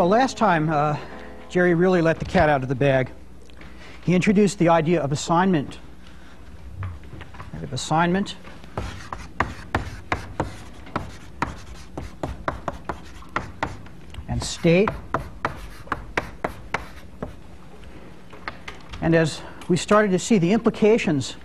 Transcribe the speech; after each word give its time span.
Well, 0.00 0.08
last 0.08 0.38
time, 0.38 0.70
uh, 0.70 0.96
Jerry 1.50 1.74
really 1.74 2.00
let 2.00 2.18
the 2.20 2.24
cat 2.24 2.48
out 2.48 2.62
of 2.62 2.70
the 2.70 2.74
bag. 2.74 3.10
He 4.02 4.14
introduced 4.14 4.58
the 4.58 4.70
idea 4.70 5.02
of 5.02 5.12
assignment. 5.12 5.78
Of 7.62 7.70
assignment. 7.74 8.34
And 14.26 14.42
state. 14.60 14.90
And 19.00 19.14
as 19.14 19.40
we 19.68 19.78
started 19.78 20.10
to 20.10 20.18
see, 20.18 20.36
the 20.36 20.52
implications 20.52 21.36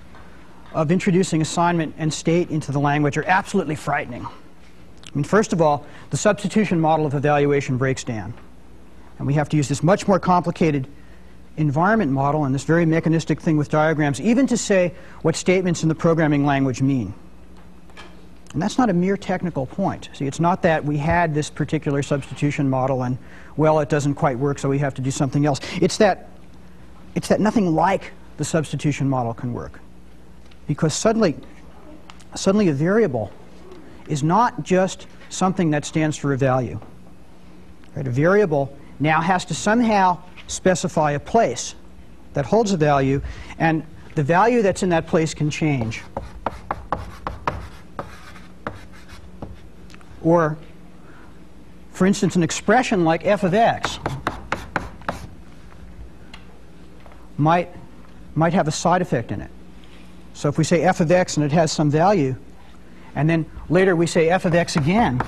of 0.73 0.91
introducing 0.91 1.41
assignment 1.41 1.95
and 1.97 2.13
state 2.13 2.49
into 2.49 2.73
the 2.73 2.79
language 2.79 3.17
are 3.17 3.23
absolutely 3.25 3.75
frightening. 3.75 4.25
I 4.25 4.29
mean, 5.13 5.23
first 5.23 5.53
of 5.53 5.61
all, 5.61 5.85
the 6.09 6.17
substitution 6.17 6.81
model 6.81 7.05
of 7.05 7.13
evaluation 7.13 7.77
breaks 7.77 8.03
down. 8.03 8.33
And 9.17 9.25
we 9.25 9.35
have 9.35 9.47
to 9.47 9.55
use 9.55 9.69
this 9.69 9.81
much 9.81 10.09
more 10.09 10.19
complicated 10.19 10.85
environment 11.55 12.11
model 12.11 12.43
and 12.43 12.53
this 12.53 12.65
very 12.65 12.85
mechanistic 12.85 13.39
thing 13.39 13.55
with 13.55 13.69
diagrams, 13.69 14.19
even 14.19 14.45
to 14.47 14.57
say 14.57 14.93
what 15.21 15.37
statements 15.37 15.83
in 15.83 15.87
the 15.87 15.95
programming 15.95 16.45
language 16.45 16.81
mean. 16.81 17.13
And 18.55 18.61
that's 18.61 18.77
not 18.77 18.89
a 18.89 18.93
mere 18.93 19.17
technical 19.17 19.65
point. 19.65 20.07
See, 20.13 20.27
it's 20.27 20.39
not 20.39 20.61
that 20.61 20.85
we 20.85 20.95
had 20.95 21.35
this 21.35 21.49
particular 21.49 22.01
substitution 22.01 22.69
model 22.69 23.03
and, 23.03 23.17
well, 23.57 23.81
it 23.81 23.89
doesn't 23.89 24.15
quite 24.15 24.39
work, 24.39 24.59
so 24.59 24.69
we 24.69 24.79
have 24.79 24.93
to 24.93 25.01
do 25.01 25.11
something 25.11 25.45
else. 25.45 25.59
It's 25.81 25.97
that, 25.97 26.29
it's 27.15 27.27
that 27.27 27.41
nothing 27.41 27.75
like 27.75 28.13
the 28.37 28.45
substitution 28.45 29.09
model 29.09 29.33
can 29.33 29.51
work. 29.51 29.81
Because 30.67 30.93
suddenly, 30.93 31.35
suddenly 32.33 32.69
a 32.69 32.73
variable 32.73 33.33
is 34.07 34.23
not 34.23 34.63
just 34.63 35.07
something 35.27 35.71
that 35.71 35.83
stands 35.83 36.15
for 36.15 36.31
a 36.31 36.37
value. 36.37 36.79
Right? 37.93 38.07
A 38.07 38.09
variable 38.09 38.73
now 39.01 39.19
has 39.19 39.43
to 39.45 39.53
somehow 39.53 40.17
specify 40.47 41.11
a 41.11 41.19
place 41.19 41.75
that 42.33 42.45
holds 42.45 42.71
a 42.71 42.77
value, 42.77 43.21
and 43.59 43.85
the 44.15 44.23
value 44.23 44.61
that's 44.61 44.81
in 44.81 44.87
that 44.91 45.07
place 45.07 45.33
can 45.33 45.49
change. 45.49 46.03
Or, 50.25 50.57
for 51.91 52.07
instance, 52.07 52.35
an 52.35 52.41
expression 52.41 53.05
like 53.05 53.25
f 53.25 53.43
of 53.43 53.53
x 53.53 53.99
might, 57.37 57.69
might 58.33 58.53
have 58.53 58.67
a 58.67 58.71
side 58.71 59.03
effect 59.03 59.31
in 59.31 59.39
it. 59.39 59.51
So 60.33 60.49
if 60.49 60.57
we 60.57 60.63
say 60.63 60.81
f 60.81 60.99
of 60.99 61.11
x 61.11 61.37
and 61.37 61.45
it 61.45 61.51
has 61.51 61.71
some 61.71 61.91
value, 61.91 62.35
and 63.13 63.29
then 63.29 63.45
later 63.69 63.95
we 63.95 64.07
say 64.07 64.29
f 64.29 64.45
of 64.45 64.55
x 64.55 64.75
again, 64.75 65.21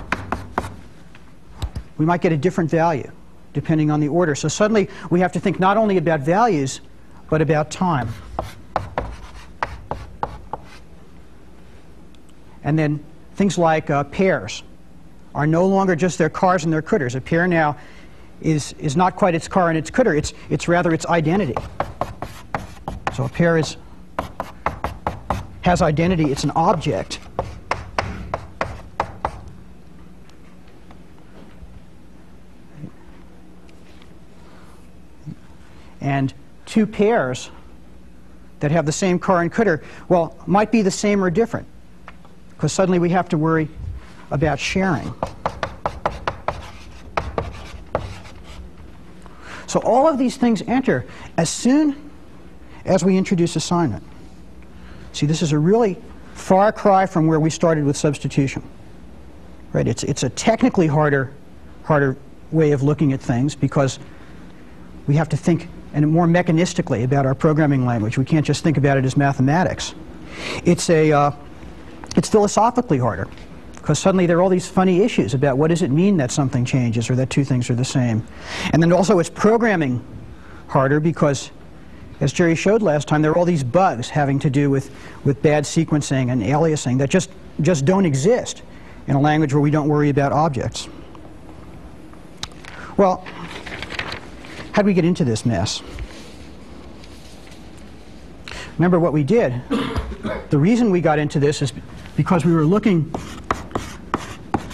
we 1.97 2.05
might 2.05 2.21
get 2.21 2.31
a 2.31 2.37
different 2.37 2.69
value 2.69 3.09
depending 3.53 3.91
on 3.91 3.99
the 3.99 4.07
order. 4.07 4.33
So 4.33 4.47
suddenly 4.47 4.89
we 5.11 5.19
have 5.19 5.31
to 5.33 5.39
think 5.39 5.59
not 5.59 5.77
only 5.77 5.97
about 5.97 6.21
values, 6.21 6.81
but 7.29 7.41
about 7.41 7.69
time. 7.69 8.09
And 12.63 12.77
then 12.77 13.03
things 13.35 13.57
like 13.59 13.89
uh, 13.89 14.03
pairs 14.05 14.63
are 15.37 15.45
no 15.45 15.67
longer 15.67 15.95
just 15.95 16.17
their 16.17 16.31
cars 16.31 16.63
and 16.63 16.73
their 16.73 16.81
cdrs. 16.81 17.15
A 17.15 17.21
pair 17.21 17.47
now 17.47 17.77
is, 18.41 18.73
is 18.79 18.97
not 18.97 19.15
quite 19.15 19.35
its 19.35 19.47
car 19.47 19.69
and 19.69 19.77
its 19.77 19.91
cdr, 19.91 20.17
it's, 20.17 20.33
it's 20.49 20.67
rather 20.67 20.91
its 20.91 21.05
identity. 21.05 21.53
So 23.15 23.25
a 23.25 23.29
pair 23.29 23.55
is, 23.57 23.77
has 25.61 25.81
identity, 25.83 26.31
it's 26.31 26.43
an 26.43 26.51
object. 26.55 27.19
and 35.99 36.33
two 36.65 36.87
pairs 36.87 37.51
that 38.59 38.71
have 38.71 38.85
the 38.85 38.91
same 38.91 39.19
car 39.19 39.41
and 39.41 39.53
cdr, 39.53 39.83
well, 40.09 40.35
might 40.47 40.71
be 40.71 40.81
the 40.81 40.89
same 40.89 41.23
or 41.23 41.29
different. 41.29 41.67
Because 42.49 42.73
suddenly 42.73 42.97
we 42.97 43.09
have 43.09 43.29
to 43.29 43.37
worry 43.37 43.67
about 44.31 44.59
sharing. 44.59 45.13
So 49.67 49.79
all 49.81 50.07
of 50.07 50.17
these 50.17 50.37
things 50.37 50.61
enter 50.63 51.05
as 51.37 51.49
soon 51.49 52.09
as 52.85 53.03
we 53.03 53.17
introduce 53.17 53.55
assignment. 53.55 54.03
See, 55.11 55.25
this 55.25 55.41
is 55.41 55.51
a 55.51 55.59
really 55.59 55.97
far 56.33 56.71
cry 56.71 57.05
from 57.05 57.27
where 57.27 57.39
we 57.39 57.49
started 57.49 57.83
with 57.83 57.97
substitution. 57.97 58.63
Right? 59.73 59.87
It's, 59.87 60.03
it's 60.03 60.23
a 60.23 60.29
technically 60.29 60.87
harder, 60.87 61.33
harder 61.83 62.17
way 62.51 62.71
of 62.71 62.81
looking 62.81 63.11
at 63.11 63.19
things 63.19 63.55
because 63.55 63.99
we 65.05 65.15
have 65.15 65.27
to 65.29 65.37
think 65.37 65.67
and 65.93 66.09
more 66.09 66.27
mechanistically 66.27 67.03
about 67.03 67.25
our 67.25 67.33
programming 67.35 67.85
language. 67.85 68.17
We 68.17 68.25
can't 68.25 68.45
just 68.45 68.63
think 68.63 68.77
about 68.77 68.97
it 68.97 69.05
as 69.05 69.17
mathematics. 69.17 69.95
It's, 70.63 70.89
a, 70.89 71.11
uh, 71.11 71.31
it's 72.15 72.29
philosophically 72.29 72.99
harder 72.99 73.27
because 73.87 73.99
suddenly 73.99 74.25
there 74.25 74.37
are 74.37 74.41
all 74.41 74.49
these 74.49 74.67
funny 74.67 74.99
issues 74.99 75.33
about 75.33 75.57
what 75.57 75.69
does 75.69 75.81
it 75.81 75.89
mean 75.89 76.17
that 76.17 76.29
something 76.29 76.65
changes 76.65 77.09
or 77.09 77.15
that 77.15 77.29
two 77.29 77.45
things 77.45 77.69
are 77.69 77.73
the 77.73 77.85
same. 77.85 78.21
And 78.73 78.83
then 78.83 78.91
also 78.91 79.17
it's 79.19 79.29
programming 79.29 80.05
harder 80.67 80.99
because, 80.99 81.51
as 82.19 82.33
Jerry 82.33 82.53
showed 82.53 82.81
last 82.81 83.07
time, 83.07 83.21
there 83.21 83.31
are 83.31 83.37
all 83.37 83.45
these 83.45 83.63
bugs 83.63 84.09
having 84.09 84.39
to 84.39 84.49
do 84.49 84.69
with, 84.69 84.93
with 85.23 85.41
bad 85.41 85.63
sequencing 85.63 86.33
and 86.33 86.41
aliasing 86.41 86.97
that 86.97 87.09
just, 87.09 87.29
just 87.61 87.85
don't 87.85 88.05
exist 88.05 88.61
in 89.07 89.15
a 89.15 89.21
language 89.21 89.53
where 89.53 89.61
we 89.61 89.71
don't 89.71 89.87
worry 89.87 90.09
about 90.09 90.33
objects. 90.33 90.89
Well, 92.97 93.25
how 94.73 94.81
did 94.81 94.87
we 94.87 94.95
get 94.95 95.05
into 95.05 95.23
this 95.23 95.45
mess? 95.45 95.81
Remember 98.77 98.99
what 98.99 99.13
we 99.13 99.23
did. 99.23 99.61
The 100.49 100.57
reason 100.57 100.91
we 100.91 100.99
got 100.99 101.19
into 101.19 101.39
this 101.39 101.61
is 101.61 101.71
because 102.17 102.43
we 102.43 102.51
were 102.51 102.65
looking 102.65 103.09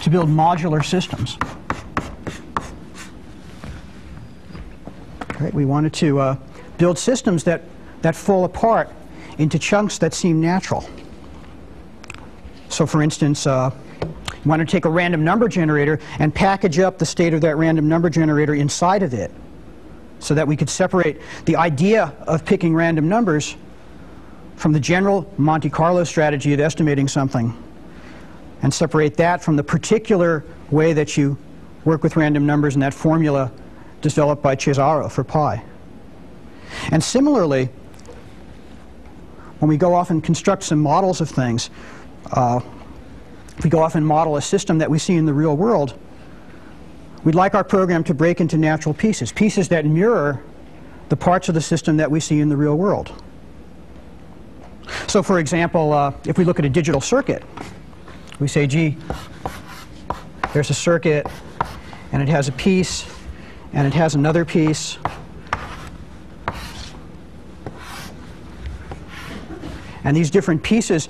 to 0.04 0.10
build 0.10 0.28
modular 0.28 0.84
systems. 0.84 1.38
Right? 5.40 5.54
We 5.54 5.64
wanted 5.64 5.94
to 5.94 6.20
uh, 6.20 6.36
build 6.76 6.98
systems 6.98 7.42
that, 7.44 7.62
that 8.02 8.14
fall 8.14 8.44
apart 8.44 8.90
into 9.38 9.58
chunks 9.58 9.96
that 9.96 10.12
seem 10.12 10.42
natural. 10.42 10.86
So 12.68 12.84
for 12.84 13.02
instance, 13.02 13.46
uh, 13.46 13.70
you 14.02 14.10
want 14.44 14.60
to 14.60 14.66
take 14.66 14.84
a 14.84 14.90
random 14.90 15.24
number 15.24 15.48
generator 15.48 15.98
and 16.18 16.34
package 16.34 16.78
up 16.80 16.98
the 16.98 17.06
state 17.06 17.32
of 17.32 17.40
that 17.40 17.56
random 17.56 17.88
number 17.88 18.10
generator 18.10 18.54
inside 18.54 19.02
of 19.02 19.14
it 19.14 19.32
so 20.18 20.34
that 20.34 20.46
we 20.46 20.54
could 20.54 20.68
separate 20.68 21.18
the 21.46 21.56
idea 21.56 22.12
of 22.26 22.44
picking 22.44 22.74
random 22.74 23.08
numbers 23.08 23.56
from 24.56 24.72
the 24.72 24.80
general 24.80 25.32
Monte 25.38 25.70
Carlo 25.70 26.04
strategy 26.04 26.52
of 26.52 26.60
estimating 26.60 27.08
something 27.08 27.56
and 28.64 28.74
separate 28.74 29.16
that 29.18 29.44
from 29.44 29.54
the 29.54 29.62
particular 29.62 30.44
way 30.72 30.92
that 30.92 31.16
you 31.16 31.38
work 31.84 32.02
with 32.02 32.16
random 32.16 32.44
numbers 32.44 32.74
and 32.74 32.82
that 32.82 32.92
formula 32.92 33.52
developed 34.00 34.42
by 34.42 34.56
Cesaro 34.56 35.10
for 35.10 35.22
pi. 35.22 35.62
And 36.90 37.02
similarly, 37.02 37.68
when 39.60 39.68
we 39.68 39.76
go 39.76 39.94
off 39.94 40.10
and 40.10 40.24
construct 40.24 40.64
some 40.64 40.80
models 40.80 41.20
of 41.20 41.30
things, 41.30 41.70
uh, 42.32 42.60
if 43.56 43.62
we 43.62 43.70
go 43.70 43.78
off 43.78 43.94
and 43.94 44.04
model 44.04 44.36
a 44.36 44.42
system 44.42 44.78
that 44.78 44.90
we 44.90 44.98
see 44.98 45.14
in 45.14 45.26
the 45.26 45.32
real 45.32 45.56
world, 45.56 45.96
We'd 47.24 47.34
like 47.34 47.54
our 47.54 47.64
program 47.64 48.04
to 48.04 48.14
break 48.14 48.40
into 48.42 48.58
natural 48.58 48.94
pieces, 48.94 49.32
pieces 49.32 49.68
that 49.70 49.86
mirror 49.86 50.42
the 51.08 51.16
parts 51.16 51.48
of 51.48 51.54
the 51.54 51.60
system 51.60 51.96
that 51.96 52.10
we 52.10 52.20
see 52.20 52.40
in 52.40 52.50
the 52.50 52.56
real 52.56 52.76
world. 52.76 53.12
So 55.06 55.22
for 55.22 55.38
example, 55.38 55.92
uh, 55.92 56.12
if 56.26 56.36
we 56.36 56.44
look 56.44 56.58
at 56.58 56.66
a 56.66 56.68
digital 56.68 57.00
circuit, 57.00 57.42
we 58.40 58.48
say, 58.48 58.66
gee, 58.66 58.96
there's 60.52 60.70
a 60.70 60.74
circuit, 60.74 61.26
and 62.12 62.22
it 62.22 62.28
has 62.28 62.48
a 62.48 62.52
piece, 62.52 63.06
and 63.72 63.86
it 63.86 63.94
has 63.94 64.14
another 64.14 64.44
piece. 64.44 64.98
And 70.04 70.16
these 70.16 70.30
different 70.30 70.62
pieces 70.62 71.08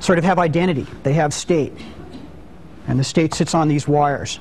sort 0.00 0.18
of 0.18 0.24
have 0.24 0.38
identity. 0.38 0.86
They 1.02 1.12
have 1.14 1.34
state. 1.34 1.72
And 2.88 2.98
the 2.98 3.04
state 3.04 3.34
sits 3.34 3.54
on 3.54 3.68
these 3.68 3.86
wires. 3.86 4.38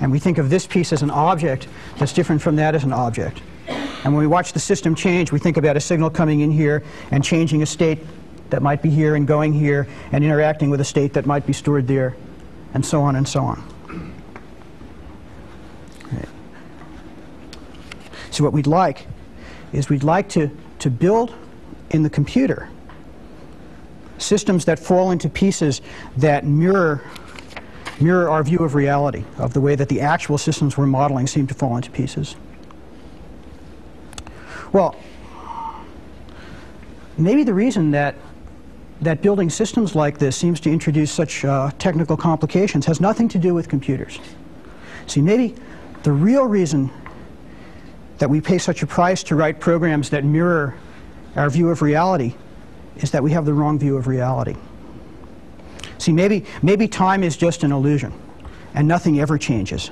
And 0.00 0.10
we 0.10 0.18
think 0.18 0.38
of 0.38 0.50
this 0.50 0.66
piece 0.66 0.92
as 0.92 1.02
an 1.02 1.10
object 1.10 1.68
that's 1.98 2.12
different 2.12 2.42
from 2.42 2.56
that 2.56 2.74
as 2.74 2.84
an 2.84 2.92
object. 2.92 3.40
And 3.68 4.12
when 4.12 4.20
we 4.20 4.26
watch 4.26 4.52
the 4.52 4.60
system 4.60 4.94
change, 4.94 5.32
we 5.32 5.38
think 5.38 5.56
about 5.56 5.76
a 5.76 5.80
signal 5.80 6.10
coming 6.10 6.40
in 6.40 6.50
here 6.50 6.82
and 7.10 7.24
changing 7.24 7.62
a 7.62 7.66
state 7.66 8.00
that 8.54 8.62
might 8.62 8.80
be 8.82 8.88
here 8.88 9.16
and 9.16 9.26
going 9.26 9.52
here 9.52 9.88
and 10.12 10.22
interacting 10.22 10.70
with 10.70 10.80
a 10.80 10.84
state 10.84 11.14
that 11.14 11.26
might 11.26 11.44
be 11.44 11.52
stored 11.52 11.88
there. 11.88 12.14
and 12.72 12.86
so 12.86 13.02
on 13.02 13.16
and 13.16 13.26
so 13.26 13.40
on. 13.40 14.14
Right. 16.12 16.28
So 18.30 18.44
what 18.44 18.52
we'd 18.52 18.68
like 18.68 19.08
is 19.72 19.88
we'd 19.88 20.04
like 20.04 20.28
to, 20.30 20.56
to 20.78 20.88
build 20.88 21.34
in 21.90 22.04
the 22.04 22.10
computer 22.10 22.68
systems 24.18 24.66
that 24.66 24.78
fall 24.78 25.10
into 25.10 25.28
pieces 25.28 25.80
that 26.16 26.44
mirror 26.44 27.02
mirror 28.00 28.28
our 28.28 28.44
view 28.44 28.58
of 28.58 28.76
reality, 28.76 29.24
of 29.38 29.52
the 29.52 29.60
way 29.60 29.74
that 29.74 29.88
the 29.88 30.00
actual 30.00 30.38
systems 30.38 30.76
we're 30.76 30.86
modeling 30.86 31.26
seem 31.26 31.48
to 31.48 31.54
fall 31.54 31.74
into 31.74 31.90
pieces. 31.90 32.36
Well, 34.72 34.94
maybe 37.18 37.42
the 37.42 37.54
reason 37.54 37.92
that 37.92 38.14
that 39.04 39.22
building 39.22 39.50
systems 39.50 39.94
like 39.94 40.18
this 40.18 40.36
seems 40.36 40.60
to 40.60 40.70
introduce 40.70 41.12
such 41.12 41.44
uh, 41.44 41.70
technical 41.78 42.16
complications 42.16 42.86
has 42.86 43.00
nothing 43.00 43.28
to 43.28 43.38
do 43.38 43.54
with 43.54 43.68
computers. 43.68 44.18
See, 45.06 45.20
maybe 45.20 45.54
the 46.02 46.12
real 46.12 46.44
reason 46.44 46.90
that 48.18 48.28
we 48.30 48.40
pay 48.40 48.58
such 48.58 48.82
a 48.82 48.86
price 48.86 49.22
to 49.24 49.36
write 49.36 49.60
programs 49.60 50.10
that 50.10 50.24
mirror 50.24 50.74
our 51.36 51.50
view 51.50 51.68
of 51.68 51.82
reality 51.82 52.34
is 52.96 53.10
that 53.10 53.22
we 53.22 53.32
have 53.32 53.44
the 53.44 53.52
wrong 53.52 53.78
view 53.78 53.96
of 53.96 54.06
reality. 54.06 54.56
See, 55.98 56.12
maybe, 56.12 56.44
maybe 56.62 56.86
time 56.86 57.22
is 57.22 57.36
just 57.36 57.64
an 57.64 57.72
illusion, 57.72 58.12
and 58.74 58.86
nothing 58.86 59.20
ever 59.20 59.36
changes. 59.36 59.90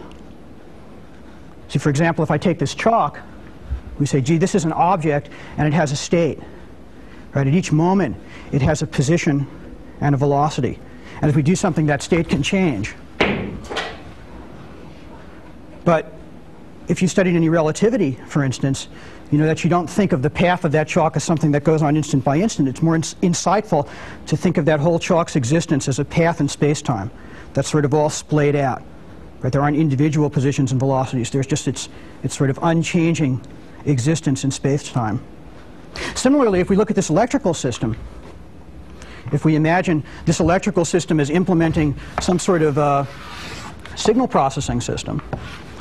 See, 1.69 1.79
for 1.79 1.91
example, 1.91 2.23
if 2.23 2.31
I 2.31 2.39
take 2.39 2.59
this 2.59 2.75
chalk, 2.75 3.19
we 3.99 4.07
say, 4.07 4.21
gee, 4.21 4.37
this 4.37 4.55
is 4.55 4.65
an 4.65 4.73
object, 4.73 5.31
and 5.57 5.67
it 5.67 5.75
has 5.75 5.93
a 5.93 5.97
state. 5.97 6.39
Right? 7.35 7.47
At 7.47 7.55
each 7.55 7.73
moment, 7.73 8.17
it 8.53 8.63
has 8.63 8.83
a 8.83 8.87
position 8.87 9.47
and 10.01 10.15
a 10.15 10.19
velocity. 10.19 10.79
And 11.21 11.31
if 11.31 11.37
we 11.37 11.43
do 11.43 11.57
something, 11.57 11.87
that 11.87 12.03
state 12.03 12.29
can 12.29 12.43
change. 12.43 12.95
But 15.85 16.13
if 16.89 17.01
you 17.01 17.09
studied 17.09 17.35
any 17.35 17.49
relativity, 17.49 18.13
for 18.27 18.45
instance, 18.45 18.89
you 19.31 19.39
know 19.39 19.47
that 19.47 19.65
you 19.65 19.71
don't 19.71 19.89
think 19.89 20.13
of 20.13 20.21
the 20.21 20.29
path 20.29 20.65
of 20.65 20.73
that 20.73 20.89
chalk 20.89 21.17
as 21.17 21.25
something 21.25 21.53
that 21.53 21.65
goes 21.65 21.81
on 21.81 21.97
instant 21.97 22.23
by 22.23 22.37
instant. 22.37 22.69
It's 22.69 22.83
more 22.83 22.97
ins 22.97 23.15
insightful 23.23 23.89
to 24.27 24.37
think 24.37 24.59
of 24.59 24.67
that 24.67 24.79
whole 24.79 24.99
chalk's 24.99 25.37
existence 25.37 25.89
as 25.89 25.99
a 25.99 26.05
path 26.05 26.41
in 26.41 26.49
space-time 26.49 27.11
that's 27.55 27.71
sort 27.71 27.85
of 27.85 27.95
all 27.95 28.11
splayed 28.11 28.57
out. 28.57 28.83
Right? 29.41 29.53
There 29.53 29.63
aren't 29.63 29.77
individual 29.77 30.29
positions 30.29 30.71
and 30.71 30.79
velocities. 30.79 31.31
There's 31.31 31.47
just 31.47 31.67
its, 31.67 31.89
its 32.23 32.37
sort 32.37 32.51
of 32.51 32.59
unchanging 32.63 33.41
existence 33.87 34.45
in 34.45 34.51
space-time. 34.51 35.25
Similarly, 36.15 36.61
if 36.61 36.71
we 36.71 36.77
look 36.77 36.91
at 36.91 36.97
this 36.97 37.11
electrical 37.11 37.55
system, 37.55 37.97
if 39.33 39.45
we 39.45 39.57
imagine 39.57 40.05
this 40.27 40.41
electrical 40.41 40.85
system 40.85 41.19
as 41.21 41.31
implementing 41.31 41.97
some 42.21 42.39
sort 42.39 42.63
of 42.63 42.79
uh, 42.79 43.05
signal 43.97 44.29
processing 44.29 44.81
system, 44.81 45.23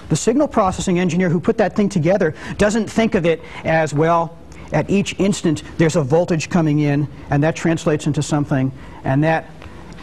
the 0.09 0.15
signal 0.15 0.47
processing 0.47 0.99
engineer 0.99 1.29
who 1.29 1.39
put 1.39 1.57
that 1.57 1.75
thing 1.75 1.89
together 1.89 2.35
doesn't 2.57 2.87
think 2.87 3.15
of 3.15 3.25
it 3.25 3.41
as, 3.63 3.93
well, 3.93 4.37
at 4.71 4.89
each 4.89 5.17
instant 5.19 5.63
there's 5.77 5.95
a 5.95 6.03
voltage 6.03 6.49
coming 6.49 6.79
in, 6.79 7.07
and 7.29 7.43
that 7.43 7.55
translates 7.55 8.07
into 8.07 8.21
something, 8.21 8.71
and 9.03 9.23
that 9.23 9.49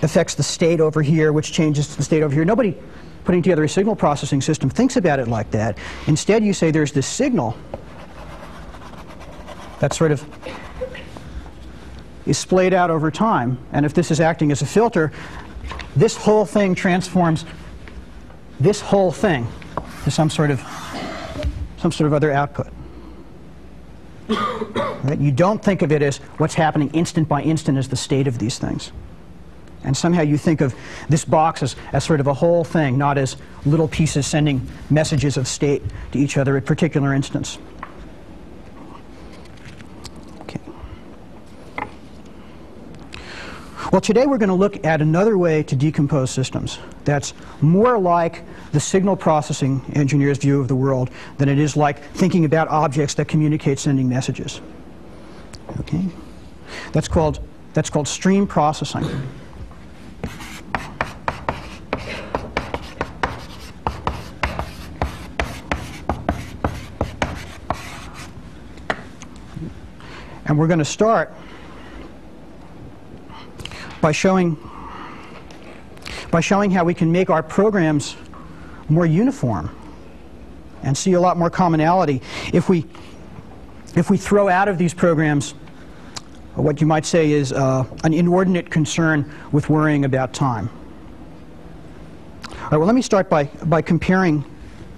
affects 0.02 0.34
the 0.34 0.42
state 0.42 0.80
over 0.80 1.02
here, 1.02 1.32
which 1.32 1.52
changes 1.52 1.96
the 1.96 2.02
state 2.02 2.22
over 2.22 2.34
here. 2.34 2.44
Nobody 2.44 2.76
putting 3.24 3.42
together 3.42 3.64
a 3.64 3.68
signal 3.68 3.96
processing 3.96 4.40
system 4.40 4.70
thinks 4.70 4.96
about 4.96 5.18
it 5.18 5.28
like 5.28 5.50
that. 5.50 5.76
Instead, 6.06 6.42
you 6.44 6.52
say 6.52 6.70
there's 6.70 6.92
this 6.92 7.06
signal 7.06 7.56
that 9.80 9.92
sort 9.92 10.10
of 10.10 10.24
is 12.26 12.36
splayed 12.36 12.74
out 12.74 12.90
over 12.90 13.10
time, 13.10 13.58
and 13.72 13.86
if 13.86 13.94
this 13.94 14.10
is 14.10 14.20
acting 14.20 14.52
as 14.52 14.62
a 14.62 14.66
filter, 14.66 15.12
this 15.96 16.16
whole 16.16 16.44
thing 16.44 16.74
transforms 16.74 17.44
this 18.60 18.80
whole 18.80 19.12
thing 19.12 19.46
to 20.04 20.10
some 20.10 20.28
sort 20.30 20.50
of 20.50 20.60
some 21.78 21.92
sort 21.92 22.06
of 22.06 22.12
other 22.12 22.32
output. 22.32 22.66
right? 24.28 25.18
You 25.18 25.30
don't 25.30 25.62
think 25.62 25.82
of 25.82 25.92
it 25.92 26.02
as 26.02 26.18
what's 26.38 26.54
happening 26.54 26.90
instant 26.90 27.28
by 27.28 27.42
instant 27.42 27.78
as 27.78 27.88
the 27.88 27.96
state 27.96 28.26
of 28.26 28.38
these 28.38 28.58
things. 28.58 28.90
And 29.84 29.96
somehow 29.96 30.22
you 30.22 30.36
think 30.36 30.60
of 30.60 30.74
this 31.08 31.24
box 31.24 31.62
as, 31.62 31.76
as 31.92 32.02
sort 32.02 32.18
of 32.18 32.26
a 32.26 32.34
whole 32.34 32.64
thing, 32.64 32.98
not 32.98 33.16
as 33.16 33.36
little 33.64 33.86
pieces 33.86 34.26
sending 34.26 34.66
messages 34.90 35.36
of 35.36 35.46
state 35.46 35.82
to 36.12 36.18
each 36.18 36.36
other 36.36 36.56
at 36.56 36.66
particular 36.66 37.14
instants. 37.14 37.58
Well, 43.92 44.00
today 44.02 44.26
we're 44.26 44.38
going 44.38 44.50
to 44.50 44.54
look 44.54 44.84
at 44.84 45.00
another 45.00 45.38
way 45.38 45.62
to 45.62 45.76
decompose 45.76 46.30
systems 46.30 46.78
that's 47.04 47.32
more 47.62 47.98
like 47.98 48.44
the 48.72 48.80
signal 48.80 49.16
processing 49.16 49.80
engineer's 49.94 50.36
view 50.36 50.60
of 50.60 50.68
the 50.68 50.74
world 50.74 51.10
than 51.38 51.48
it 51.48 51.58
is 51.58 51.76
like 51.76 52.02
thinking 52.12 52.44
about 52.44 52.68
objects 52.68 53.14
that 53.14 53.28
communicate 53.28 53.78
sending 53.78 54.08
messages. 54.08 54.60
Okay? 55.80 56.04
That's 56.92 57.08
called, 57.08 57.40
that's 57.72 57.88
called 57.88 58.08
stream 58.08 58.46
processing. 58.46 59.04
And 70.44 70.58
we're 70.58 70.66
going 70.66 70.78
to 70.78 70.84
start 70.84 71.32
by 74.00 74.12
showing, 74.12 74.56
by 76.30 76.40
showing 76.40 76.70
how 76.70 76.84
we 76.84 76.94
can 76.94 77.10
make 77.10 77.30
our 77.30 77.42
programs 77.42 78.16
more 78.88 79.06
uniform 79.06 79.74
and 80.82 80.96
see 80.96 81.12
a 81.14 81.20
lot 81.20 81.36
more 81.36 81.50
commonality 81.50 82.22
if 82.52 82.68
we, 82.68 82.86
if 83.96 84.10
we 84.10 84.16
throw 84.16 84.48
out 84.48 84.68
of 84.68 84.78
these 84.78 84.94
programs 84.94 85.54
what 86.58 86.80
you 86.80 86.86
might 86.86 87.06
say 87.06 87.30
is 87.30 87.52
uh, 87.52 87.84
an 88.02 88.12
inordinate 88.12 88.68
concern 88.68 89.32
with 89.52 89.68
worrying 89.70 90.04
about 90.04 90.32
time. 90.34 90.68
All 92.48 92.70
right, 92.70 92.78
well, 92.78 92.86
let 92.86 92.94
me 92.94 93.02
start 93.02 93.30
by, 93.30 93.44
by 93.44 93.80
comparing 93.80 94.44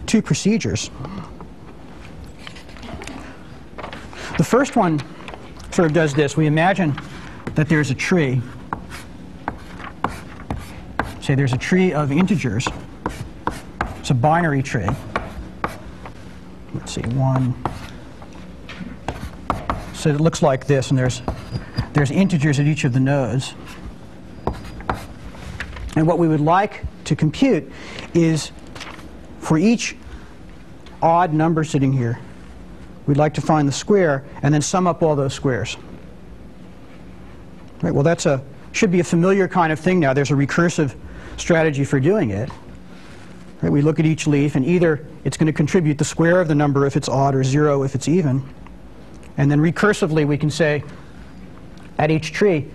two 0.06 0.22
procedures. 0.22 0.90
The 4.38 4.44
first 4.44 4.74
one 4.74 5.02
sort 5.70 5.86
of 5.86 5.92
does 5.92 6.14
this. 6.14 6.36
We 6.36 6.46
imagine 6.46 6.98
that 7.54 7.68
there's 7.68 7.90
a 7.90 7.94
tree 7.94 8.40
say 11.30 11.36
there's 11.36 11.52
a 11.52 11.58
tree 11.58 11.92
of 11.92 12.10
integers. 12.10 12.66
It's 14.00 14.10
a 14.10 14.14
binary 14.14 14.64
tree. 14.64 14.88
Let's 16.74 16.92
see, 16.92 17.02
one. 17.02 17.54
So 19.94 20.08
it 20.10 20.20
looks 20.20 20.42
like 20.42 20.66
this, 20.66 20.90
and 20.90 20.98
there's, 20.98 21.22
there's 21.92 22.10
integers 22.10 22.58
at 22.58 22.66
each 22.66 22.82
of 22.82 22.92
the 22.92 22.98
nodes. 22.98 23.54
And 25.94 26.04
what 26.04 26.18
we 26.18 26.26
would 26.26 26.40
like 26.40 26.82
to 27.04 27.14
compute 27.14 27.70
is 28.12 28.50
for 29.38 29.56
each 29.56 29.96
odd 31.00 31.32
number 31.32 31.62
sitting 31.62 31.92
here, 31.92 32.18
we'd 33.06 33.18
like 33.18 33.34
to 33.34 33.40
find 33.40 33.68
the 33.68 33.72
square 33.72 34.24
and 34.42 34.52
then 34.52 34.62
sum 34.62 34.88
up 34.88 35.00
all 35.00 35.14
those 35.14 35.32
squares. 35.32 35.76
Right, 37.82 37.94
well, 37.94 38.02
that's 38.02 38.26
a 38.26 38.42
should 38.72 38.90
be 38.90 38.98
a 38.98 39.04
familiar 39.04 39.46
kind 39.46 39.72
of 39.72 39.78
thing 39.78 40.00
now. 40.00 40.12
There's 40.12 40.30
a 40.32 40.34
recursive 40.34 40.96
strategy 41.40 41.84
for 41.84 42.00
doing 42.00 42.30
it. 42.30 42.50
Right, 43.62 43.70
we 43.70 43.82
look 43.82 43.98
at 43.98 44.06
each 44.06 44.26
leaf, 44.26 44.54
and 44.54 44.64
either 44.64 45.06
it's 45.24 45.36
going 45.36 45.46
to 45.46 45.52
contribute 45.52 45.98
the 45.98 46.04
square 46.04 46.40
of 46.40 46.48
the 46.48 46.54
number 46.54 46.86
if 46.86 46.96
it's 46.96 47.08
odd 47.08 47.34
or 47.34 47.44
zero 47.44 47.82
if 47.82 47.94
it's 47.94 48.08
even. 48.08 48.42
And 49.36 49.50
then 49.50 49.60
recursively, 49.60 50.26
we 50.26 50.38
can 50.38 50.50
say 50.50 50.82
at 51.98 52.10
each 52.10 52.32
tree, 52.32 52.68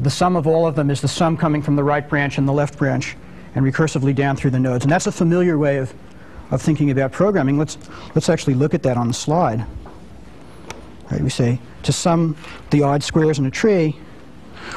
the 0.00 0.10
sum 0.10 0.36
of 0.36 0.46
all 0.46 0.66
of 0.66 0.76
them 0.76 0.90
is 0.90 1.00
the 1.00 1.08
sum 1.08 1.36
coming 1.36 1.62
from 1.62 1.76
the 1.76 1.84
right 1.84 2.08
branch 2.08 2.38
and 2.38 2.46
the 2.46 2.52
left 2.52 2.78
branch, 2.78 3.16
and 3.54 3.64
recursively 3.64 4.14
down 4.14 4.36
through 4.36 4.50
the 4.50 4.60
nodes. 4.60 4.84
And 4.84 4.92
that's 4.92 5.06
a 5.06 5.12
familiar 5.12 5.58
way 5.58 5.78
of, 5.78 5.92
of 6.50 6.62
thinking 6.62 6.90
about 6.90 7.12
programming. 7.12 7.58
Let's, 7.58 7.78
let's 8.14 8.28
actually 8.28 8.54
look 8.54 8.74
at 8.74 8.82
that 8.84 8.96
on 8.96 9.08
the 9.08 9.14
slide. 9.14 9.64
Right, 11.10 11.20
we 11.20 11.30
say 11.30 11.60
to 11.82 11.92
sum 11.92 12.36
the 12.70 12.82
odd 12.82 13.02
squares 13.02 13.38
in 13.38 13.46
a 13.46 13.50
tree, 13.50 13.96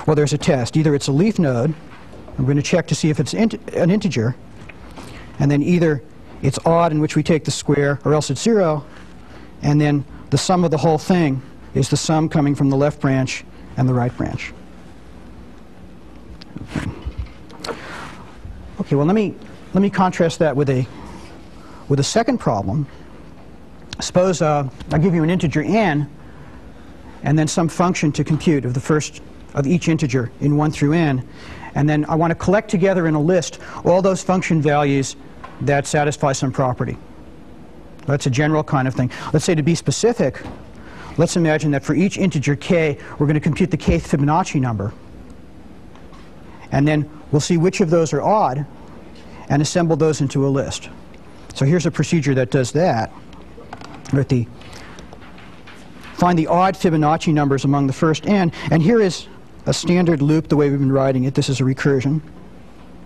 well, 0.06 0.16
there's 0.16 0.34
a 0.34 0.38
test. 0.38 0.76
Either 0.78 0.94
it's 0.94 1.08
a 1.08 1.12
leaf 1.12 1.40
node, 1.40 1.74
we're 2.38 2.46
going 2.46 2.58
to 2.58 2.63
check 2.63 2.88
to 2.88 2.96
see 2.96 3.10
if 3.10 3.20
it's 3.20 3.34
int 3.34 3.56
an 3.74 3.89
integer, 3.89 4.36
and 5.39 5.50
then 5.50 5.63
either 5.63 6.03
it's 6.41 6.60
odd, 6.65 6.91
in 6.91 7.00
which 7.00 7.15
we 7.15 7.24
take 7.24 7.44
the 7.44 7.51
square, 7.51 8.00
or 8.06 8.13
else 8.13 8.29
it's 8.29 8.41
zero, 8.41 8.86
and 9.63 9.82
then 9.82 10.06
the 10.29 10.38
sum 10.38 10.63
of 10.63 10.72
the 10.72 10.77
whole 10.77 10.98
thing 10.98 11.41
is 11.74 11.89
the 11.89 11.98
sum 11.98 12.29
coming 12.29 12.53
from 12.53 12.70
the 12.70 12.77
left 12.77 13.00
branch 13.00 13.44
and 13.77 13.89
the 13.89 13.94
right 13.94 14.15
branch. 14.17 14.53
Okay, 18.79 18.96
well 18.96 19.06
let 19.06 19.15
me 19.15 19.36
let 19.74 19.82
me 19.82 19.89
contrast 19.89 20.39
that 20.39 20.56
with 20.56 20.70
a 20.70 20.88
with 21.89 22.00
a 22.00 22.03
second 22.03 22.38
problem. 22.38 22.86
Suppose 24.00 24.41
uh, 24.41 24.70
I 24.91 24.98
give 25.00 25.15
you 25.15 25.24
an 25.24 25.29
integer 25.32 25.63
n, 25.63 26.10
and 27.24 27.38
then 27.38 27.48
some 27.48 27.67
function 27.67 28.12
to 28.12 28.24
compute 28.24 28.63
of 28.63 28.75
the 28.75 28.79
first 28.79 29.22
of 29.56 29.65
each 29.65 29.88
integer 29.88 30.32
in 30.39 30.56
1 30.56 30.72
through 30.72 30.94
n, 30.94 31.27
And 31.77 31.88
then 31.88 32.05
I 32.10 32.15
want 32.15 32.31
to 32.31 32.36
collect 32.36 32.72
together 32.72 33.05
in 33.05 33.13
a 33.13 33.22
list 33.22 33.60
all 33.86 34.01
those 34.01 34.24
function 34.24 34.63
values 34.63 35.15
that 35.62 35.86
satisfy 35.86 36.31
some 36.31 36.51
property. 36.51 36.98
That's 38.07 38.25
a 38.25 38.31
general 38.31 38.63
kind 38.63 38.88
of 38.88 38.96
thing. 38.96 39.12
Let's 39.31 39.46
say 39.46 39.53
to 39.53 39.62
be 39.62 39.75
specific, 39.75 40.41
let's 41.19 41.36
imagine 41.36 41.69
that 41.72 41.84
for 41.84 41.93
each 41.93 42.17
integer 42.17 42.55
k, 42.55 42.98
we're 43.19 43.27
going 43.27 43.36
to 43.36 43.39
compute 43.39 43.69
the 43.69 43.77
kth 43.77 44.07
Fibonacci 44.07 44.60
number. 44.60 44.91
And 46.72 46.88
then 46.88 47.07
we'll 47.31 47.41
see 47.41 47.57
which 47.57 47.79
of 47.79 47.91
those 47.91 48.12
are 48.12 48.24
odd 48.24 48.65
and 49.48 49.62
assemble 49.62 49.96
those 49.96 50.19
into 50.19 50.48
a 50.48 50.50
list. 50.50 50.89
So 51.53 51.63
here's 51.63 51.86
a 51.86 51.91
procedure 51.91 52.34
that 52.34 52.50
does 52.50 52.72
that. 52.72 53.12
At 54.13 54.29
the 54.29 54.48
find 56.15 56.39
the 56.39 56.48
odd 56.48 56.74
Fibonacci 56.74 57.31
numbers 57.31 57.65
among 57.65 57.86
the 57.86 57.93
first 57.93 58.25
n, 58.25 58.51
and 58.72 58.81
here 58.81 59.00
is 59.00 59.27
a 59.68 59.74
standard 59.74 60.22
loop 60.22 60.48
the 60.48 60.56
way 60.56 60.70
we've 60.70 60.80
been 60.80 60.92
writing 60.92 61.26
it. 61.26 61.36
This 61.36 61.50
is 61.50 61.60
a 61.60 61.64
recursion. 61.64 62.22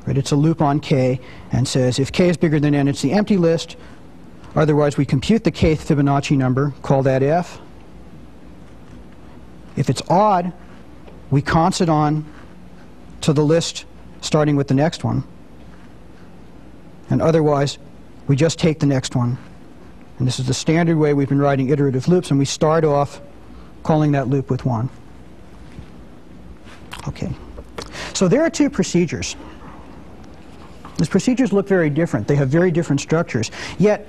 Right? 0.06 0.18
It's 0.18 0.32
a 0.32 0.36
loop 0.36 0.62
on 0.62 0.80
k 0.80 1.20
and 1.52 1.68
says 1.68 2.00
if 2.00 2.12
k 2.12 2.30
is 2.30 2.38
bigger 2.38 2.60
than 2.60 2.74
n, 2.74 2.88
it's 2.88 3.02
the 3.02 3.12
empty 3.12 3.38
list. 3.38 3.76
Otherwise, 4.56 4.98
we 4.98 5.06
compute 5.06 5.44
the 5.44 5.52
kth 5.52 5.78
Fibonacci 5.78 6.38
number, 6.38 6.74
call 6.82 7.04
that 7.04 7.24
f. 7.24 7.60
If 9.76 9.90
it's 9.90 10.02
odd, 10.10 10.54
we 11.30 11.42
cons 11.42 11.82
it 11.82 11.90
on 11.90 12.26
to 13.22 13.34
the 13.34 13.44
list 13.44 13.86
starting 14.22 14.56
with 14.56 14.68
the 14.68 14.74
next 14.74 15.04
one. 15.04 15.24
And 17.10 17.22
otherwise, 17.22 17.78
we 18.28 18.36
just 18.36 18.60
take 18.60 18.80
the 18.80 18.86
next 18.86 19.16
one. 19.16 19.38
And 20.20 20.28
this 20.28 20.40
is 20.40 20.46
the 20.46 20.54
standard 20.54 20.98
way 20.98 21.14
we've 21.14 21.30
been 21.30 21.40
writing 21.40 21.70
iterative 21.70 22.08
loops, 22.08 22.30
and 22.30 22.38
we 22.38 22.46
start 22.46 22.84
off 22.84 23.22
calling 23.84 24.12
that 24.12 24.28
loop 24.28 24.50
with 24.50 24.66
1. 24.66 24.90
Okay. 27.08 27.32
So 28.14 28.28
there 28.28 28.44
are 28.44 28.50
two 28.50 28.70
procedures. 28.70 29.36
These 30.98 31.10
procedures 31.10 31.52
look 31.52 31.68
very 31.68 31.90
different. 31.90 32.28
They 32.28 32.36
have 32.36 32.50
very 32.50 32.72
different 32.72 33.02
structures. 33.02 33.50
Yet, 33.80 34.08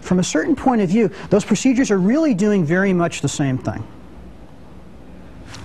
from 0.00 0.18
a 0.18 0.24
certain 0.24 0.56
point 0.56 0.80
of 0.80 0.88
view, 0.88 1.10
those 1.30 1.44
procedures 1.44 1.90
are 1.90 1.98
really 1.98 2.34
doing 2.34 2.64
very 2.64 2.92
much 2.92 3.20
the 3.20 3.28
same 3.28 3.58
thing. 3.58 3.86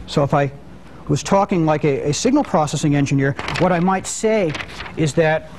So 0.05 0.24
if 0.24 0.34
I 0.34 0.51
was 1.07 1.24
talking 1.24 1.65
like 1.65 1.86
a, 1.86 2.10
a 2.10 2.13
signal 2.13 2.43
processing 2.43 2.96
engineer, 2.96 3.34
what 3.60 3.72
I 3.72 3.79
might 3.79 4.05
say 4.05 4.51
is 4.98 5.13
that 5.13 5.50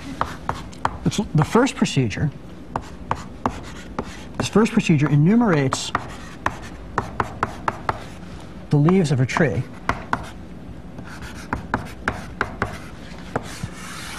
the 1.34 1.44
first 1.44 1.74
procedure, 1.74 2.30
this 4.36 4.48
first 4.48 4.72
procedure 4.72 5.08
enumerates 5.08 5.90
the 8.70 8.76
leaves 8.76 9.10
of 9.10 9.20
a 9.20 9.26
tree. 9.26 9.62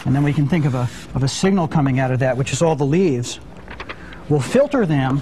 And 0.10 0.16
then 0.16 0.24
we 0.24 0.34
can 0.34 0.48
think 0.48 0.66
of 0.66 0.74
a, 0.74 0.90
of 1.14 1.22
a 1.22 1.28
signal 1.28 1.68
coming 1.68 2.00
out 2.00 2.10
of 2.10 2.18
that, 2.18 2.36
which 2.36 2.52
is 2.52 2.64
all 2.64 2.76
the 2.76 2.84
leaves. 2.84 3.40
We'll 4.28 4.40
filter 4.40 4.84
them 4.84 5.20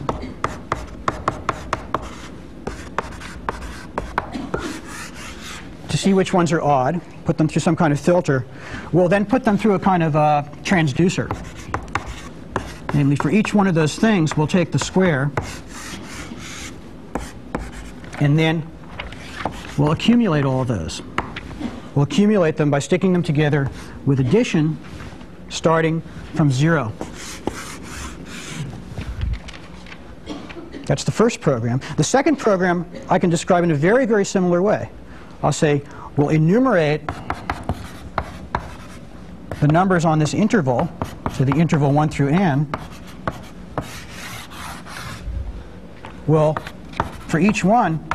to 5.90 5.98
see 5.98 6.14
which 6.14 6.34
ones 6.34 6.54
are 6.54 6.62
odd, 6.62 7.02
put 7.26 7.38
them 7.38 7.50
through 7.50 7.60
some 7.60 7.76
kind 7.76 7.92
of 7.92 8.00
filter. 8.00 8.46
We'll 8.94 9.10
then 9.10 9.26
put 9.26 9.44
them 9.44 9.58
through 9.58 9.74
a 9.74 9.80
kind 9.80 10.04
of 10.04 10.16
uh, 10.16 10.44
transducer. 10.62 11.28
Namely, 12.94 13.18
for 13.18 13.30
each 13.30 13.54
one 13.54 13.68
of 13.68 13.76
those 13.76 13.98
things, 13.98 14.38
we'll 14.38 14.48
take 14.48 14.72
the 14.72 14.80
square 14.80 15.34
and 18.22 18.40
then 18.40 18.66
we'll 19.78 19.92
accumulate 19.92 20.46
all 20.46 20.62
of 20.62 20.70
those. 20.70 21.02
We'll 21.94 22.04
accumulate 22.04 22.56
them 22.56 22.72
by 22.72 22.80
sticking 22.80 23.12
them 23.12 23.24
together 23.24 23.70
with 24.08 24.22
addition 24.22 24.80
starting 25.50 26.02
from 26.34 26.50
zero. 26.52 26.92
That's 30.86 31.04
the 31.04 31.12
first 31.12 31.42
program. 31.42 31.82
The 31.98 32.04
second 32.04 32.38
program 32.38 32.90
I 33.10 33.20
can 33.20 33.30
describe 33.30 33.66
in 33.66 33.72
a 33.72 33.76
very, 33.76 34.06
very 34.06 34.24
similar 34.24 34.62
way. 34.62 34.90
I'll 35.44 35.52
say, 35.52 35.84
we'll 36.16 36.30
enumerate 36.30 37.02
the 39.60 39.68
numbers 39.68 40.06
on 40.06 40.18
this 40.18 40.34
interval, 40.34 40.90
so 41.34 41.44
the 41.44 41.56
interval 41.58 41.92
1 41.92 42.10
through 42.10 42.30
n, 42.30 42.72
will, 46.26 46.56
for 47.28 47.40
each 47.40 47.66
one, 47.66 48.08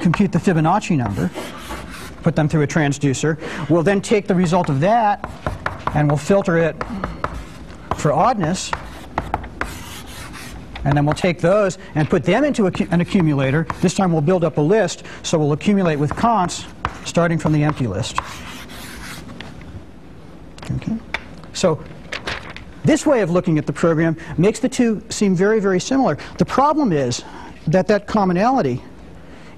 compute 0.00 0.32
the 0.32 0.38
Fibonacci 0.38 0.96
number, 0.96 1.30
put 2.24 2.34
them 2.34 2.48
through 2.48 2.62
a 2.62 2.66
transducer. 2.66 3.38
We'll 3.68 3.84
then 3.84 4.00
take 4.00 4.26
the 4.26 4.34
result 4.34 4.68
of 4.70 4.80
that 4.80 5.30
and 5.94 6.08
we'll 6.08 6.16
filter 6.16 6.56
it 6.56 6.74
for 7.96 8.12
oddness. 8.12 8.72
And 10.84 10.96
then 10.96 11.06
we'll 11.06 11.14
take 11.14 11.40
those 11.40 11.78
and 11.94 12.10
put 12.10 12.24
them 12.24 12.44
into 12.44 12.66
an 12.66 13.00
accumulator. 13.00 13.66
This 13.80 13.94
time 13.94 14.12
we'll 14.12 14.20
build 14.20 14.44
up 14.44 14.58
a 14.58 14.60
list, 14.60 15.04
so 15.22 15.38
we'll 15.38 15.52
accumulate 15.52 15.96
with 15.96 16.14
cons 16.14 16.66
starting 17.04 17.38
from 17.38 17.52
the 17.52 17.62
empty 17.62 17.86
list. 17.86 18.18
Okay. 20.72 20.96
So 21.52 21.82
this 22.84 23.06
way 23.06 23.20
of 23.20 23.30
looking 23.30 23.58
at 23.58 23.66
the 23.66 23.72
program 23.72 24.16
makes 24.36 24.60
the 24.60 24.68
two 24.68 25.02
seem 25.08 25.34
very, 25.34 25.60
very 25.60 25.80
similar. 25.80 26.18
The 26.38 26.44
problem 26.44 26.92
is 26.92 27.22
that 27.66 27.86
that 27.86 28.06
commonality 28.06 28.82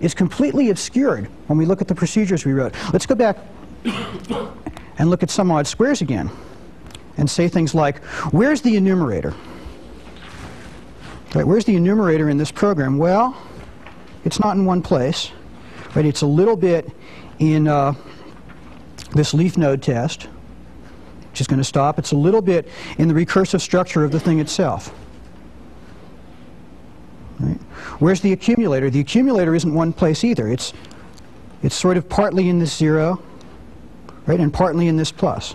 is 0.00 0.15
completely 0.15 0.71
obscured 0.71 1.26
when 1.47 1.59
we 1.59 1.67
look 1.67 1.81
at 1.81 1.88
the 1.88 1.95
procedures 1.95 2.45
we 2.45 2.53
wrote. 2.53 2.75
Let's 2.93 3.07
go 3.07 3.15
back 3.15 3.38
and 3.85 5.11
look 5.11 5.23
at 5.23 5.31
some 5.31 5.50
odd 5.50 5.67
squares 5.67 6.00
again 6.00 6.31
and 7.17 7.29
say 7.31 7.49
things 7.49 7.75
like, 7.75 8.05
where's 8.33 8.61
the 8.62 8.76
enumerator? 8.76 9.35
Right, 11.35 11.47
where's 11.47 11.65
the 11.65 11.76
enumerator 11.76 12.29
in 12.29 12.38
this 12.38 12.50
program? 12.50 12.99
Well, 12.99 13.37
it's 14.25 14.41
not 14.41 14.57
in 14.57 14.65
one 14.65 14.83
place. 14.83 15.33
Right, 15.95 16.05
it's 16.05 16.23
a 16.23 16.26
little 16.26 16.57
bit 16.57 16.91
in 17.38 17.69
uh, 17.69 17.95
this 19.15 19.35
leaf 19.35 19.57
node 19.57 19.83
test, 19.83 20.29
which 21.31 21.41
is 21.41 21.47
going 21.47 21.59
to 21.59 21.65
stop. 21.65 21.99
It's 21.99 22.12
a 22.12 22.17
little 22.17 22.43
bit 22.43 22.69
in 22.99 23.09
the 23.09 23.15
recursive 23.15 23.61
structure 23.61 24.05
of 24.05 24.12
the 24.12 24.21
thing 24.21 24.41
itself. 24.41 24.95
Right? 27.38 27.61
Where's 27.99 28.21
the 28.21 28.33
accumulator? 28.33 28.90
The 28.90 29.00
accumulator 29.00 29.55
isn't 29.55 29.73
one 29.73 29.93
place 29.93 30.25
either. 30.25 30.49
It's, 30.49 30.73
it's 31.62 31.75
sort 31.75 31.97
of 31.97 32.09
partly 32.09 32.49
in 32.49 32.59
this 32.59 32.75
zero, 32.75 33.23
right, 34.26 34.40
and 34.40 34.52
partly 34.52 34.88
in 34.88 34.97
this 34.97 35.12
plus. 35.12 35.55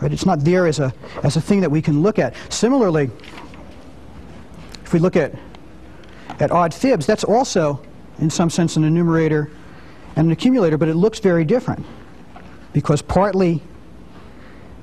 Right? 0.00 0.12
It's 0.12 0.26
not 0.26 0.40
there 0.40 0.66
as 0.66 0.78
a, 0.78 0.92
as 1.22 1.36
a 1.36 1.40
thing 1.40 1.60
that 1.60 1.70
we 1.70 1.82
can 1.82 2.02
look 2.02 2.18
at. 2.18 2.34
Similarly, 2.48 3.10
if 4.84 4.92
we 4.92 5.00
look 5.00 5.16
at, 5.16 5.34
at 6.40 6.50
odd 6.50 6.72
fibs, 6.72 7.04
that's 7.04 7.24
also, 7.24 7.82
in 8.18 8.30
some 8.30 8.48
sense, 8.48 8.76
an 8.76 8.84
enumerator 8.84 9.50
and 10.16 10.26
an 10.26 10.32
accumulator, 10.32 10.78
but 10.78 10.88
it 10.88 10.94
looks 10.94 11.18
very 11.18 11.44
different 11.44 11.84
because 12.72 13.02
partly 13.02 13.62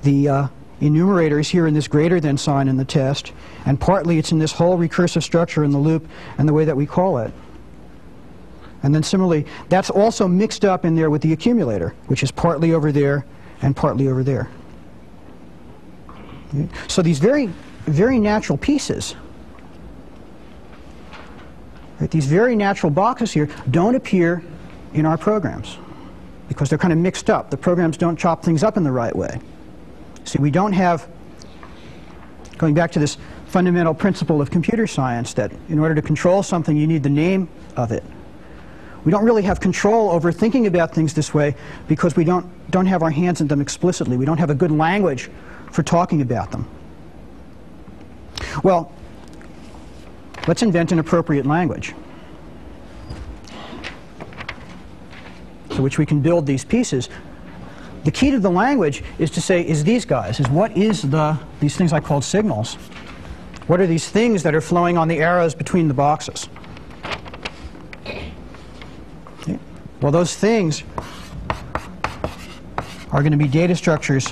the 0.03 0.29
uh, 0.29 0.47
enumerator 0.81 1.39
is 1.39 1.49
here 1.49 1.67
in 1.67 1.73
this 1.73 1.87
greater 1.87 2.19
than 2.19 2.37
sign 2.37 2.67
in 2.67 2.77
the 2.77 2.85
test, 2.85 3.31
and 3.65 3.79
partly 3.79 4.17
it's 4.17 4.31
in 4.31 4.39
this 4.39 4.51
whole 4.51 4.77
recursive 4.77 5.23
structure 5.23 5.63
in 5.63 5.71
the 5.71 5.77
loop 5.77 6.07
and 6.37 6.47
the 6.47 6.53
way 6.53 6.65
that 6.65 6.75
we 6.75 6.85
call 6.85 7.17
it. 7.19 7.31
And 8.83 8.93
then 8.93 9.01
similarly, 9.01 9.45
that's 9.69 9.89
also 9.89 10.27
mixed 10.27 10.63
up 10.63 10.85
in 10.85 10.95
there 10.95 11.09
with 11.09 11.21
the 11.21 11.33
accumulator, 11.33 11.95
which 12.07 12.21
is 12.21 12.31
partly 12.31 12.73
over 12.73 12.91
there 12.91 13.25
and 13.61 13.75
partly 13.75 14.07
over 14.07 14.23
there. 14.23 14.49
So 16.87 17.01
these 17.01 17.19
very, 17.19 17.47
very 17.85 18.19
natural 18.19 18.57
pieces, 18.57 19.15
right, 21.99 22.11
these 22.11 22.27
very 22.27 22.55
natural 22.55 22.91
boxes 22.91 23.31
here, 23.31 23.49
don't 23.71 23.95
appear 23.95 24.43
in 24.93 25.05
our 25.05 25.17
programs 25.17 25.77
because 26.47 26.69
they're 26.69 26.77
kind 26.77 26.93
of 26.93 26.99
mixed 26.99 27.29
up. 27.29 27.49
The 27.49 27.57
programs 27.57 27.97
don't 27.97 28.17
chop 28.17 28.43
things 28.43 28.63
up 28.63 28.77
in 28.77 28.83
the 28.83 28.91
right 28.91 29.15
way. 29.15 29.39
See, 30.25 30.39
we 30.39 30.51
don't 30.51 30.73
have, 30.73 31.07
going 32.57 32.73
back 32.73 32.91
to 32.93 32.99
this 32.99 33.17
fundamental 33.45 33.93
principle 33.93 34.41
of 34.41 34.51
computer 34.51 34.87
science, 34.87 35.33
that 35.35 35.51
in 35.69 35.79
order 35.79 35.95
to 35.95 36.01
control 36.01 36.43
something, 36.43 36.75
you 36.75 36.87
need 36.87 37.03
the 37.03 37.09
name 37.09 37.47
of 37.77 37.91
it. 37.91 38.03
We 39.05 39.11
don't 39.11 39.23
really 39.23 39.43
have 39.43 39.59
control 39.59 40.09
over 40.09 40.31
thinking 40.31 40.65
about 40.65 40.93
things 40.93 41.13
this 41.13 41.31
way 41.31 41.55
because 41.87 42.15
we 42.15 42.23
don't, 42.23 42.45
don't 42.71 42.87
have 42.87 43.03
our 43.03 43.11
hands 43.11 43.39
in 43.39 43.47
them 43.47 43.61
explicitly. 43.61 44.17
We 44.17 44.25
don't 44.25 44.39
have 44.39 44.49
a 44.49 44.55
good 44.55 44.71
language 44.71 45.29
for 45.71 45.83
talking 45.83 46.21
about 46.21 46.51
them. 46.51 46.67
Well, 48.63 48.91
let's 50.47 50.63
invent 50.63 50.91
an 50.91 50.97
appropriate 50.97 51.45
language. 51.45 51.93
So 55.69 55.83
which 55.83 55.99
we 55.99 56.05
can 56.05 56.21
build 56.21 56.47
these 56.47 56.65
pieces. 56.65 57.09
The 58.05 58.11
key 58.11 58.29
to 58.31 58.39
the 58.39 58.51
language 58.51 59.03
is 59.17 59.31
to 59.31 59.41
say, 59.41 59.67
is 59.67 59.83
these 59.83 60.05
guys, 60.05 60.39
is 60.39 60.47
what 60.47 60.77
is 60.77 61.01
the, 61.01 61.37
these 61.59 61.75
things 61.75 61.91
I 61.91 61.99
called 61.99 62.23
signals. 62.23 62.75
What 63.65 63.81
are 63.81 63.87
these 63.87 64.07
things 64.07 64.43
that 64.43 64.53
are 64.53 64.61
flowing 64.61 64.95
on 64.95 65.07
the 65.07 65.17
arrows 65.17 65.55
between 65.55 65.87
the 65.87 65.93
boxes? 65.95 66.47
Okay. 69.41 69.59
Well, 70.01 70.11
those 70.11 70.35
things 70.35 70.83
are 73.11 73.21
going 73.21 73.31
to 73.31 73.39
be 73.39 73.47
data 73.47 73.75
structures 73.75 74.31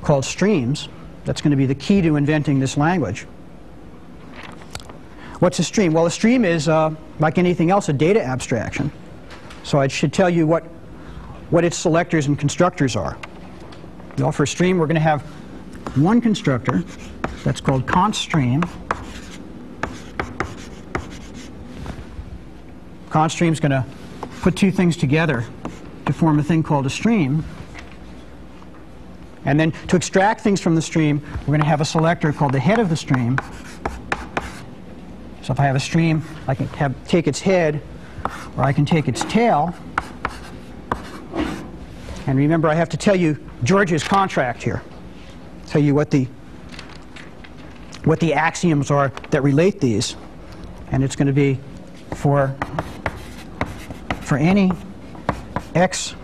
called 0.00 0.24
streams. 0.24 0.88
That's 1.26 1.42
going 1.42 1.50
to 1.50 1.56
be 1.56 1.66
the 1.66 1.74
key 1.74 2.00
to 2.00 2.16
inventing 2.16 2.60
this 2.60 2.78
language. 2.78 3.26
What's 5.40 5.58
a 5.58 5.64
stream? 5.64 5.92
Well, 5.92 6.06
a 6.06 6.10
stream 6.10 6.46
is, 6.46 6.66
uh, 6.66 6.94
like 7.18 7.36
anything 7.36 7.70
else, 7.70 7.90
a 7.90 7.92
data 7.92 8.24
abstraction. 8.24 8.90
So 9.64 9.78
I 9.78 9.88
should 9.88 10.14
tell 10.14 10.30
you 10.30 10.46
what, 10.46 10.64
what 11.52 11.66
its 11.66 11.76
selectors 11.76 12.28
and 12.28 12.38
constructors 12.38 12.96
are. 12.96 13.18
Well, 14.16 14.32
for 14.32 14.44
a 14.44 14.46
stream, 14.46 14.78
we're 14.78 14.86
going 14.86 14.94
to 14.94 15.00
have 15.00 15.20
one 15.96 16.18
constructor 16.18 16.82
that's 17.44 17.60
called 17.60 17.86
cons 17.86 18.16
stream. 18.16 18.62
Cons 23.10 23.34
stream 23.34 23.52
is 23.52 23.60
going 23.60 23.72
to 23.72 23.84
put 24.40 24.56
two 24.56 24.70
things 24.70 24.96
together 24.96 25.44
to 26.06 26.12
form 26.14 26.38
a 26.38 26.42
thing 26.42 26.62
called 26.62 26.86
a 26.86 26.90
stream. 26.90 27.44
And 29.44 29.60
then 29.60 29.72
to 29.88 29.96
extract 29.96 30.40
things 30.40 30.58
from 30.58 30.74
the 30.74 30.80
stream, 30.80 31.20
we're 31.40 31.48
going 31.48 31.60
to 31.60 31.66
have 31.66 31.82
a 31.82 31.84
selector 31.84 32.32
called 32.32 32.52
the 32.52 32.60
head 32.60 32.78
of 32.78 32.88
the 32.88 32.96
stream. 32.96 33.38
So 35.42 35.52
if 35.52 35.60
I 35.60 35.64
have 35.64 35.76
a 35.76 35.80
stream, 35.80 36.22
I 36.48 36.54
can 36.54 36.66
have, 36.68 36.94
take 37.06 37.26
its 37.26 37.40
head, 37.40 37.82
or 38.56 38.64
I 38.64 38.72
can 38.72 38.86
take 38.86 39.06
its 39.06 39.22
tail. 39.24 39.74
And 42.26 42.38
remember, 42.38 42.68
I 42.68 42.74
have 42.74 42.88
to 42.90 42.96
tell 42.96 43.16
you 43.16 43.38
George's 43.64 44.04
contract 44.04 44.62
here. 44.62 44.82
Tell 45.66 45.82
you 45.82 45.94
what 45.94 46.10
the 46.10 46.28
what 48.04 48.20
the 48.20 48.34
axioms 48.34 48.90
are 48.90 49.08
that 49.30 49.42
relate 49.42 49.80
these. 49.80 50.16
And 50.90 51.02
it's 51.02 51.16
going 51.16 51.26
to 51.26 51.32
be 51.32 51.58
for 52.14 52.56
for 54.20 54.38
any 54.38 54.70
x 55.74 56.14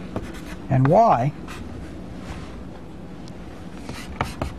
and 0.70 0.86
y, 0.86 1.32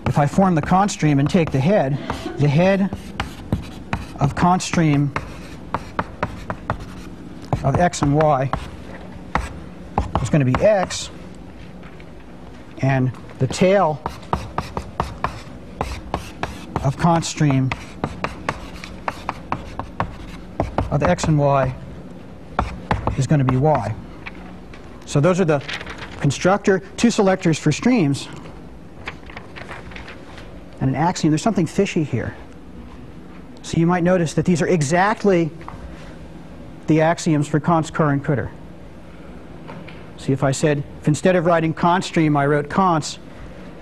if 0.07 0.17
I 0.17 0.25
form 0.25 0.55
the 0.55 0.61
cons 0.61 0.91
stream 0.91 1.19
and 1.19 1.29
take 1.29 1.51
the 1.51 1.59
head, 1.59 1.97
the 2.37 2.47
head 2.47 2.89
of 4.19 4.35
cons 4.35 4.63
stream 4.63 5.13
of 7.63 7.75
x 7.75 8.01
and 8.01 8.15
y 8.15 8.49
is 10.21 10.29
going 10.29 10.45
to 10.45 10.51
be 10.51 10.63
x, 10.63 11.09
and 12.81 13.11
the 13.39 13.47
tail 13.47 14.01
of 16.83 16.97
cons 16.97 17.27
stream 17.27 17.69
of 20.91 21.03
x 21.03 21.25
and 21.25 21.37
y 21.37 21.75
is 23.17 23.27
going 23.27 23.39
to 23.39 23.45
be 23.45 23.57
y. 23.57 23.93
So 25.05 25.19
those 25.19 25.39
are 25.39 25.45
the 25.45 25.59
constructor, 26.21 26.79
two 26.97 27.11
selectors 27.11 27.59
for 27.59 27.71
streams, 27.71 28.27
and 30.79 30.89
an 30.89 30.95
axiom. 30.95 31.31
There's 31.31 31.41
something 31.41 31.65
fishy 31.65 32.03
here. 32.03 32.35
So 33.61 33.77
you 33.77 33.85
might 33.85 34.03
notice 34.03 34.33
that 34.35 34.45
these 34.45 34.61
are 34.61 34.67
exactly 34.67 35.51
the 36.87 37.01
axioms 37.01 37.47
for 37.47 37.59
cons 37.59 37.91
car 37.91 38.11
and 38.11 38.23
cdr. 38.23 38.49
See 40.19 40.33
if 40.33 40.43
I 40.43 40.51
said, 40.51 40.83
if 41.01 41.07
instead 41.07 41.35
of 41.35 41.45
writing 41.45 41.73
cons 41.73 42.05
stream 42.05 42.37
I 42.37 42.45
wrote 42.45 42.69
cons, 42.69 43.17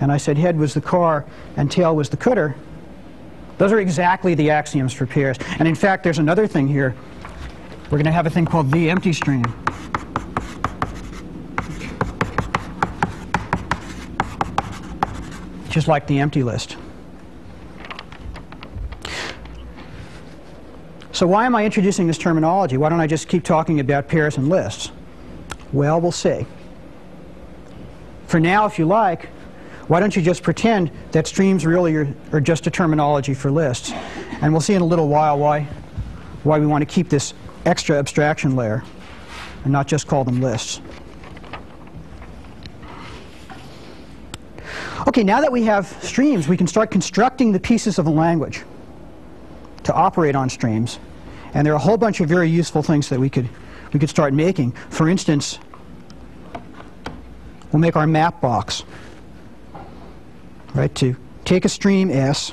and 0.00 0.10
I 0.12 0.16
said 0.16 0.38
head 0.38 0.56
was 0.56 0.72
the 0.72 0.80
car 0.80 1.26
and 1.56 1.70
tail 1.70 1.94
was 1.94 2.08
the 2.08 2.16
cdr, 2.16 2.54
those 3.58 3.72
are 3.72 3.80
exactly 3.80 4.36
the 4.36 4.50
axioms 4.50 4.92
for 4.92 5.04
pairs. 5.04 5.36
And 5.58 5.66
in 5.66 5.74
fact, 5.74 6.04
there's 6.04 6.20
another 6.20 6.46
thing 6.46 6.68
here. 6.68 6.94
We're 7.86 7.98
going 7.98 8.04
to 8.04 8.12
have 8.12 8.26
a 8.26 8.30
thing 8.30 8.46
called 8.46 8.70
the 8.70 8.88
empty 8.88 9.12
stream. 9.12 9.44
Just 15.68 15.88
like 15.88 16.06
the 16.06 16.20
empty 16.20 16.44
list. 16.44 16.76
So 21.10 21.26
why 21.26 21.46
am 21.46 21.56
I 21.56 21.64
introducing 21.64 22.06
this 22.06 22.16
terminology? 22.16 22.76
Why 22.76 22.88
don't 22.90 23.00
I 23.00 23.08
just 23.08 23.26
keep 23.26 23.42
talking 23.42 23.80
about 23.80 24.06
pairs 24.06 24.36
and 24.36 24.48
lists? 24.48 24.92
Well, 25.72 26.00
we'll 26.00 26.12
see. 26.12 26.46
For 28.26 28.40
now, 28.40 28.66
if 28.66 28.78
you 28.78 28.86
like, 28.86 29.26
why 29.88 30.00
don't 30.00 30.14
you 30.14 30.22
just 30.22 30.42
pretend 30.42 30.90
that 31.12 31.26
streams 31.26 31.64
really 31.64 31.94
are, 31.96 32.14
are 32.32 32.40
just 32.40 32.66
a 32.66 32.70
terminology 32.70 33.34
for 33.34 33.50
lists? 33.50 33.92
And 34.42 34.52
we'll 34.52 34.60
see 34.60 34.74
in 34.74 34.82
a 34.82 34.86
little 34.86 35.08
while 35.08 35.38
why, 35.38 35.66
why 36.42 36.58
we 36.58 36.66
want 36.66 36.82
to 36.82 36.86
keep 36.86 37.08
this 37.08 37.34
extra 37.64 37.98
abstraction 37.98 38.54
layer 38.54 38.82
and 39.64 39.72
not 39.72 39.86
just 39.86 40.06
call 40.06 40.24
them 40.24 40.40
lists. 40.40 40.80
Okay, 45.06 45.24
now 45.24 45.40
that 45.40 45.50
we 45.50 45.64
have 45.64 45.86
streams, 46.02 46.48
we 46.48 46.56
can 46.56 46.66
start 46.66 46.90
constructing 46.90 47.50
the 47.50 47.60
pieces 47.60 47.98
of 47.98 48.06
a 48.06 48.10
language 48.10 48.62
to 49.84 49.94
operate 49.94 50.36
on 50.36 50.50
streams. 50.50 50.98
And 51.54 51.66
there 51.66 51.72
are 51.72 51.76
a 51.76 51.80
whole 51.80 51.96
bunch 51.96 52.20
of 52.20 52.28
very 52.28 52.48
useful 52.50 52.82
things 52.82 53.08
that 53.08 53.18
we 53.18 53.30
could, 53.30 53.48
we 53.92 54.00
could 54.00 54.10
start 54.10 54.32
making. 54.34 54.72
For 54.90 55.08
instance, 55.08 55.58
we'll 57.72 57.80
make 57.80 57.96
our 57.96 58.06
map 58.06 58.40
box. 58.40 58.84
Right, 60.74 60.94
to 60.96 61.16
take 61.44 61.64
a 61.64 61.68
stream 61.68 62.10
S, 62.10 62.52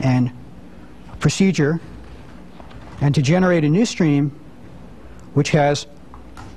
and 0.00 0.30
procedure, 1.20 1.80
and 3.00 3.14
to 3.14 3.22
generate 3.22 3.64
a 3.64 3.68
new 3.68 3.86
stream 3.86 4.30
which 5.34 5.50
has 5.50 5.86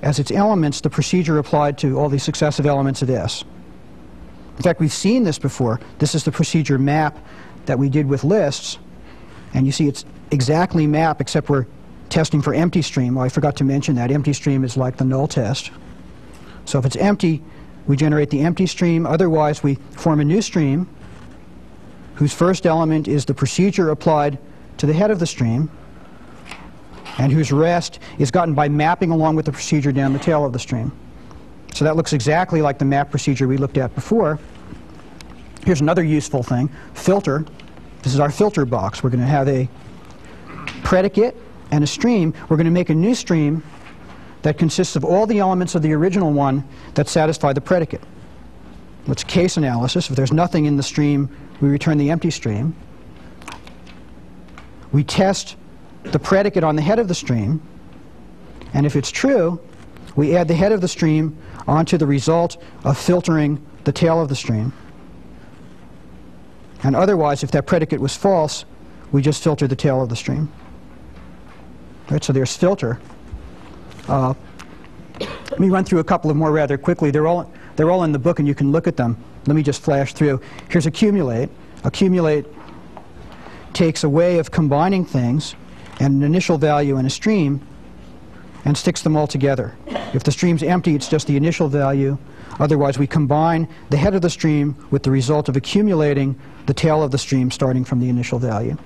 as 0.01 0.19
its 0.19 0.31
elements 0.31 0.81
the 0.81 0.89
procedure 0.89 1.37
applied 1.37 1.77
to 1.77 1.99
all 1.99 2.09
the 2.09 2.17
successive 2.19 2.65
elements 2.65 3.01
of 3.01 3.09
S. 3.09 3.43
In 4.57 4.63
fact, 4.63 4.79
we've 4.79 4.91
seen 4.91 5.23
this 5.23 5.39
before. 5.39 5.79
This 5.99 6.15
is 6.15 6.23
the 6.23 6.31
procedure 6.31 6.77
map 6.77 7.17
that 7.65 7.77
we 7.77 7.89
did 7.89 8.07
with 8.07 8.23
lists. 8.23 8.77
And 9.53 9.65
you 9.65 9.71
see 9.71 9.87
it's 9.87 10.05
exactly 10.31 10.85
map, 10.87 11.21
except 11.21 11.49
we're 11.49 11.65
testing 12.09 12.41
for 12.41 12.53
empty 12.53 12.81
stream. 12.81 13.15
Well, 13.15 13.25
I 13.25 13.29
forgot 13.29 13.55
to 13.57 13.63
mention 13.63 13.95
that. 13.95 14.11
Empty 14.11 14.33
stream 14.33 14.63
is 14.63 14.77
like 14.77 14.97
the 14.97 15.05
null 15.05 15.27
test. 15.27 15.71
So 16.65 16.79
if 16.79 16.85
it's 16.85 16.95
empty, 16.95 17.41
we 17.87 17.97
generate 17.97 18.29
the 18.29 18.41
empty 18.41 18.67
stream. 18.67 19.05
Otherwise, 19.05 19.63
we 19.63 19.75
form 19.91 20.19
a 20.19 20.23
new 20.23 20.41
stream 20.41 20.87
whose 22.15 22.33
first 22.33 22.65
element 22.65 23.07
is 23.07 23.25
the 23.25 23.33
procedure 23.33 23.89
applied 23.89 24.37
to 24.77 24.85
the 24.85 24.93
head 24.93 25.09
of 25.09 25.19
the 25.19 25.25
stream 25.25 25.69
and 27.17 27.31
whose 27.31 27.51
rest 27.51 27.99
is 28.17 28.31
gotten 28.31 28.53
by 28.53 28.69
mapping 28.69 29.11
along 29.11 29.35
with 29.35 29.45
the 29.45 29.51
procedure 29.51 29.91
down 29.91 30.13
the 30.13 30.19
tail 30.19 30.45
of 30.45 30.53
the 30.53 30.59
stream. 30.59 30.91
So 31.73 31.85
that 31.85 31.95
looks 31.95 32.13
exactly 32.13 32.61
like 32.61 32.77
the 32.77 32.85
map 32.85 33.09
procedure 33.09 33.47
we 33.47 33.57
looked 33.57 33.77
at 33.77 33.93
before. 33.95 34.39
Here's 35.65 35.81
another 35.81 36.03
useful 36.03 36.43
thing, 36.43 36.69
filter. 36.93 37.45
This 38.01 38.13
is 38.13 38.19
our 38.19 38.31
filter 38.31 38.65
box. 38.65 39.03
We're 39.03 39.09
going 39.09 39.19
to 39.19 39.25
have 39.25 39.47
a 39.47 39.69
predicate 40.83 41.35
and 41.71 41.83
a 41.83 41.87
stream. 41.87 42.33
We're 42.47 42.57
going 42.57 42.65
to 42.65 42.71
make 42.71 42.89
a 42.89 42.95
new 42.95 43.13
stream 43.13 43.63
that 44.41 44.57
consists 44.57 44.95
of 44.95 45.03
all 45.03 45.25
the 45.25 45.39
elements 45.39 45.75
of 45.75 45.81
the 45.81 45.93
original 45.93 46.31
one 46.31 46.63
that 46.93 47.09
satisfy 47.09 47.53
the 47.53 47.61
predicate. 47.61 48.01
It's 49.07 49.23
case 49.23 49.57
analysis. 49.57 50.09
If 50.09 50.15
there's 50.15 50.31
nothing 50.31 50.65
in 50.65 50.77
the 50.77 50.83
stream, 50.83 51.29
we 51.61 51.69
return 51.69 51.97
the 51.97 52.09
empty 52.09 52.31
stream. 52.31 52.75
We 54.91 55.03
test 55.03 55.57
the 56.03 56.19
predicate 56.19 56.63
on 56.63 56.75
the 56.75 56.81
head 56.81 56.99
of 56.99 57.07
the 57.07 57.15
stream. 57.15 57.61
And 58.73 58.85
if 58.85 58.95
it's 58.95 59.11
true, 59.11 59.59
we 60.15 60.35
add 60.35 60.47
the 60.47 60.55
head 60.55 60.71
of 60.71 60.81
the 60.81 60.87
stream 60.87 61.37
onto 61.67 61.97
the 61.97 62.05
result 62.05 62.61
of 62.83 62.97
filtering 62.97 63.63
the 63.83 63.91
tail 63.91 64.21
of 64.21 64.29
the 64.29 64.35
stream. 64.35 64.73
And 66.83 66.95
otherwise, 66.95 67.43
if 67.43 67.51
that 67.51 67.65
predicate 67.65 67.99
was 67.99 68.15
false, 68.15 68.65
we 69.11 69.21
just 69.21 69.43
filter 69.43 69.67
the 69.67 69.75
tail 69.75 70.01
of 70.01 70.09
the 70.09 70.15
stream. 70.15 70.51
Right, 72.09 72.23
so 72.23 72.33
there's 72.33 72.55
filter. 72.55 72.99
Uh, 74.07 74.33
let 75.19 75.59
me 75.59 75.69
run 75.69 75.83
through 75.83 75.99
a 75.99 76.03
couple 76.03 76.31
of 76.31 76.37
more 76.37 76.51
rather 76.51 76.77
quickly. 76.77 77.11
They're 77.11 77.27
all, 77.27 77.51
they're 77.75 77.91
all 77.91 78.03
in 78.03 78.11
the 78.11 78.19
book 78.19 78.39
and 78.39 78.47
you 78.47 78.55
can 78.55 78.71
look 78.71 78.87
at 78.87 78.97
them. 78.97 79.17
Let 79.45 79.55
me 79.55 79.63
just 79.63 79.81
flash 79.81 80.13
through. 80.13 80.41
Here's 80.69 80.85
accumulate. 80.85 81.49
Accumulate 81.83 82.45
takes 83.73 84.03
a 84.03 84.09
way 84.09 84.39
of 84.39 84.51
combining 84.51 85.05
things 85.05 85.55
and 85.99 86.15
an 86.15 86.23
initial 86.23 86.57
value 86.57 86.97
and 86.97 87.05
a 87.05 87.09
stream 87.09 87.61
and 88.65 88.77
sticks 88.77 89.01
them 89.01 89.15
all 89.15 89.27
together. 89.27 89.75
If 90.13 90.23
the 90.23 90.31
stream's 90.31 90.63
empty, 90.63 90.95
it's 90.95 91.07
just 91.07 91.27
the 91.27 91.37
initial 91.37 91.67
value. 91.67 92.17
Otherwise, 92.59 92.99
we 92.99 93.07
combine 93.07 93.67
the 93.89 93.97
head 93.97 94.13
of 94.13 94.21
the 94.21 94.29
stream 94.29 94.75
with 94.91 95.03
the 95.03 95.11
result 95.11 95.47
of 95.47 95.55
accumulating 95.55 96.37
the 96.65 96.73
tail 96.73 97.01
of 97.01 97.11
the 97.11 97.17
stream 97.17 97.49
starting 97.49 97.85
from 97.85 97.99
the 97.99 98.09
initial 98.09 98.37
value. 98.37 98.77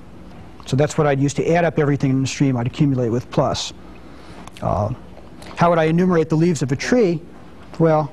So 0.65 0.77
that's 0.77 0.97
what 0.97 1.07
I'd 1.07 1.19
use 1.19 1.33
to 1.35 1.53
add 1.53 1.65
up 1.65 1.79
everything 1.79 2.11
in 2.11 2.21
the 2.21 2.27
stream. 2.27 2.55
I'd 2.55 2.67
accumulate 2.67 3.09
with 3.09 3.29
plus. 3.31 3.73
Uh, 4.61 4.93
how 5.57 5.69
would 5.69 5.79
I 5.79 5.85
enumerate 5.85 6.29
the 6.29 6.35
leaves 6.35 6.61
of 6.61 6.71
a 6.71 6.75
tree? 6.75 7.21
Well, 7.79 8.11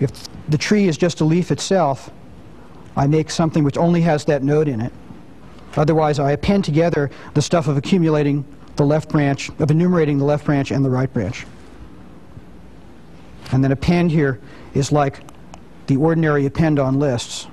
if 0.00 0.10
the 0.48 0.58
tree 0.58 0.88
is 0.88 0.98
just 0.98 1.20
a 1.20 1.24
leaf 1.24 1.50
itself, 1.50 2.10
I 2.96 3.06
make 3.06 3.30
something 3.30 3.64
which 3.64 3.78
only 3.78 4.00
has 4.02 4.24
that 4.26 4.42
node 4.42 4.68
in 4.68 4.80
it. 4.80 4.92
Otherwise, 5.76 6.18
I 6.18 6.32
append 6.32 6.64
together 6.64 7.10
the 7.34 7.42
stuff 7.42 7.66
of 7.66 7.76
accumulating 7.76 8.44
the 8.76 8.84
left 8.84 9.08
branch, 9.08 9.50
of 9.58 9.70
enumerating 9.70 10.18
the 10.18 10.24
left 10.24 10.44
branch 10.44 10.70
and 10.70 10.84
the 10.84 10.90
right 10.90 11.12
branch. 11.12 11.46
And 13.54 13.62
then 13.62 13.70
append 13.70 14.10
here 14.10 14.40
is 14.74 14.90
like 14.90 15.20
the 15.86 15.96
ordinary 15.96 16.44
append 16.44 16.80
on 16.80 16.98
lists. 16.98 17.46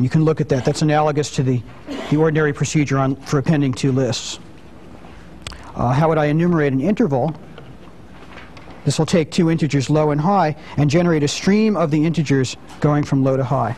You 0.00 0.08
can 0.08 0.24
look 0.24 0.40
at 0.40 0.48
that. 0.48 0.64
That's 0.64 0.82
analogous 0.82 1.30
to 1.36 1.44
the, 1.44 1.62
the 2.10 2.16
ordinary 2.16 2.52
procedure 2.52 2.98
on, 2.98 3.14
for 3.14 3.38
appending 3.38 3.72
two 3.72 3.92
lists. 3.92 4.40
Uh, 5.76 5.92
how 5.92 6.08
would 6.08 6.18
I 6.18 6.24
enumerate 6.24 6.72
an 6.72 6.80
interval? 6.80 7.32
This 8.84 8.98
will 8.98 9.06
take 9.06 9.30
two 9.30 9.48
integers 9.48 9.88
low 9.88 10.10
and 10.10 10.20
high 10.20 10.56
and 10.76 10.90
generate 10.90 11.22
a 11.22 11.28
stream 11.28 11.76
of 11.76 11.92
the 11.92 12.04
integers 12.04 12.56
going 12.80 13.04
from 13.04 13.22
low 13.22 13.36
to 13.36 13.44
high. 13.44 13.76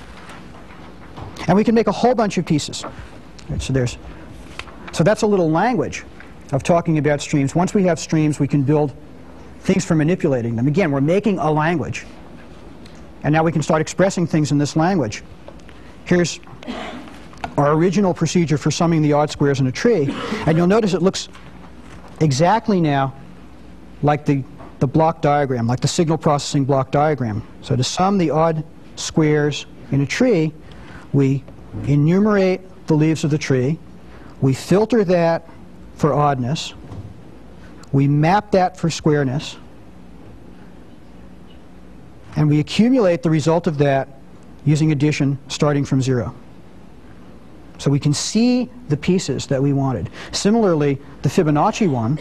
And 1.47 1.59
we 1.59 1.63
can 1.63 1.75
make 1.75 1.89
a 1.89 1.93
whole 1.93 2.15
bunch 2.15 2.39
of 2.39 2.47
pieces. 2.47 2.87
Right, 3.51 3.61
so 3.61 3.75
there's, 3.75 3.99
so 4.93 5.05
that's 5.05 5.21
a 5.21 5.27
little 5.27 5.51
language 5.51 6.07
of 6.53 6.63
talking 6.63 6.99
about 6.99 7.21
streams. 7.21 7.55
Once 7.55 7.75
we 7.75 7.85
have 7.85 7.99
streams, 7.99 8.39
we 8.39 8.49
can 8.49 8.63
build 8.63 8.95
things 9.61 9.85
for 9.85 9.95
manipulating 9.95 10.57
them. 10.57 10.67
Again, 10.67 10.91
we're 10.91 11.01
making 11.01 11.39
a 11.39 11.51
language. 11.51 12.05
And 13.23 13.33
now 13.33 13.43
we 13.43 13.53
can 13.53 13.63
start 13.63 13.81
expressing 13.81 14.27
things 14.27 14.53
in 14.53 14.59
this 14.59 14.77
language. 14.77 15.23
Here's 16.05 16.41
our 17.57 17.73
original 17.73 18.13
procedure 18.13 18.59
for 18.59 18.71
summing 18.71 19.01
the 19.01 19.13
odd 19.15 19.31
squares 19.31 19.61
in 19.61 19.67
a 19.67 19.73
tree. 19.73 20.09
And 20.47 20.57
you'll 20.59 20.67
notice 20.67 20.93
it 20.93 21.03
looks 21.03 21.29
exactly 22.21 22.81
now 22.81 23.15
like 24.03 24.27
the, 24.27 24.45
the 24.81 24.87
block 24.87 25.23
diagram, 25.23 25.67
like 25.67 25.81
the 25.81 25.89
signal 25.89 26.19
processing 26.19 26.65
block 26.65 26.91
diagram. 26.91 27.47
So 27.63 27.75
to 27.75 27.83
sum 27.85 28.19
the 28.19 28.31
odd 28.31 28.65
squares 28.97 29.65
in 29.91 30.03
a 30.03 30.07
tree, 30.07 30.53
we 31.13 31.43
enumerate 31.87 32.61
the 32.87 32.95
leaves 32.95 33.25
of 33.25 33.31
the 33.31 33.39
tree, 33.39 33.79
we 34.41 34.53
filter 34.53 35.05
that 35.05 35.49
for 35.97 36.13
oddness, 36.13 36.75
we 37.93 38.09
map 38.09 38.51
that 38.51 38.77
for 38.77 38.91
squareness, 38.91 39.57
and 42.37 42.49
we 42.49 42.59
accumulate 42.59 43.23
the 43.23 43.31
result 43.31 43.67
of 43.67 43.79
that 43.79 44.09
using 44.65 44.93
addition 44.93 45.39
starting 45.49 45.85
from 45.85 46.03
zero. 46.03 46.35
So 47.79 47.91
we 47.91 48.01
can 48.01 48.15
see 48.15 48.71
the 48.89 48.97
pieces 48.97 49.47
that 49.49 49.63
we 49.63 49.73
wanted. 49.73 50.11
Similarly, 50.33 51.01
the 51.23 51.29
Fibonacci 51.29 51.89
one, 51.89 52.19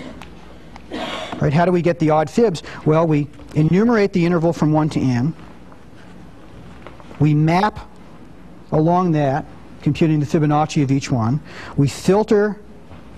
right, 1.40 1.54
how 1.54 1.66
do 1.66 1.72
we 1.72 1.82
get 1.82 2.00
the 2.00 2.10
odd 2.10 2.30
fibs? 2.30 2.64
Well, 2.86 3.08
we 3.08 3.28
enumerate 3.56 4.14
the 4.14 4.26
interval 4.26 4.54
from 4.54 4.72
1 4.72 4.90
to 4.90 5.00
n. 5.00 5.34
We 7.20 7.34
map 7.34 7.90
along 8.72 9.12
that, 9.14 9.46
computing 9.82 10.20
the 10.20 10.26
Fibonacci 10.26 10.84
of 10.84 10.92
each 10.92 11.12
one. 11.12 11.40
We 11.78 11.88
filter 11.88 12.60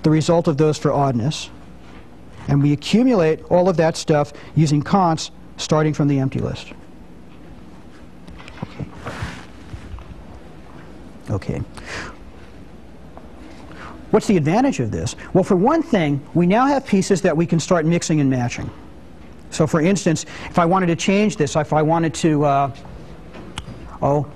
the 0.06 0.12
result 0.12 0.48
of 0.48 0.56
those 0.58 0.78
for 0.78 0.94
oddness. 0.94 1.50
And 2.48 2.62
we 2.62 2.74
accumulate 2.74 3.42
all 3.46 3.68
of 3.68 3.76
that 3.78 3.98
stuff 3.98 4.34
using 4.56 4.84
cons 4.84 5.32
starting 5.58 5.96
from 5.96 6.08
the 6.08 6.20
empty 6.20 6.40
list. 6.40 6.74
Okay. 11.32 11.58
What's 14.12 14.28
the 14.28 14.38
advantage 14.38 14.80
of 14.80 14.92
this? 14.92 15.16
Well, 15.34 15.44
for 15.44 15.56
one 15.56 15.82
thing, 15.82 16.24
we 16.36 16.46
now 16.46 16.68
have 16.68 16.86
pieces 16.86 17.24
that 17.24 17.36
we 17.36 17.48
can 17.48 17.60
start 17.60 17.84
mixing 17.84 18.22
and 18.22 18.30
matching. 18.30 18.70
So 19.50 19.66
for 19.66 19.82
instance, 19.82 20.28
if 20.52 20.60
I 20.60 20.66
wanted 20.66 20.86
to 20.88 20.96
change 20.96 21.36
this, 21.36 21.56
if 21.56 21.74
I 21.74 21.82
wanted 21.82 22.14
to, 22.14 22.46
uh, 22.46 22.76
oh, 24.04 24.28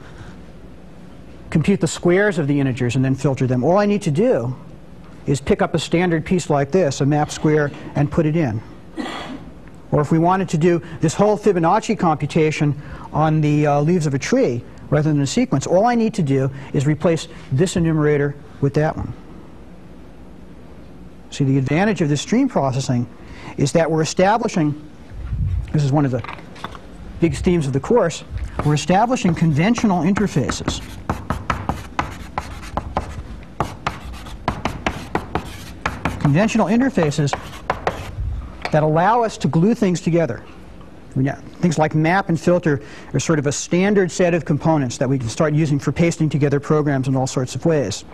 compute 1.51 1.79
the 1.79 1.87
squares 1.87 2.39
of 2.39 2.47
the 2.47 2.59
integers 2.59 2.95
and 2.95 3.05
then 3.05 3.13
filter 3.13 3.45
them, 3.45 3.63
all 3.63 3.77
I 3.77 3.85
need 3.85 4.01
to 4.01 4.11
do 4.11 4.55
is 5.29 5.39
pick 5.39 5.61
up 5.61 5.75
a 5.75 5.79
standard 5.79 6.25
piece 6.25 6.49
like 6.49 6.71
this, 6.71 7.01
a 7.01 7.05
map 7.05 7.31
square, 7.31 7.71
and 7.95 8.11
put 8.11 8.25
it 8.25 8.35
in. 8.35 8.61
Or 9.91 10.01
if 10.01 10.11
we 10.11 10.19
wanted 10.19 10.49
to 10.49 10.57
do 10.57 10.81
this 11.01 11.13
whole 11.13 11.37
Fibonacci 11.37 11.97
computation 11.97 12.79
on 13.11 13.41
the 13.41 13.67
uh, 13.67 13.81
leaves 13.81 14.05
of 14.05 14.13
a 14.13 14.19
tree, 14.19 14.63
rather 14.89 15.11
than 15.11 15.21
a 15.21 15.27
sequence. 15.27 15.67
All 15.67 15.85
I 15.85 15.95
need 15.95 16.13
to 16.15 16.23
do 16.23 16.49
is 16.73 16.85
replace 16.85 17.27
this 17.51 17.75
enumerator 17.75 18.35
with 18.61 18.73
that 18.75 18.95
one. 18.97 19.13
See, 21.31 21.43
the 21.43 21.57
advantage 21.57 22.01
of 22.01 22.09
this 22.09 22.21
stream 22.21 22.49
processing 22.49 23.07
is 23.57 23.71
that 23.73 23.89
we're 23.89 24.01
establishing, 24.01 24.89
this 25.71 25.83
is 25.83 25.91
one 25.91 26.05
of 26.05 26.11
the 26.11 26.23
big 27.19 27.35
themes 27.35 27.67
of 27.67 27.73
the 27.73 27.79
course, 27.79 28.23
we're 28.65 28.73
establishing 28.73 29.35
conventional 29.35 30.03
interfaces. 30.03 30.81
Conventional 36.19 36.67
interfaces 36.67 37.31
that 38.71 38.83
allow 38.83 39.23
us 39.23 39.37
to 39.37 39.47
glue 39.47 39.73
things 39.73 40.01
together. 40.01 40.43
Things 41.15 41.77
like 41.77 41.95
map 41.95 42.29
and 42.29 42.39
filter 42.39 42.81
are 43.13 43.19
sort 43.19 43.39
of 43.39 43.47
a 43.47 43.51
standard 43.51 44.11
set 44.11 44.33
of 44.33 44.45
components 44.45 44.97
that 44.99 45.09
we 45.09 45.17
can 45.17 45.27
start 45.27 45.53
using 45.53 45.79
for 45.79 45.91
pasting 45.91 46.29
together 46.29 46.59
programs 46.59 47.07
in 47.07 47.15
all 47.15 47.27
sorts 47.27 47.55
of 47.55 47.65
ways. 47.65 48.05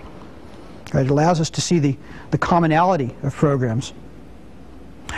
It 0.93 1.09
allows 1.09 1.41
us 1.41 1.49
to 1.51 1.61
see 1.61 1.79
the, 1.79 1.97
the 2.31 2.37
commonality 2.37 3.13
of 3.23 3.35
programs. 3.35 3.93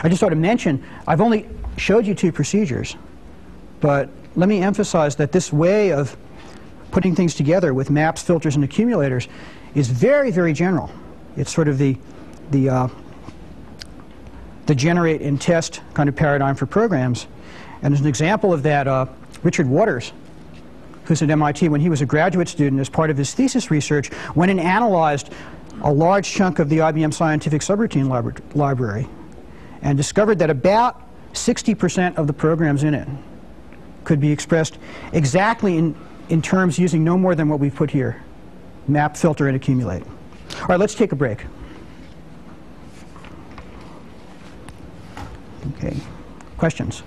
I 0.02 0.10
just 0.10 0.24
ought 0.24 0.30
to 0.30 0.36
mention, 0.36 0.84
I've 1.06 1.22
only 1.22 1.48
showed 1.78 2.06
you 2.06 2.16
two 2.16 2.32
procedures, 2.32 2.96
but 3.80 4.10
let 4.36 4.50
me 4.50 4.62
emphasize 4.62 5.16
that 5.18 5.32
this 5.32 5.54
way 5.54 5.92
of 5.92 6.18
putting 6.92 7.16
things 7.16 7.36
together 7.36 7.74
with 7.74 7.90
maps, 7.90 8.22
filters, 8.22 8.56
and 8.56 8.64
accumulators 8.64 9.28
is 9.76 9.90
very, 9.90 10.32
very 10.32 10.54
general. 10.54 10.90
It's 11.36 11.54
sort 11.54 11.68
of 11.68 11.78
the, 11.78 11.98
the, 12.52 12.70
uh, 12.70 12.88
the 14.66 14.76
generate 14.76 15.22
and 15.22 15.40
test 15.40 15.82
kind 15.94 16.10
of 16.10 16.16
paradigm 16.16 16.56
for 16.56 16.66
programs. 16.66 17.28
And 17.82 17.94
as 17.94 18.02
an 18.02 18.08
example 18.08 18.54
of 18.54 18.64
that, 18.64 18.88
uh, 18.88 19.06
Richard 19.44 19.68
Waters, 19.68 20.14
who's 21.06 21.22
at 21.22 21.30
MIT, 21.30 21.70
when 21.70 21.82
he 21.82 21.90
was 21.90 22.02
a 22.02 22.06
graduate 22.06 22.48
student, 22.48 22.82
as 22.82 22.90
part 22.90 23.10
of 23.10 23.18
his 23.18 23.34
thesis 23.34 23.72
research, 23.72 24.10
went 24.36 24.52
and 24.52 24.60
analyzed 24.60 25.32
a 25.84 25.92
large 25.92 26.32
chunk 26.32 26.60
of 26.60 26.70
the 26.70 26.80
IBM 26.80 27.14
Scientific 27.14 27.62
Subroutine 27.62 28.10
libra 28.10 28.34
library 28.56 29.08
and 29.82 29.96
discovered 29.96 30.40
that 30.40 30.50
about 30.50 31.04
60% 31.34 32.18
of 32.18 32.28
the 32.28 32.34
programs 32.34 32.84
in 32.84 32.94
it 32.94 33.08
could 34.04 34.20
be 34.20 34.32
expressed 34.32 34.80
exactly 35.14 35.78
in, 35.78 35.96
in 36.30 36.42
terms 36.42 36.80
using 36.80 37.04
no 37.04 37.18
more 37.18 37.36
than 37.36 37.48
what 37.48 37.60
we've 37.60 37.76
put 37.76 37.92
here 37.92 38.22
map, 38.88 39.18
filter, 39.18 39.48
and 39.48 39.56
accumulate. 39.56 40.02
All 40.62 40.68
right, 40.70 40.80
let's 40.80 40.96
take 40.96 41.12
a 41.12 41.16
break. 41.16 41.46
Okay. 45.76 45.96
Questions? 46.58 47.04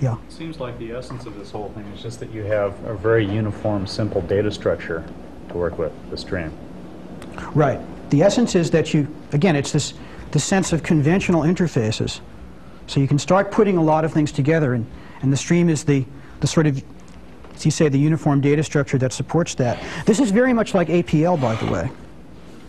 Yeah. 0.00 0.16
Seems 0.28 0.60
like 0.60 0.78
the 0.78 0.92
essence 0.92 1.26
of 1.26 1.36
this 1.36 1.50
whole 1.50 1.70
thing 1.70 1.84
is 1.86 2.02
just 2.02 2.20
that 2.20 2.30
you 2.30 2.44
have 2.44 2.72
a 2.84 2.94
very 2.94 3.26
uniform, 3.26 3.86
simple 3.86 4.20
data 4.22 4.50
structure 4.50 5.04
to 5.48 5.54
work 5.54 5.78
with, 5.78 5.92
the 6.10 6.16
stream. 6.16 6.52
Right. 7.54 7.80
The 8.10 8.22
essence 8.22 8.54
is 8.54 8.70
that 8.70 8.94
you, 8.94 9.12
again, 9.32 9.56
it's 9.56 9.72
this 9.72 9.94
the 10.30 10.38
sense 10.38 10.72
of 10.72 10.82
conventional 10.82 11.42
interfaces. 11.42 12.20
So 12.86 13.00
you 13.00 13.08
can 13.08 13.18
start 13.18 13.50
putting 13.50 13.76
a 13.76 13.82
lot 13.82 14.04
of 14.04 14.12
things 14.12 14.30
together, 14.30 14.74
and, 14.74 14.86
and 15.22 15.32
the 15.32 15.36
stream 15.36 15.68
is 15.68 15.84
the, 15.84 16.04
the 16.40 16.46
sort 16.46 16.66
of, 16.66 16.82
as 17.54 17.64
you 17.64 17.70
say, 17.70 17.88
the 17.88 17.98
uniform 17.98 18.40
data 18.40 18.62
structure 18.62 18.98
that 18.98 19.12
supports 19.12 19.54
that. 19.56 19.82
This 20.06 20.20
is 20.20 20.30
very 20.30 20.52
much 20.52 20.74
like 20.74 20.88
APL, 20.88 21.40
by 21.40 21.54
the 21.56 21.70
way. 21.70 21.90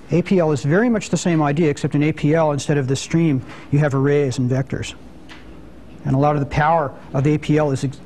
APL 0.09 0.53
is 0.53 0.63
very 0.63 0.89
much 0.89 1.09
the 1.09 1.17
same 1.17 1.41
idea, 1.41 1.69
except 1.69 1.93
in 1.95 2.01
APL, 2.01 2.51
instead 2.53 2.77
of 2.77 2.87
the 2.87 2.95
stream, 2.95 3.45
you 3.71 3.79
have 3.79 3.93
arrays 3.93 4.39
and 4.39 4.49
vectors. 4.49 4.95
And 6.05 6.15
a 6.15 6.17
lot 6.17 6.35
of 6.35 6.39
the 6.39 6.47
power 6.47 6.93
of 7.13 7.25
APL 7.25 7.71
is 7.73 7.83
ex 7.83 7.99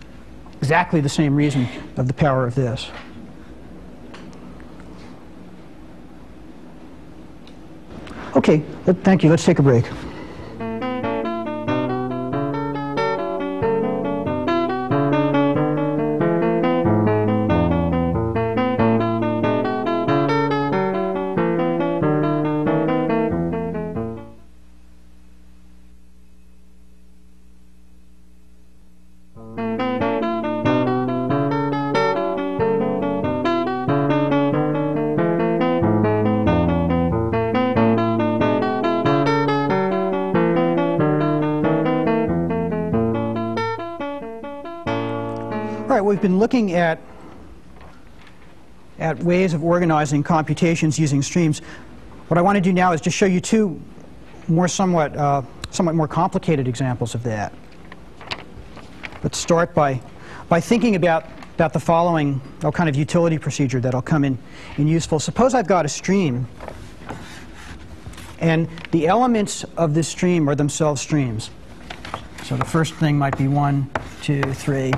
exactly 0.58 1.02
the 1.02 1.10
same 1.10 1.36
reason 1.36 1.68
of 1.98 2.08
the 2.08 2.14
power 2.14 2.46
of 2.46 2.56
this. 2.56 2.90
Okay, 8.36 8.64
thank 9.04 9.24
you. 9.24 9.30
Let's 9.30 9.46
take 9.46 9.60
a 9.60 9.62
break. 9.62 9.86
Looking 46.44 46.74
at 46.74 47.00
at 49.00 49.18
ways 49.24 49.54
of 49.54 49.64
organizing 49.64 50.22
computations 50.22 51.00
using 51.00 51.22
streams. 51.22 51.60
What 52.28 52.38
I 52.38 52.42
want 52.42 52.58
to 52.58 52.62
do 52.62 52.74
now 52.74 52.92
is 52.92 53.00
just 53.00 53.16
show 53.16 53.26
you 53.26 53.40
two 53.40 53.82
more 54.50 54.68
somewhat, 54.68 55.16
uh, 55.16 55.42
somewhat 55.72 55.96
more 55.96 56.10
complicated 56.10 56.68
examples 56.68 57.16
of 57.16 57.24
that. 57.24 57.54
Let's 59.24 59.38
start 59.38 59.74
by, 59.74 60.02
by 60.50 60.60
thinking 60.60 60.98
about, 60.98 61.28
about 61.56 61.72
the 61.72 61.80
following 61.80 62.42
oh, 62.66 62.74
kind 62.74 62.90
of 62.90 62.98
utility 62.98 63.38
procedure 63.38 63.80
that'll 63.80 64.02
come 64.02 64.26
in, 64.26 64.38
in 64.78 64.86
useful. 64.86 65.22
Suppose 65.22 65.54
I've 65.54 65.68
got 65.68 65.86
a 65.86 65.90
stream, 65.90 66.46
and 68.40 68.68
the 68.92 69.08
elements 69.08 69.64
of 69.78 69.94
this 69.94 70.10
stream 70.10 70.50
are 70.50 70.56
themselves 70.56 71.00
streams. 71.00 71.52
So 72.44 72.58
the 72.58 72.66
first 72.66 72.96
thing 72.96 73.18
might 73.18 73.38
be 73.38 73.48
one, 73.48 73.90
two, 74.22 74.42
three. 74.56 74.92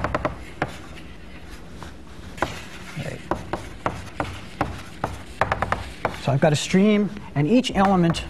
So 6.25 6.31
I've 6.31 6.41
got 6.41 6.53
a 6.53 6.55
stream, 6.55 7.11
and 7.35 7.47
each 7.47 7.71
element 7.75 8.23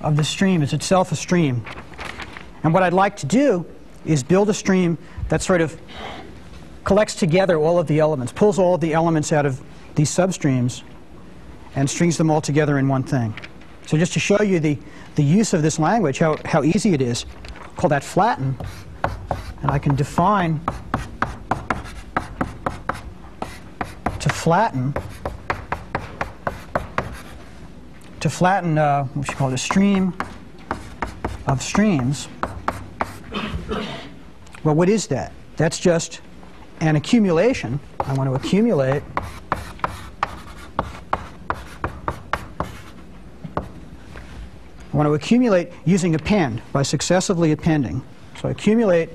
of 0.00 0.16
the 0.16 0.24
stream 0.24 0.62
is 0.62 0.72
itself 0.72 1.12
a 1.12 1.14
stream. 1.14 1.64
And 2.64 2.74
what 2.74 2.82
I'd 2.82 2.92
like 2.92 3.14
to 3.18 3.26
do 3.26 3.64
is 4.04 4.24
build 4.24 4.50
a 4.50 4.54
stream 4.54 4.98
that 5.28 5.42
sort 5.42 5.60
of 5.60 5.80
collects 6.82 7.14
together 7.14 7.56
all 7.56 7.78
of 7.78 7.86
the 7.86 8.00
elements, 8.00 8.32
pulls 8.32 8.58
all 8.58 8.74
of 8.74 8.80
the 8.80 8.94
elements 8.94 9.32
out 9.32 9.46
of 9.46 9.62
these 9.94 10.10
substreams, 10.10 10.82
and 11.76 11.88
strings 11.88 12.18
them 12.18 12.28
all 12.28 12.40
together 12.40 12.78
in 12.78 12.88
one 12.88 13.04
thing. 13.04 13.32
So 13.86 13.96
just 13.96 14.12
to 14.14 14.18
show 14.18 14.42
you 14.42 14.58
the, 14.58 14.76
the 15.14 15.22
use 15.22 15.52
of 15.52 15.62
this 15.62 15.78
language, 15.78 16.18
how, 16.18 16.36
how 16.46 16.64
easy 16.64 16.94
it 16.94 17.00
is, 17.00 17.26
call 17.76 17.90
that 17.90 18.02
flatten. 18.02 18.58
And 19.62 19.70
I 19.70 19.78
can 19.78 19.94
define 19.94 20.60
to 24.22 24.28
flatten 24.42 24.92
to 28.18 28.28
flatten 28.28 28.76
uh, 28.76 29.04
what 29.04 29.28
you 29.28 29.36
call 29.36 29.48
it, 29.50 29.54
a 29.54 29.56
stream 29.56 30.12
of 31.46 31.62
streams. 31.62 32.26
Well, 34.64 34.74
what 34.74 34.88
is 34.88 35.06
that? 35.06 35.30
That's 35.56 35.78
just 35.78 36.22
an 36.80 36.96
accumulation. 36.96 37.78
I 38.00 38.14
want 38.14 38.28
to 38.28 38.34
accumulate 38.34 39.04
I 44.92 44.96
want 44.96 45.06
to 45.06 45.14
accumulate 45.14 45.70
using 45.84 46.16
append 46.16 46.62
by 46.72 46.82
successively 46.82 47.52
appending. 47.52 48.02
So 48.40 48.48
I 48.48 48.50
accumulate 48.50 49.10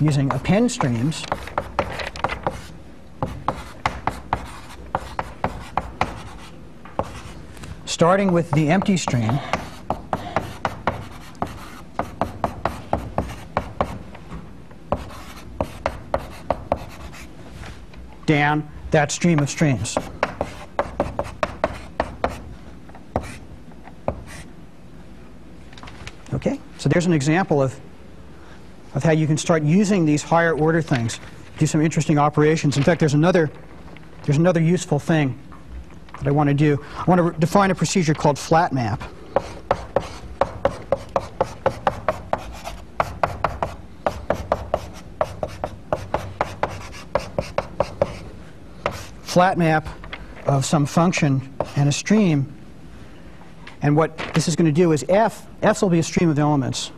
using 0.00 0.32
append 0.32 0.70
streams. 0.70 1.24
Starting 7.98 8.30
with 8.30 8.48
the 8.52 8.68
empty 8.68 8.96
stream. 8.96 9.40
down 18.24 18.70
that 18.92 19.10
stream 19.10 19.40
of 19.40 19.50
streams. 19.50 19.98
Okay, 26.32 26.60
so 26.76 26.88
there's 26.88 27.06
an 27.06 27.12
example 27.12 27.60
of, 27.60 27.80
of 28.94 29.02
how 29.02 29.10
you 29.10 29.26
can 29.26 29.36
start 29.36 29.64
using 29.64 30.04
these 30.04 30.22
higher 30.22 30.56
order 30.56 30.80
things, 30.80 31.18
do 31.58 31.66
some 31.66 31.80
interesting 31.80 32.16
operations. 32.16 32.76
In 32.76 32.84
fact, 32.84 33.00
there's 33.00 33.14
another, 33.14 33.50
there's 34.22 34.38
another 34.38 34.60
useful 34.60 35.00
thing 35.00 35.36
that 36.18 36.28
I 36.28 36.30
want 36.30 36.48
to 36.48 36.54
do. 36.54 36.82
I 36.96 37.04
want 37.04 37.34
to 37.34 37.40
define 37.40 37.70
a 37.70 37.74
procedure 37.74 38.14
called 38.14 38.38
flat 38.38 38.72
map. 38.72 39.02
Flat 49.22 49.58
map 49.58 49.86
of 50.46 50.64
some 50.64 50.86
function 50.86 51.54
and 51.76 51.88
a 51.88 51.92
stream 51.92 52.52
and 53.82 53.96
what 53.96 54.16
this 54.34 54.48
is 54.48 54.56
going 54.56 54.66
to 54.66 54.72
do 54.72 54.92
is 54.92 55.04
f, 55.08 55.46
f 55.62 55.82
will 55.82 55.88
be 55.88 55.98
a 55.98 56.02
stream 56.02 56.28
of 56.28 56.38
elements. 56.38 56.90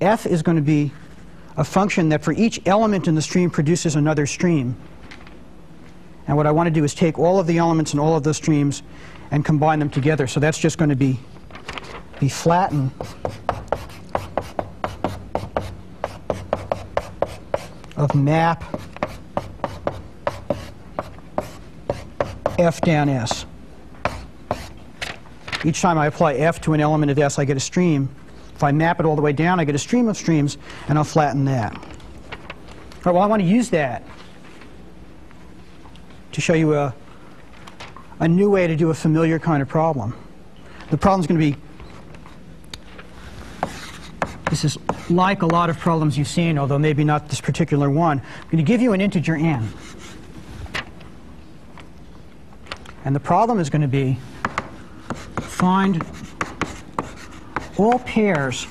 f 0.00 0.26
is 0.26 0.42
going 0.42 0.56
to 0.56 0.62
be 0.62 0.92
a 1.56 1.64
function 1.64 2.08
that 2.10 2.22
for 2.22 2.32
each 2.32 2.60
element 2.66 3.08
in 3.08 3.14
the 3.14 3.22
stream 3.22 3.50
produces 3.50 3.96
another 3.96 4.26
stream. 4.26 4.76
And 6.26 6.36
what 6.36 6.46
I 6.46 6.50
want 6.50 6.66
to 6.66 6.70
do 6.70 6.84
is 6.84 6.94
take 6.94 7.18
all 7.18 7.38
of 7.38 7.46
the 7.46 7.58
elements 7.58 7.94
in 7.94 7.98
all 7.98 8.16
of 8.16 8.22
those 8.22 8.36
streams 8.36 8.82
and 9.30 9.44
combine 9.44 9.78
them 9.78 9.90
together. 9.90 10.26
So 10.26 10.40
that's 10.40 10.58
just 10.58 10.78
going 10.78 10.90
to 10.90 10.96
be, 10.96 11.18
be 12.20 12.28
flatten 12.28 12.92
of 17.96 18.14
map 18.14 18.64
f 22.58 22.80
down 22.80 23.08
s. 23.08 23.46
Each 25.64 25.80
time 25.80 25.98
I 25.98 26.06
apply 26.06 26.34
f 26.34 26.60
to 26.62 26.74
an 26.74 26.80
element 26.80 27.10
of 27.10 27.18
s, 27.18 27.38
I 27.38 27.44
get 27.44 27.56
a 27.56 27.60
stream. 27.60 28.08
If 28.54 28.62
I 28.62 28.72
map 28.72 29.00
it 29.00 29.06
all 29.06 29.16
the 29.16 29.22
way 29.22 29.32
down, 29.32 29.58
I 29.60 29.64
get 29.64 29.74
a 29.74 29.78
stream 29.78 30.08
of 30.08 30.16
streams, 30.16 30.58
and 30.88 30.98
I'll 30.98 31.04
flatten 31.04 31.44
that. 31.46 31.74
All 31.74 31.82
right, 33.04 33.14
well, 33.14 33.22
I 33.22 33.26
want 33.26 33.42
to 33.42 33.48
use 33.48 33.70
that 33.70 34.04
to 36.32 36.40
show 36.40 36.54
you 36.54 36.74
a, 36.74 36.94
a 38.20 38.28
new 38.28 38.50
way 38.50 38.66
to 38.66 38.76
do 38.76 38.90
a 38.90 38.94
familiar 38.94 39.38
kind 39.38 39.62
of 39.62 39.68
problem. 39.68 40.14
The 40.90 40.98
problem's 40.98 41.26
going 41.26 41.40
to 41.40 41.46
be 41.52 41.56
this 44.50 44.66
is 44.66 44.78
like 45.08 45.40
a 45.40 45.46
lot 45.46 45.70
of 45.70 45.78
problems 45.78 46.18
you've 46.18 46.28
seen, 46.28 46.58
although 46.58 46.78
maybe 46.78 47.04
not 47.04 47.26
this 47.30 47.40
particular 47.40 47.88
one. 47.88 48.20
I'm 48.20 48.44
going 48.50 48.58
to 48.58 48.62
give 48.62 48.82
you 48.82 48.92
an 48.92 49.00
integer 49.00 49.34
n. 49.34 49.66
And 53.06 53.16
the 53.16 53.20
problem 53.20 53.58
is 53.58 53.70
going 53.70 53.80
to 53.80 53.88
be 53.88 54.18
find 55.40 56.04
all 57.78 57.98
pairs 58.00 58.66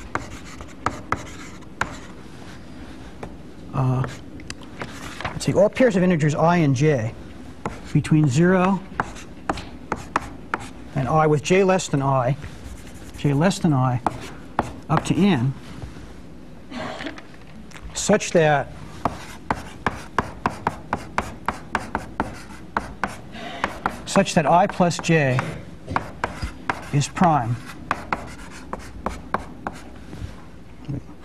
uh, 3.73 4.05
let's 5.23 5.45
see, 5.45 5.53
all 5.53 5.69
pairs 5.69 5.95
of 5.95 6.03
integers 6.03 6.35
i 6.35 6.57
and 6.57 6.75
j 6.75 7.13
between 7.93 8.27
0 8.27 8.81
and 10.95 11.07
i 11.07 11.27
with 11.27 11.43
j 11.43 11.63
less 11.63 11.87
than 11.87 12.01
i, 12.01 12.35
j 13.17 13.33
less 13.33 13.59
than 13.59 13.73
i, 13.73 14.01
up 14.89 15.03
to 15.05 15.13
n, 15.13 15.53
such 17.93 18.31
that 18.31 18.71
such 24.05 24.33
that 24.33 24.45
i 24.45 24.67
plus 24.67 24.97
j 24.97 25.39
is 26.93 27.07
prime. 27.07 27.55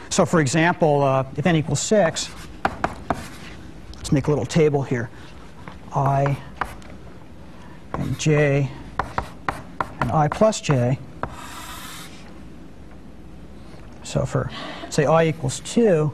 So 0.09 0.25
for 0.25 0.41
example, 0.41 1.03
uh, 1.03 1.25
if 1.37 1.45
n 1.45 1.57
equals 1.57 1.81
6, 1.81 2.31
let's 3.97 4.13
make 4.13 4.29
a 4.29 4.31
little 4.31 4.47
table 4.47 4.83
here. 4.83 5.11
i 5.95 6.39
and 7.99 8.19
j 8.19 8.71
and 10.01 10.13
i 10.13 10.29
plus 10.29 10.61
j. 10.61 10.99
So 14.03 14.25
for, 14.25 14.51
say, 14.89 15.05
i 15.05 15.27
equals 15.27 15.61
2 15.61 16.13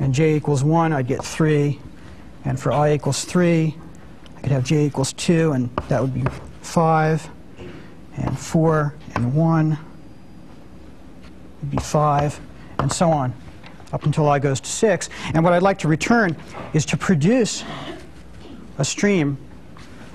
and 0.00 0.14
j 0.14 0.36
equals 0.36 0.64
1, 0.64 0.92
I'd 0.92 1.06
get 1.06 1.22
3. 1.22 1.78
And 2.46 2.58
for 2.58 2.72
i 2.72 2.94
equals 2.94 3.24
3, 3.24 3.76
I 4.36 4.40
could 4.40 4.50
have 4.50 4.64
j 4.64 4.86
equals 4.86 5.12
2, 5.12 5.52
and 5.52 5.70
that 5.88 6.00
would 6.00 6.14
be 6.14 6.24
5 6.62 7.30
and 8.16 8.38
4 8.38 8.94
and 9.14 9.34
1 9.34 9.78
would 11.60 11.70
be 11.70 11.78
5, 11.78 12.40
and 12.78 12.92
so 12.92 13.10
on, 13.10 13.34
up 13.92 14.04
until 14.04 14.28
i 14.28 14.38
goes 14.38 14.60
to 14.60 14.68
6. 14.68 15.08
And 15.34 15.44
what 15.44 15.52
I'd 15.52 15.62
like 15.62 15.78
to 15.80 15.88
return 15.88 16.36
is 16.72 16.86
to 16.86 16.96
produce 16.96 17.62
a 18.78 18.84
stream 18.84 19.36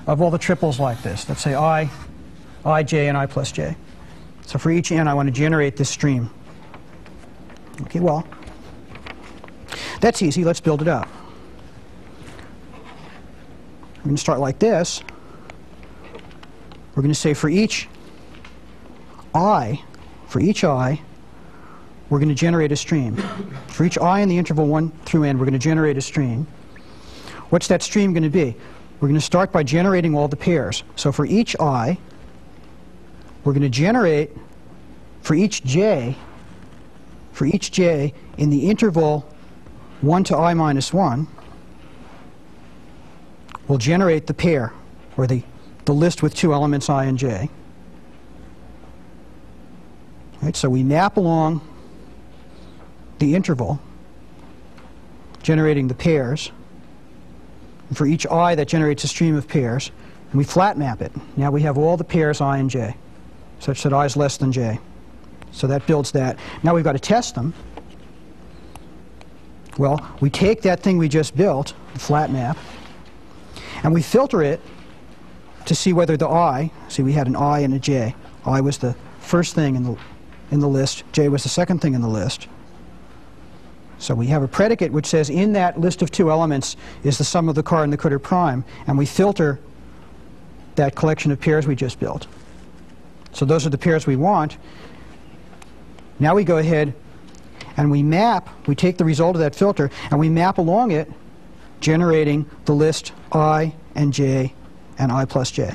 of 0.06 0.20
all 0.20 0.30
the 0.30 0.38
triples 0.38 0.80
like 0.80 1.02
this. 1.02 1.28
Let's 1.28 1.42
say 1.42 1.54
i, 1.54 1.90
i, 2.64 2.82
j, 2.82 3.08
and 3.08 3.16
i 3.16 3.26
plus 3.26 3.52
j. 3.52 3.76
So 4.46 4.58
for 4.58 4.70
each 4.70 4.90
n, 4.92 5.06
I 5.06 5.14
want 5.14 5.28
to 5.28 5.32
generate 5.32 5.76
this 5.76 5.88
stream. 5.88 6.30
Okay, 7.82 8.00
well, 8.00 8.26
that's 10.00 10.22
easy. 10.22 10.44
Let's 10.44 10.60
build 10.60 10.82
it 10.82 10.88
up. 10.88 11.08
I'm 13.96 14.04
going 14.04 14.16
to 14.16 14.20
start 14.20 14.40
like 14.40 14.58
this. 14.58 15.02
We're 16.94 17.02
going 17.02 17.12
to 17.12 17.20
say 17.20 17.34
for 17.34 17.48
each 17.48 17.88
i, 19.34 19.80
for 20.26 20.40
each 20.40 20.64
i, 20.64 21.00
we're 22.08 22.18
going 22.18 22.28
to 22.28 22.34
generate 22.34 22.72
a 22.72 22.76
stream. 22.76 23.16
For 23.68 23.84
each 23.84 23.98
i 23.98 24.20
in 24.20 24.28
the 24.28 24.36
interval 24.36 24.66
1 24.66 24.90
through 25.04 25.24
n, 25.24 25.38
we're 25.38 25.44
going 25.44 25.52
to 25.52 25.58
generate 25.58 25.96
a 25.96 26.00
stream. 26.00 26.46
what's 27.50 27.68
that 27.68 27.82
stream 27.82 28.12
going 28.12 28.24
to 28.24 28.30
be? 28.30 28.56
We're 29.00 29.08
going 29.08 29.18
to 29.18 29.24
start 29.24 29.50
by 29.50 29.62
generating 29.62 30.14
all 30.14 30.28
the 30.28 30.36
pairs. 30.36 30.82
So 30.94 31.10
for 31.10 31.24
each 31.24 31.56
i, 31.58 31.96
we're 33.44 33.54
going 33.54 33.62
to 33.62 33.70
generate 33.70 34.30
for 35.22 35.34
each 35.34 35.64
j, 35.64 36.16
for 37.32 37.46
each 37.46 37.70
j 37.70 38.12
in 38.36 38.50
the 38.50 38.68
interval 38.68 39.26
1 40.02 40.24
to 40.24 40.36
i 40.36 40.52
minus 40.52 40.92
1, 40.92 41.26
we'll 43.68 43.78
generate 43.78 44.26
the 44.26 44.34
pair, 44.34 44.72
or 45.16 45.26
the, 45.26 45.42
the 45.86 45.94
list 45.94 46.22
with 46.22 46.34
two 46.34 46.52
elements 46.52 46.90
i 46.90 47.04
and 47.04 47.18
j. 47.18 47.48
Right, 50.42 50.56
so 50.56 50.68
we 50.68 50.82
map 50.82 51.16
along 51.16 51.60
the 53.18 53.34
interval, 53.34 53.80
generating 55.42 55.88
the 55.88 55.94
pairs. 55.94 56.50
And 57.90 57.98
for 57.98 58.06
each 58.06 58.26
i, 58.28 58.54
that 58.54 58.68
generates 58.68 59.04
a 59.04 59.08
stream 59.08 59.36
of 59.36 59.46
pairs. 59.46 59.90
And 60.30 60.38
we 60.38 60.44
flat 60.44 60.78
map 60.78 61.02
it. 61.02 61.12
Now 61.36 61.50
we 61.50 61.60
have 61.62 61.76
all 61.76 61.96
the 61.96 62.04
pairs 62.04 62.40
i 62.40 62.56
and 62.56 62.70
j, 62.70 62.96
such 63.58 63.82
that 63.82 63.92
i 63.92 64.06
is 64.06 64.16
less 64.16 64.38
than 64.38 64.52
j. 64.52 64.78
So 65.52 65.66
that 65.66 65.86
builds 65.86 66.12
that. 66.12 66.38
Now 66.62 66.74
we've 66.74 66.84
got 66.84 66.92
to 66.92 67.00
test 67.00 67.34
them. 67.34 67.52
Well, 69.76 70.08
we 70.20 70.30
take 70.30 70.62
that 70.62 70.80
thing 70.80 70.98
we 70.98 71.08
just 71.08 71.36
built, 71.36 71.74
the 71.94 71.98
flat 71.98 72.30
map, 72.30 72.56
and 73.82 73.92
we 73.92 74.02
filter 74.02 74.42
it 74.42 74.60
to 75.66 75.74
see 75.74 75.92
whether 75.92 76.16
the 76.16 76.28
i, 76.28 76.70
see 76.88 77.02
we 77.02 77.12
had 77.12 77.26
an 77.26 77.34
i 77.34 77.60
and 77.60 77.74
a 77.74 77.78
j. 77.78 78.14
i 78.44 78.60
was 78.60 78.78
the 78.78 78.94
first 79.18 79.54
thing 79.54 79.74
in 79.74 79.82
the, 79.82 79.96
in 80.52 80.60
the 80.60 80.68
list, 80.68 81.02
j 81.12 81.28
was 81.28 81.42
the 81.42 81.48
second 81.48 81.80
thing 81.80 81.94
in 81.94 82.02
the 82.02 82.08
list. 82.08 82.46
So 84.00 84.14
we 84.14 84.26
have 84.28 84.42
a 84.42 84.48
predicate 84.48 84.92
which 84.92 85.06
says 85.06 85.28
in 85.28 85.52
that 85.52 85.78
list 85.78 86.00
of 86.00 86.10
two 86.10 86.30
elements 86.30 86.76
is 87.04 87.18
the 87.18 87.24
sum 87.24 87.50
of 87.50 87.54
the 87.54 87.62
car 87.62 87.84
and 87.84 87.92
the 87.92 87.98
cdr 87.98 88.20
prime, 88.20 88.64
and 88.86 88.96
we 88.96 89.04
filter 89.04 89.60
that 90.76 90.96
collection 90.96 91.30
of 91.30 91.38
pairs 91.38 91.66
we 91.66 91.76
just 91.76 92.00
built. 92.00 92.26
So 93.32 93.44
those 93.44 93.66
are 93.66 93.70
the 93.70 93.78
pairs 93.78 94.06
we 94.06 94.16
want. 94.16 94.56
Now 96.18 96.34
we 96.34 96.44
go 96.44 96.56
ahead 96.56 96.94
and 97.76 97.90
we 97.90 98.02
map, 98.02 98.48
we 98.66 98.74
take 98.74 98.96
the 98.96 99.04
result 99.04 99.36
of 99.36 99.40
that 99.40 99.54
filter, 99.54 99.90
and 100.10 100.18
we 100.18 100.30
map 100.30 100.56
along 100.56 100.92
it, 100.92 101.10
generating 101.80 102.48
the 102.64 102.74
list 102.74 103.12
i 103.32 103.74
and 103.94 104.12
j 104.14 104.54
and 104.98 105.12
i 105.12 105.26
plus 105.26 105.50
j. 105.50 105.72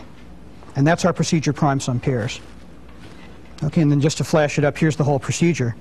And 0.76 0.86
that's 0.86 1.06
our 1.06 1.14
procedure 1.14 1.54
prime 1.54 1.80
sum 1.80 2.00
pairs. 2.00 2.42
Okay, 3.64 3.82
and 3.82 3.92
then 3.92 4.02
just 4.02 4.18
to 4.18 4.24
flash 4.24 4.58
it 4.58 4.64
up, 4.64 4.78
here's 4.78 4.96
the 4.96 5.04
whole 5.04 5.20
procedure. 5.20 5.76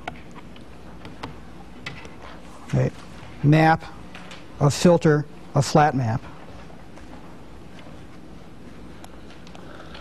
Right. 2.74 2.92
Map, 3.44 3.84
a 4.58 4.70
filter, 4.70 5.24
a 5.54 5.62
flat 5.62 5.94
map. 5.94 6.20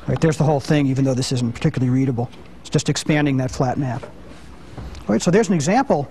Right, 0.07 0.19
there's 0.19 0.37
the 0.37 0.43
whole 0.43 0.59
thing, 0.59 0.87
even 0.87 1.05
though 1.05 1.13
this 1.13 1.31
isn't 1.31 1.53
particularly 1.53 1.93
readable. 1.93 2.29
It's 2.61 2.69
just 2.69 2.89
expanding 2.89 3.37
that 3.37 3.51
flat 3.51 3.77
map. 3.77 4.03
All 4.03 5.07
right, 5.07 5.21
so 5.21 5.31
there's 5.31 5.49
an 5.49 5.53
example 5.53 6.09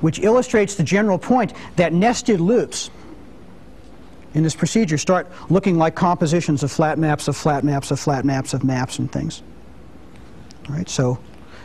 which 0.00 0.20
illustrates 0.20 0.74
the 0.74 0.82
general 0.82 1.18
point 1.18 1.52
that 1.76 1.92
nested 1.92 2.40
loops 2.40 2.90
in 4.34 4.42
this 4.42 4.54
procedure 4.54 4.98
start 4.98 5.30
looking 5.50 5.78
like 5.78 5.94
compositions 5.94 6.62
of 6.62 6.70
flat 6.70 6.98
maps 6.98 7.26
of 7.28 7.36
flat 7.36 7.64
maps 7.64 7.90
of 7.90 7.98
flat 7.98 8.24
maps 8.24 8.52
of 8.52 8.64
maps 8.64 8.98
and 8.98 9.10
things. 9.10 9.42
All 10.68 10.74
right, 10.74 10.88
so 10.88 11.18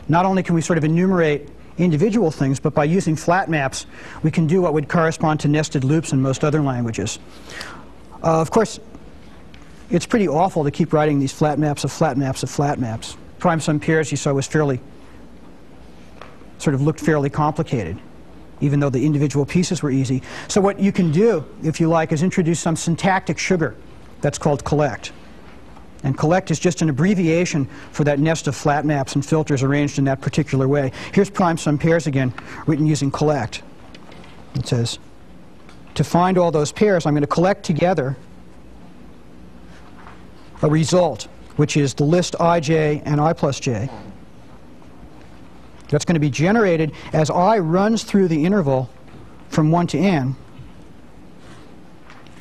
not 0.08 0.24
only 0.24 0.42
can 0.42 0.54
we 0.54 0.62
sort 0.62 0.78
of 0.78 0.84
enumerate 0.84 1.48
individual 1.82 2.30
things, 2.30 2.60
but 2.60 2.74
by 2.74 2.84
using 2.84 3.16
flat 3.16 3.48
maps, 3.48 3.86
we 4.22 4.30
can 4.30 4.46
do 4.46 4.62
what 4.62 4.74
would 4.74 4.88
correspond 4.88 5.40
to 5.40 5.48
nested 5.48 5.84
loops 5.84 6.12
in 6.12 6.20
most 6.20 6.44
other 6.44 6.60
languages. 6.60 7.18
Uh, 8.22 8.40
of 8.40 8.50
course, 8.50 8.78
it's 9.90 10.06
pretty 10.06 10.28
awful 10.28 10.64
to 10.64 10.70
keep 10.70 10.92
writing 10.92 11.18
these 11.18 11.32
flat 11.32 11.58
maps 11.58 11.84
of 11.84 11.90
flat 11.90 12.16
maps 12.16 12.42
of 12.42 12.50
flat 12.50 12.78
maps. 12.78 13.16
Prime 13.38 13.60
sum 13.60 13.80
pairs 13.80 14.10
you 14.10 14.16
saw 14.16 14.32
was 14.32 14.46
fairly, 14.46 14.80
sort 16.58 16.74
of 16.74 16.82
looked 16.82 17.00
fairly 17.00 17.30
complicated, 17.30 17.98
even 18.60 18.78
though 18.78 18.90
the 18.90 19.04
individual 19.04 19.46
pieces 19.46 19.82
were 19.82 19.90
easy. 19.90 20.22
So 20.48 20.60
what 20.60 20.78
you 20.78 20.92
can 20.92 21.10
do, 21.10 21.44
if 21.62 21.80
you 21.80 21.88
like, 21.88 22.12
is 22.12 22.22
introduce 22.22 22.60
some 22.60 22.76
syntactic 22.76 23.38
sugar 23.38 23.74
that's 24.20 24.38
called 24.38 24.64
collect. 24.64 25.12
And 26.02 26.16
collect 26.16 26.50
is 26.50 26.58
just 26.58 26.80
an 26.82 26.88
abbreviation 26.88 27.66
for 27.92 28.04
that 28.04 28.18
nest 28.18 28.48
of 28.48 28.56
flat 28.56 28.84
maps 28.86 29.14
and 29.14 29.24
filters 29.24 29.62
arranged 29.62 29.98
in 29.98 30.04
that 30.04 30.20
particular 30.20 30.66
way. 30.66 30.92
Here's 31.12 31.28
prime 31.28 31.58
sum 31.58 31.78
pairs 31.78 32.06
again, 32.06 32.32
written 32.66 32.86
using 32.86 33.10
collect. 33.10 33.62
It 34.54 34.66
says, 34.66 34.98
to 35.94 36.04
find 36.04 36.38
all 36.38 36.50
those 36.50 36.72
pairs, 36.72 37.04
I'm 37.04 37.12
going 37.14 37.22
to 37.22 37.26
collect 37.26 37.64
together 37.64 38.16
a 40.62 40.68
result, 40.68 41.28
which 41.56 41.76
is 41.76 41.94
the 41.94 42.04
list 42.04 42.34
ij 42.40 43.02
and 43.04 43.20
i 43.20 43.32
plus 43.32 43.60
j. 43.60 43.90
That's 45.88 46.04
going 46.04 46.14
to 46.14 46.20
be 46.20 46.30
generated 46.30 46.92
as 47.12 47.30
i 47.30 47.58
runs 47.58 48.04
through 48.04 48.28
the 48.28 48.44
interval 48.44 48.88
from 49.48 49.70
1 49.70 49.88
to 49.88 49.98
n, 49.98 50.36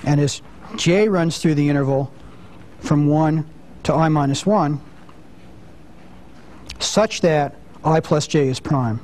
and 0.06 0.22
as 0.22 0.41
j 0.76 1.10
runs 1.10 1.39
through 1.39 1.56
the 1.56 1.67
interval 1.67 2.12
from 2.80 3.08
1 3.08 3.48
to 3.84 3.94
i 3.94 4.10
minus 4.10 4.46
1 4.46 4.80
such 6.80 7.22
that 7.22 7.56
i 7.84 8.00
plus 8.00 8.28
j 8.28 8.48
is 8.48 8.60
prime. 8.60 9.00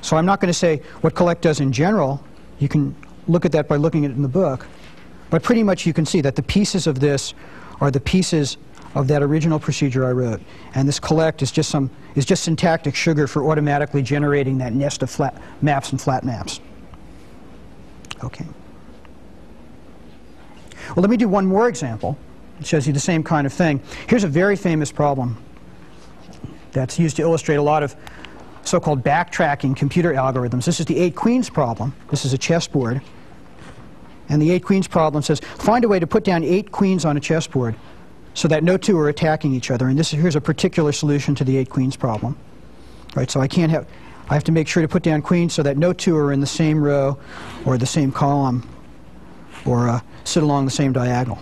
So 0.00 0.16
I'm 0.16 0.26
not 0.26 0.40
going 0.40 0.48
to 0.52 0.58
say 0.58 0.82
what 1.00 1.14
collect 1.14 1.42
does 1.42 1.60
in 1.60 1.72
general. 1.72 2.22
You 2.58 2.68
can 2.68 2.94
look 3.28 3.44
at 3.44 3.52
that 3.52 3.68
by 3.68 3.76
looking 3.76 4.04
at 4.04 4.10
it 4.10 4.14
in 4.14 4.22
the 4.22 4.28
book. 4.28 4.66
But 5.30 5.42
pretty 5.42 5.62
much 5.62 5.86
you 5.86 5.92
can 5.92 6.04
see 6.04 6.20
that 6.20 6.36
the 6.36 6.42
pieces 6.42 6.86
of 6.86 7.00
this 7.00 7.34
are 7.80 7.90
the 7.90 8.00
pieces 8.00 8.58
of 8.94 9.08
that 9.08 9.22
original 9.22 9.58
procedure 9.58 10.04
I 10.04 10.12
wrote. 10.12 10.42
And 10.74 10.86
this 10.86 11.00
collect 11.00 11.40
is 11.40 11.50
just 11.50 11.70
some 11.70 11.90
is 12.14 12.26
just 12.26 12.44
syntactic 12.44 12.94
sugar 12.94 13.26
for 13.26 13.48
automatically 13.48 14.02
generating 14.02 14.58
that 14.58 14.74
nest 14.74 15.02
of 15.02 15.10
flat 15.10 15.40
maps 15.62 15.92
and 15.92 16.00
flat 16.00 16.24
maps. 16.24 16.60
Okay. 18.22 18.44
Well, 20.88 21.02
let 21.02 21.10
me 21.10 21.16
do 21.16 21.28
one 21.28 21.46
more 21.46 21.68
example. 21.68 22.18
It 22.60 22.66
shows 22.66 22.86
you 22.86 22.92
the 22.92 23.00
same 23.00 23.22
kind 23.22 23.46
of 23.46 23.52
thing. 23.52 23.80
Here's 24.08 24.24
a 24.24 24.28
very 24.28 24.56
famous 24.56 24.92
problem 24.92 25.36
that's 26.72 26.98
used 26.98 27.16
to 27.16 27.22
illustrate 27.22 27.56
a 27.56 27.62
lot 27.62 27.82
of 27.82 27.96
so-called 28.64 29.02
backtracking 29.02 29.76
computer 29.76 30.12
algorithms. 30.12 30.64
This 30.64 30.80
is 30.80 30.86
the 30.86 30.98
eight 30.98 31.16
queens 31.16 31.50
problem. 31.50 31.94
This 32.10 32.24
is 32.24 32.32
a 32.32 32.38
chessboard. 32.38 33.02
And 34.28 34.40
the 34.40 34.50
eight 34.50 34.64
queens 34.64 34.88
problem 34.88 35.22
says, 35.22 35.40
find 35.40 35.84
a 35.84 35.88
way 35.88 35.98
to 35.98 36.06
put 36.06 36.24
down 36.24 36.44
eight 36.44 36.70
queens 36.70 37.04
on 37.04 37.16
a 37.16 37.20
chessboard 37.20 37.74
so 38.34 38.48
that 38.48 38.64
no 38.64 38.76
two 38.76 38.98
are 38.98 39.08
attacking 39.08 39.52
each 39.52 39.70
other. 39.70 39.88
And 39.88 39.98
this 39.98 40.10
here's 40.10 40.36
a 40.36 40.40
particular 40.40 40.92
solution 40.92 41.34
to 41.34 41.44
the 41.44 41.56
eight 41.56 41.68
queens 41.68 41.96
problem. 41.96 42.38
Right, 43.14 43.30
so 43.30 43.40
I 43.40 43.48
can't 43.48 43.70
have, 43.70 43.86
I 44.30 44.34
have 44.34 44.44
to 44.44 44.52
make 44.52 44.68
sure 44.68 44.80
to 44.80 44.88
put 44.88 45.02
down 45.02 45.20
queens 45.20 45.52
so 45.52 45.62
that 45.64 45.76
no 45.76 45.92
two 45.92 46.16
are 46.16 46.32
in 46.32 46.40
the 46.40 46.46
same 46.46 46.82
row 46.82 47.18
or 47.66 47.76
the 47.76 47.84
same 47.84 48.10
column 48.10 48.66
or 49.64 49.88
uh, 49.88 50.00
sit 50.24 50.42
along 50.42 50.64
the 50.64 50.70
same 50.70 50.92
diagonal. 50.92 51.38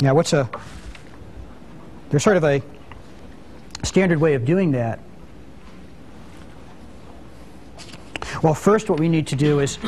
Now 0.00 0.14
what's 0.14 0.32
a, 0.32 0.48
there's 2.10 2.22
sort 2.22 2.36
of 2.36 2.44
a 2.44 2.62
standard 3.82 4.20
way 4.20 4.34
of 4.34 4.44
doing 4.44 4.72
that. 4.72 5.00
Well, 8.42 8.54
first 8.54 8.88
what 8.88 8.98
we 8.98 9.08
need 9.08 9.26
to 9.28 9.36
do 9.36 9.60
is 9.60 9.78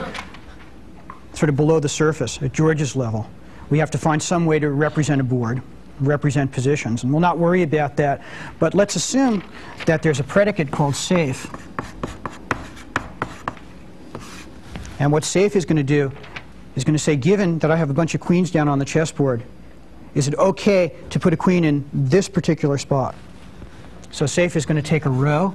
sort 1.33 1.49
of 1.49 1.57
below 1.57 1.81
the 1.81 1.89
surface 1.89 2.43
at 2.43 2.53
George's 2.53 2.95
level. 2.95 3.29
We 3.71 3.79
have 3.79 3.91
to 3.93 3.99
find 3.99 4.23
some 4.23 4.45
way 4.45 4.59
to 4.59 4.71
represent 4.71 5.21
a 5.21 5.25
board, 5.25 5.63
represent 6.01 6.53
positions. 6.53 7.05
And 7.05 7.13
we'll 7.13 7.21
not 7.21 7.39
worry 7.39 7.63
about 7.63 7.97
that. 7.97 8.23
But 8.59 8.75
let's 8.75 8.97
assume 8.97 9.43
that 9.87 10.03
there's 10.03 10.21
a 10.21 10.25
predicate 10.25 10.71
called 10.71 10.95
safe. 10.95 11.51
And 14.99 15.11
what 15.11 15.25
safe 15.25 15.57
is 15.57 15.65
going 15.65 15.79
to 15.79 15.83
do 15.83 16.13
is 16.77 16.85
going 16.85 16.95
to 16.95 17.03
say, 17.03 17.17
given 17.17 17.59
that 17.61 17.71
I 17.71 17.77
have 17.77 17.91
a 17.91 17.95
bunch 17.95 18.15
of 18.15 18.21
queens 18.21 18.51
down 18.51 18.69
on 18.69 18.79
the 18.79 18.85
chessboard, 18.85 19.43
is 20.15 20.29
it 20.29 20.35
okay 20.37 20.95
to 21.11 21.19
put 21.19 21.33
a 21.33 21.37
queen 21.37 21.65
in 21.65 21.89
this 21.93 22.29
particular 22.29 22.79
spot? 22.79 23.15
So 24.11 24.27
safe 24.27 24.57
is 24.57 24.67
going 24.67 24.77
to 24.77 24.89
take 24.89 25.07
a 25.07 25.11
row 25.11 25.55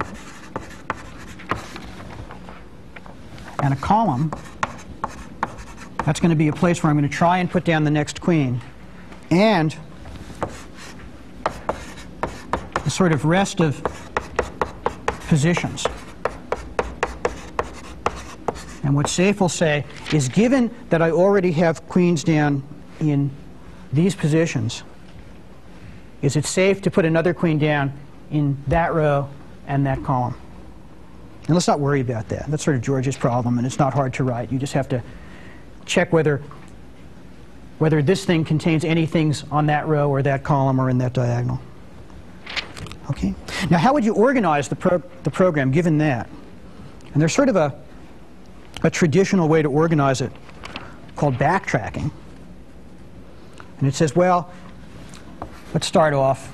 and 3.62 3.74
a 3.74 3.78
column 3.78 4.32
that's 6.06 6.20
going 6.20 6.30
to 6.30 6.36
be 6.36 6.48
a 6.48 6.54
place 6.54 6.82
where 6.82 6.90
I'm 6.90 6.98
going 6.98 7.10
to 7.10 7.16
try 7.16 7.40
and 7.40 7.52
put 7.52 7.66
down 7.66 7.84
the 7.84 7.92
next 7.92 8.22
queen. 8.22 8.62
And 9.30 9.76
the 12.84 12.90
sort 12.90 13.12
of 13.12 13.26
rest 13.26 13.60
of 13.60 13.84
positions. 15.28 15.86
And 18.88 18.96
what 18.96 19.10
safe 19.10 19.42
will 19.42 19.50
say 19.50 19.84
is 20.14 20.30
given 20.30 20.74
that 20.92 21.02
I 21.02 21.12
already 21.12 21.52
have 21.52 21.86
queens 21.90 22.24
down 22.24 22.64
in 23.02 23.30
these 23.92 24.16
positions, 24.16 24.84
is 26.22 26.38
it 26.38 26.46
safe 26.46 26.82
to 26.84 26.90
put 26.90 27.04
another 27.04 27.34
queen 27.34 27.58
down 27.58 27.92
in 28.32 28.58
that 28.68 28.94
row 28.94 29.28
and 29.68 29.86
that 29.86 30.06
column? 30.06 30.36
And 31.48 31.50
let's 31.50 31.68
not 31.68 31.82
worry 31.82 32.00
about 32.00 32.30
that. 32.30 32.48
That's 32.48 32.64
sort 32.64 32.78
of 32.78 32.82
George's 32.82 33.18
problem, 33.18 33.58
and 33.58 33.68
it's 33.68 33.78
not 33.78 33.94
hard 33.94 34.14
to 34.14 34.24
write. 34.24 34.54
You 34.54 34.58
just 34.58 34.72
have 34.72 34.88
to 34.88 35.04
check 35.86 36.14
whether 36.14 36.42
whether 37.80 38.02
this 38.02 38.24
thing 38.24 38.46
contains 38.46 38.86
any 38.86 39.06
things 39.06 39.44
on 39.52 39.66
that 39.66 39.86
row 39.86 40.10
or 40.10 40.22
that 40.22 40.46
column 40.46 40.80
or 40.80 40.90
in 40.90 40.98
that 41.00 41.12
diagonal. 41.12 41.60
Okay. 43.10 43.36
Now, 43.70 43.80
how 43.80 43.94
would 43.94 44.06
you 44.06 44.14
organize 44.16 44.70
the, 44.70 44.78
pro 44.78 45.04
the 45.24 45.30
program 45.30 45.72
given 45.72 45.98
that? 45.98 46.30
And 47.12 47.22
there's 47.22 47.36
sort 47.36 47.50
of 47.50 47.58
a, 47.58 47.78
a 48.84 48.90
traditional 48.90 49.48
way 49.48 49.62
to 49.62 49.70
organize 49.70 50.22
it 50.22 50.32
called 51.16 51.36
backtracking. 51.36 52.12
And 53.80 53.88
it 53.88 53.96
says, 53.96 54.16
well, 54.16 54.52
let's 55.74 55.88
start 55.88 56.14
off. 56.14 56.54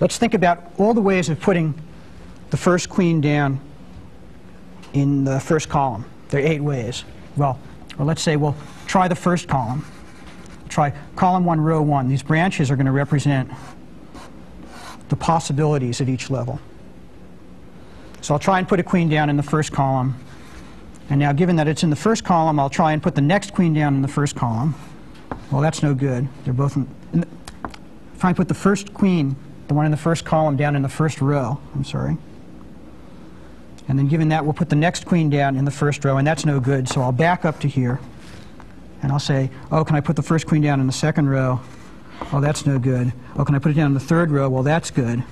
Let's 0.00 0.18
think 0.18 0.34
about 0.34 0.72
all 0.78 0.94
the 0.94 1.00
ways 1.00 1.28
of 1.28 1.40
putting 1.40 1.74
the 2.50 2.56
first 2.56 2.88
queen 2.88 3.20
down 3.20 3.60
in 4.92 5.24
the 5.24 5.40
first 5.40 5.68
column. 5.68 6.04
There 6.28 6.42
are 6.42 6.46
eight 6.46 6.60
ways. 6.60 7.04
Well, 7.36 7.58
let's 7.98 8.22
say 8.22 8.36
we'll 8.36 8.56
try 8.86 9.08
the 9.08 9.14
first 9.14 9.48
column. 9.48 9.84
Try 10.68 10.92
column 11.16 11.44
one, 11.44 11.60
row 11.60 11.82
one. 11.82 12.08
These 12.08 12.22
branches 12.22 12.70
are 12.70 12.76
going 12.76 12.86
to 12.86 12.92
represent 12.92 13.50
the 15.08 15.16
possibilities 15.16 16.00
at 16.00 16.08
each 16.08 16.30
level. 16.30 16.58
So 18.22 18.34
I'll 18.34 18.40
try 18.40 18.58
and 18.58 18.68
put 18.68 18.80
a 18.80 18.82
queen 18.82 19.08
down 19.08 19.28
in 19.30 19.36
the 19.36 19.42
first 19.42 19.72
column. 19.72 20.14
And 21.10 21.18
now, 21.18 21.32
given 21.32 21.56
that 21.56 21.68
it's 21.68 21.82
in 21.82 21.90
the 21.90 21.96
first 21.96 22.24
column, 22.24 22.58
I'll 22.58 22.70
try 22.70 22.92
and 22.92 23.02
put 23.02 23.14
the 23.14 23.20
next 23.20 23.52
queen 23.52 23.74
down 23.74 23.94
in 23.94 24.02
the 24.02 24.08
first 24.08 24.34
column. 24.34 24.74
Well, 25.50 25.60
that's 25.60 25.82
no 25.82 25.94
good. 25.94 26.28
They're 26.44 26.54
both 26.54 26.76
in, 26.76 26.88
in 27.12 27.20
the, 27.20 27.28
if 28.14 28.24
I 28.24 28.32
put 28.32 28.48
the 28.48 28.54
first 28.54 28.94
queen, 28.94 29.36
the 29.68 29.74
one 29.74 29.84
in 29.84 29.90
the 29.90 29.98
first 29.98 30.24
column, 30.24 30.56
down 30.56 30.76
in 30.76 30.82
the 30.82 30.88
first 30.88 31.20
row, 31.20 31.60
I'm 31.74 31.84
sorry. 31.84 32.16
And 33.88 33.98
then 33.98 34.08
given 34.08 34.28
that, 34.28 34.44
we'll 34.44 34.54
put 34.54 34.68
the 34.68 34.76
next 34.76 35.04
queen 35.06 35.28
down 35.28 35.56
in 35.56 35.64
the 35.64 35.70
first 35.70 36.04
row, 36.04 36.16
and 36.16 36.26
that's 36.26 36.46
no 36.46 36.60
good. 36.60 36.88
So 36.88 37.02
I'll 37.02 37.12
back 37.12 37.44
up 37.44 37.60
to 37.60 37.68
here, 37.68 38.00
and 39.02 39.12
I'll 39.12 39.18
say, 39.18 39.50
oh, 39.70 39.84
can 39.84 39.96
I 39.96 40.00
put 40.00 40.16
the 40.16 40.22
first 40.22 40.46
queen 40.46 40.62
down 40.62 40.80
in 40.80 40.86
the 40.86 40.92
second 40.92 41.28
row? 41.28 41.60
Oh, 42.32 42.40
that's 42.40 42.64
no 42.64 42.78
good. 42.78 43.12
Oh, 43.36 43.44
can 43.44 43.54
I 43.54 43.58
put 43.58 43.72
it 43.72 43.74
down 43.74 43.88
in 43.88 43.94
the 43.94 44.00
third 44.00 44.30
row? 44.30 44.48
Well, 44.48 44.62
that's 44.62 44.90
good. 44.90 45.22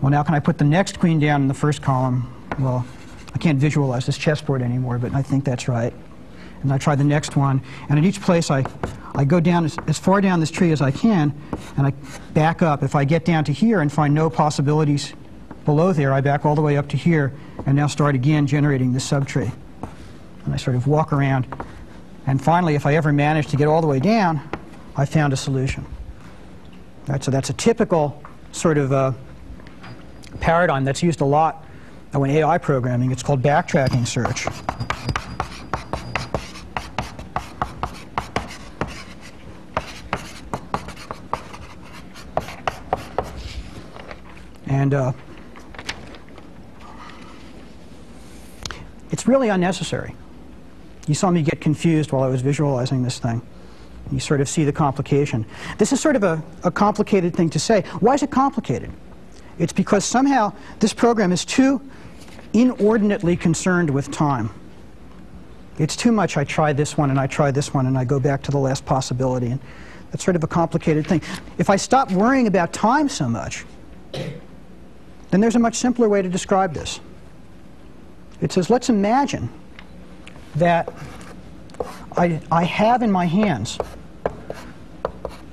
Well, 0.00 0.10
now 0.10 0.22
can 0.22 0.34
I 0.34 0.40
put 0.40 0.58
the 0.58 0.64
next 0.64 0.98
queen 1.00 1.18
down 1.18 1.42
in 1.42 1.48
the 1.48 1.54
first 1.54 1.82
column? 1.82 2.32
Well, 2.58 2.86
I 3.34 3.38
can't 3.38 3.58
visualize 3.58 4.06
this 4.06 4.18
chessboard 4.18 4.62
anymore, 4.62 4.98
but 4.98 5.14
I 5.14 5.22
think 5.22 5.44
that's 5.44 5.68
right. 5.68 5.92
And 6.62 6.72
I 6.72 6.78
try 6.78 6.94
the 6.94 7.04
next 7.04 7.34
one, 7.36 7.60
and 7.88 7.98
at 7.98 8.04
each 8.04 8.20
place 8.20 8.50
I, 8.50 8.64
I 9.14 9.24
go 9.24 9.40
down 9.40 9.64
as, 9.64 9.76
as 9.88 9.98
far 9.98 10.20
down 10.20 10.38
this 10.38 10.50
tree 10.50 10.70
as 10.70 10.80
I 10.80 10.90
can, 10.90 11.34
and 11.76 11.86
I 11.86 11.90
back 12.34 12.62
up. 12.62 12.82
If 12.82 12.94
I 12.94 13.04
get 13.04 13.24
down 13.24 13.44
to 13.44 13.52
here 13.52 13.80
and 13.80 13.90
find 13.90 14.14
no 14.14 14.30
possibilities 14.30 15.12
below 15.64 15.92
there, 15.92 16.12
I 16.12 16.20
back 16.20 16.46
all 16.46 16.54
the 16.54 16.62
way 16.62 16.76
up 16.76 16.88
to 16.90 16.96
here, 16.96 17.32
and 17.66 17.74
now 17.74 17.88
start 17.88 18.14
again 18.14 18.46
generating 18.46 18.92
this 18.92 19.08
subtree. 19.08 19.52
And 20.44 20.54
I 20.54 20.56
sort 20.56 20.76
of 20.76 20.86
walk 20.86 21.12
around, 21.12 21.46
and 22.26 22.42
finally, 22.42 22.76
if 22.76 22.86
I 22.86 22.94
ever 22.94 23.12
manage 23.12 23.48
to 23.48 23.56
get 23.56 23.66
all 23.66 23.80
the 23.80 23.88
way 23.88 23.98
down, 23.98 24.48
I 24.96 25.04
found 25.04 25.32
a 25.32 25.36
solution. 25.36 25.84
Right, 27.08 27.24
so 27.24 27.32
that's 27.32 27.50
a 27.50 27.54
typical 27.54 28.22
sort 28.52 28.78
of 28.78 28.92
uh, 28.92 29.12
paradigm 30.38 30.84
that's 30.84 31.02
used 31.02 31.20
a 31.20 31.24
lot 31.24 31.64
in 32.14 32.30
AI 32.30 32.58
programming. 32.58 33.10
It's 33.10 33.22
called 33.22 33.42
backtracking 33.42 34.06
search. 34.06 34.46
And 44.66 44.94
uh, 44.94 45.12
it's 49.10 49.26
really 49.26 49.48
unnecessary. 49.48 50.14
You 51.06 51.14
saw 51.14 51.30
me 51.30 51.42
get 51.42 51.60
confused 51.60 52.12
while 52.12 52.22
I 52.22 52.28
was 52.28 52.42
visualizing 52.42 53.02
this 53.02 53.18
thing. 53.18 53.42
You 54.10 54.20
sort 54.20 54.40
of 54.40 54.48
see 54.48 54.64
the 54.64 54.72
complication. 54.72 55.46
This 55.78 55.92
is 55.92 56.00
sort 56.00 56.16
of 56.16 56.22
a, 56.22 56.42
a 56.62 56.70
complicated 56.70 57.34
thing 57.34 57.48
to 57.50 57.58
say. 57.58 57.82
Why 58.00 58.14
is 58.14 58.22
it 58.22 58.30
complicated? 58.30 58.90
It's 59.58 59.72
because 59.72 60.04
somehow 60.04 60.52
this 60.78 60.92
program 60.92 61.32
is 61.32 61.44
too 61.44 61.80
inordinately 62.52 63.36
concerned 63.36 63.90
with 63.90 64.10
time. 64.10 64.50
It's 65.78 65.96
too 65.96 66.12
much 66.12 66.36
I 66.36 66.44
try 66.44 66.72
this 66.72 66.96
one 66.96 67.10
and 67.10 67.18
I 67.18 67.26
try 67.26 67.50
this 67.50 67.72
one 67.72 67.86
and 67.86 67.96
I 67.96 68.04
go 68.04 68.20
back 68.20 68.42
to 68.42 68.50
the 68.50 68.58
last 68.58 68.84
possibility. 68.84 69.46
And 69.46 69.60
that's 70.10 70.22
sort 70.22 70.36
of 70.36 70.44
a 70.44 70.46
complicated 70.46 71.06
thing. 71.06 71.22
If 71.58 71.70
I 71.70 71.76
stop 71.76 72.12
worrying 72.12 72.46
about 72.46 72.72
time 72.72 73.08
so 73.08 73.28
much, 73.28 73.64
then 74.12 75.40
there's 75.40 75.56
a 75.56 75.58
much 75.58 75.76
simpler 75.76 76.08
way 76.08 76.20
to 76.20 76.28
describe 76.28 76.74
this. 76.74 77.00
It 78.42 78.52
says, 78.52 78.68
let's 78.68 78.90
imagine 78.90 79.48
that 80.56 80.92
I, 82.16 82.40
I 82.50 82.64
have 82.64 83.02
in 83.02 83.10
my 83.10 83.24
hands 83.24 83.78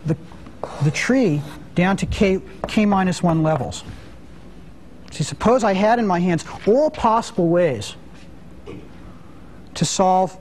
the, 0.05 0.17
the 0.83 0.91
tree 0.91 1.41
down 1.75 1.95
to 1.97 2.05
k, 2.05 2.41
k 2.67 2.85
minus 2.85 3.23
1 3.23 3.41
levels. 3.41 3.85
See, 5.19 5.25
suppose 5.25 5.65
I 5.65 5.73
had 5.73 5.99
in 5.99 6.07
my 6.07 6.21
hands 6.21 6.45
all 6.65 6.89
possible 6.89 7.49
ways 7.49 7.97
to 9.73 9.83
solve, 9.83 10.37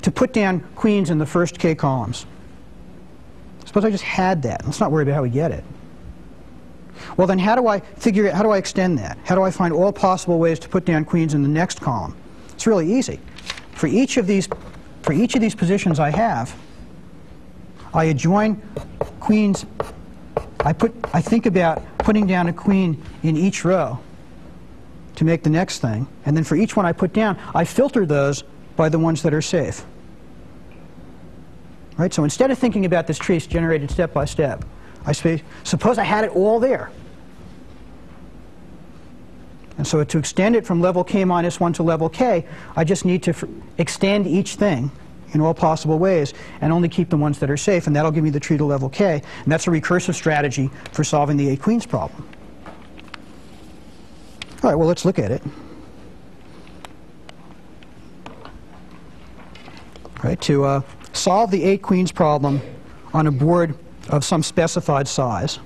to 0.00 0.10
put 0.10 0.32
down 0.32 0.60
queens 0.76 1.10
in 1.10 1.18
the 1.18 1.26
first 1.26 1.58
k 1.58 1.74
columns. 1.74 2.24
Suppose 3.66 3.84
I 3.84 3.90
just 3.90 4.02
had 4.02 4.40
that. 4.44 4.64
Let's 4.64 4.80
not 4.80 4.90
worry 4.90 5.02
about 5.02 5.16
how 5.16 5.22
we 5.22 5.28
get 5.28 5.50
it. 5.50 5.62
Well, 7.18 7.26
then 7.26 7.38
how 7.38 7.54
do 7.54 7.66
I 7.66 7.80
figure 7.80 8.28
out, 8.28 8.34
how 8.34 8.42
do 8.42 8.48
I 8.48 8.56
extend 8.56 8.98
that? 8.98 9.18
How 9.24 9.34
do 9.34 9.42
I 9.42 9.50
find 9.50 9.74
all 9.74 9.92
possible 9.92 10.38
ways 10.38 10.58
to 10.60 10.68
put 10.70 10.86
down 10.86 11.04
queens 11.04 11.34
in 11.34 11.42
the 11.42 11.48
next 11.48 11.82
column? 11.82 12.16
It's 12.54 12.66
really 12.66 12.90
easy. 12.90 13.20
For 13.72 13.88
each 13.88 14.16
of 14.16 14.26
these, 14.26 14.48
for 15.02 15.12
each 15.12 15.34
of 15.34 15.42
these 15.42 15.54
positions 15.54 16.00
I 16.00 16.08
have, 16.08 16.58
I 17.92 18.04
adjoin 18.04 18.62
queens. 19.20 19.66
I 20.64 20.72
put, 20.72 20.94
I 21.12 21.20
think 21.20 21.46
about 21.46 21.82
putting 21.98 22.26
down 22.26 22.48
a 22.48 22.52
queen 22.52 23.02
in 23.22 23.36
each 23.36 23.64
row 23.64 23.98
to 25.16 25.24
make 25.24 25.42
the 25.42 25.50
next 25.50 25.80
thing. 25.80 26.06
And 26.24 26.36
then 26.36 26.44
for 26.44 26.56
each 26.56 26.76
one 26.76 26.86
I 26.86 26.92
put 26.92 27.12
down, 27.12 27.38
I 27.54 27.64
filter 27.64 28.06
those 28.06 28.44
by 28.76 28.88
the 28.88 28.98
ones 28.98 29.22
that 29.22 29.34
are 29.34 29.42
safe. 29.42 29.84
Right? 31.96 32.12
So 32.12 32.24
instead 32.24 32.50
of 32.50 32.58
thinking 32.58 32.84
about 32.84 33.06
this 33.06 33.18
tree 33.18 33.38
generated 33.38 33.90
step 33.90 34.12
by 34.12 34.24
step, 34.24 34.64
I 35.04 35.12
say, 35.12 35.42
suppose 35.64 35.98
I 35.98 36.04
had 36.04 36.24
it 36.24 36.30
all 36.34 36.60
there. 36.60 36.90
And 39.78 39.86
so 39.86 40.04
to 40.04 40.18
extend 40.18 40.56
it 40.56 40.66
from 40.66 40.80
level 40.80 41.04
k 41.04 41.24
minus 41.24 41.58
1 41.58 41.72
to 41.74 41.82
level 41.82 42.10
k, 42.10 42.46
I 42.76 42.84
just 42.84 43.04
need 43.06 43.22
to 43.24 43.34
extend 43.78 44.26
each 44.26 44.56
thing 44.56 44.90
in 45.32 45.40
all 45.40 45.54
possible 45.54 45.98
ways 45.98 46.34
and 46.60 46.72
only 46.72 46.88
keep 46.88 47.10
the 47.10 47.16
ones 47.16 47.38
that 47.38 47.50
are 47.50 47.56
safe, 47.56 47.86
and 47.86 47.94
that'll 47.94 48.10
give 48.10 48.24
me 48.24 48.30
the 48.30 48.40
tree 48.40 48.56
to 48.56 48.64
level 48.64 48.88
k. 48.88 49.22
And 49.42 49.52
that's 49.52 49.66
a 49.66 49.70
recursive 49.70 50.14
strategy 50.14 50.70
for 50.92 51.04
solving 51.04 51.36
the 51.36 51.48
8 51.50 51.62
queens 51.62 51.86
problem. 51.86 52.28
All 54.62 54.70
right, 54.70 54.74
well, 54.74 54.88
let's 54.88 55.04
look 55.04 55.18
at 55.18 55.30
it. 55.30 55.42
All 60.04 60.24
right, 60.24 60.40
to 60.42 60.64
uh, 60.64 60.82
solve 61.12 61.50
the 61.50 61.64
8 61.64 61.82
queens 61.82 62.12
problem 62.12 62.60
on 63.14 63.26
a 63.26 63.32
board 63.32 63.76
of 64.10 64.24
some 64.24 64.42
specified 64.42 65.08
size, 65.08 65.58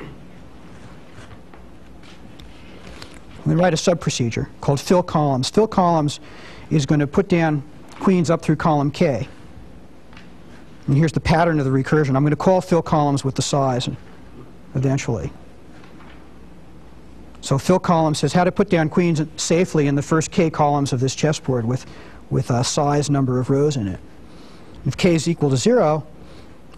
we 3.44 3.54
write 3.54 3.74
a 3.74 3.76
sub-procedure 3.76 4.48
called 4.60 4.80
fill 4.80 5.02
columns. 5.02 5.50
Fill 5.50 5.66
columns 5.66 6.20
is 6.70 6.86
going 6.86 7.00
to 7.00 7.06
put 7.06 7.28
down 7.28 7.62
queens 8.00 8.30
up 8.30 8.42
through 8.42 8.56
column 8.56 8.90
K. 8.90 9.28
And 10.86 10.96
here's 10.96 11.12
the 11.12 11.20
pattern 11.20 11.58
of 11.58 11.64
the 11.64 11.70
recursion. 11.70 12.16
I'm 12.16 12.22
going 12.22 12.30
to 12.30 12.36
call 12.36 12.60
fill 12.60 12.82
columns 12.82 13.24
with 13.24 13.34
the 13.34 13.42
size 13.42 13.88
eventually. 14.74 15.32
So 17.40 17.58
fill 17.58 17.78
column 17.78 18.14
says 18.14 18.32
how 18.32 18.44
to 18.44 18.52
put 18.52 18.70
down 18.70 18.88
queens 18.88 19.22
safely 19.36 19.86
in 19.86 19.94
the 19.94 20.02
first 20.02 20.30
k 20.30 20.50
columns 20.50 20.92
of 20.92 21.00
this 21.00 21.14
chessboard 21.14 21.64
with, 21.64 21.86
with 22.30 22.50
a 22.50 22.64
size 22.64 23.10
number 23.10 23.38
of 23.38 23.50
rows 23.50 23.76
in 23.76 23.86
it. 23.88 24.00
If 24.86 24.96
k 24.96 25.14
is 25.14 25.28
equal 25.28 25.50
to 25.50 25.56
0, 25.56 26.06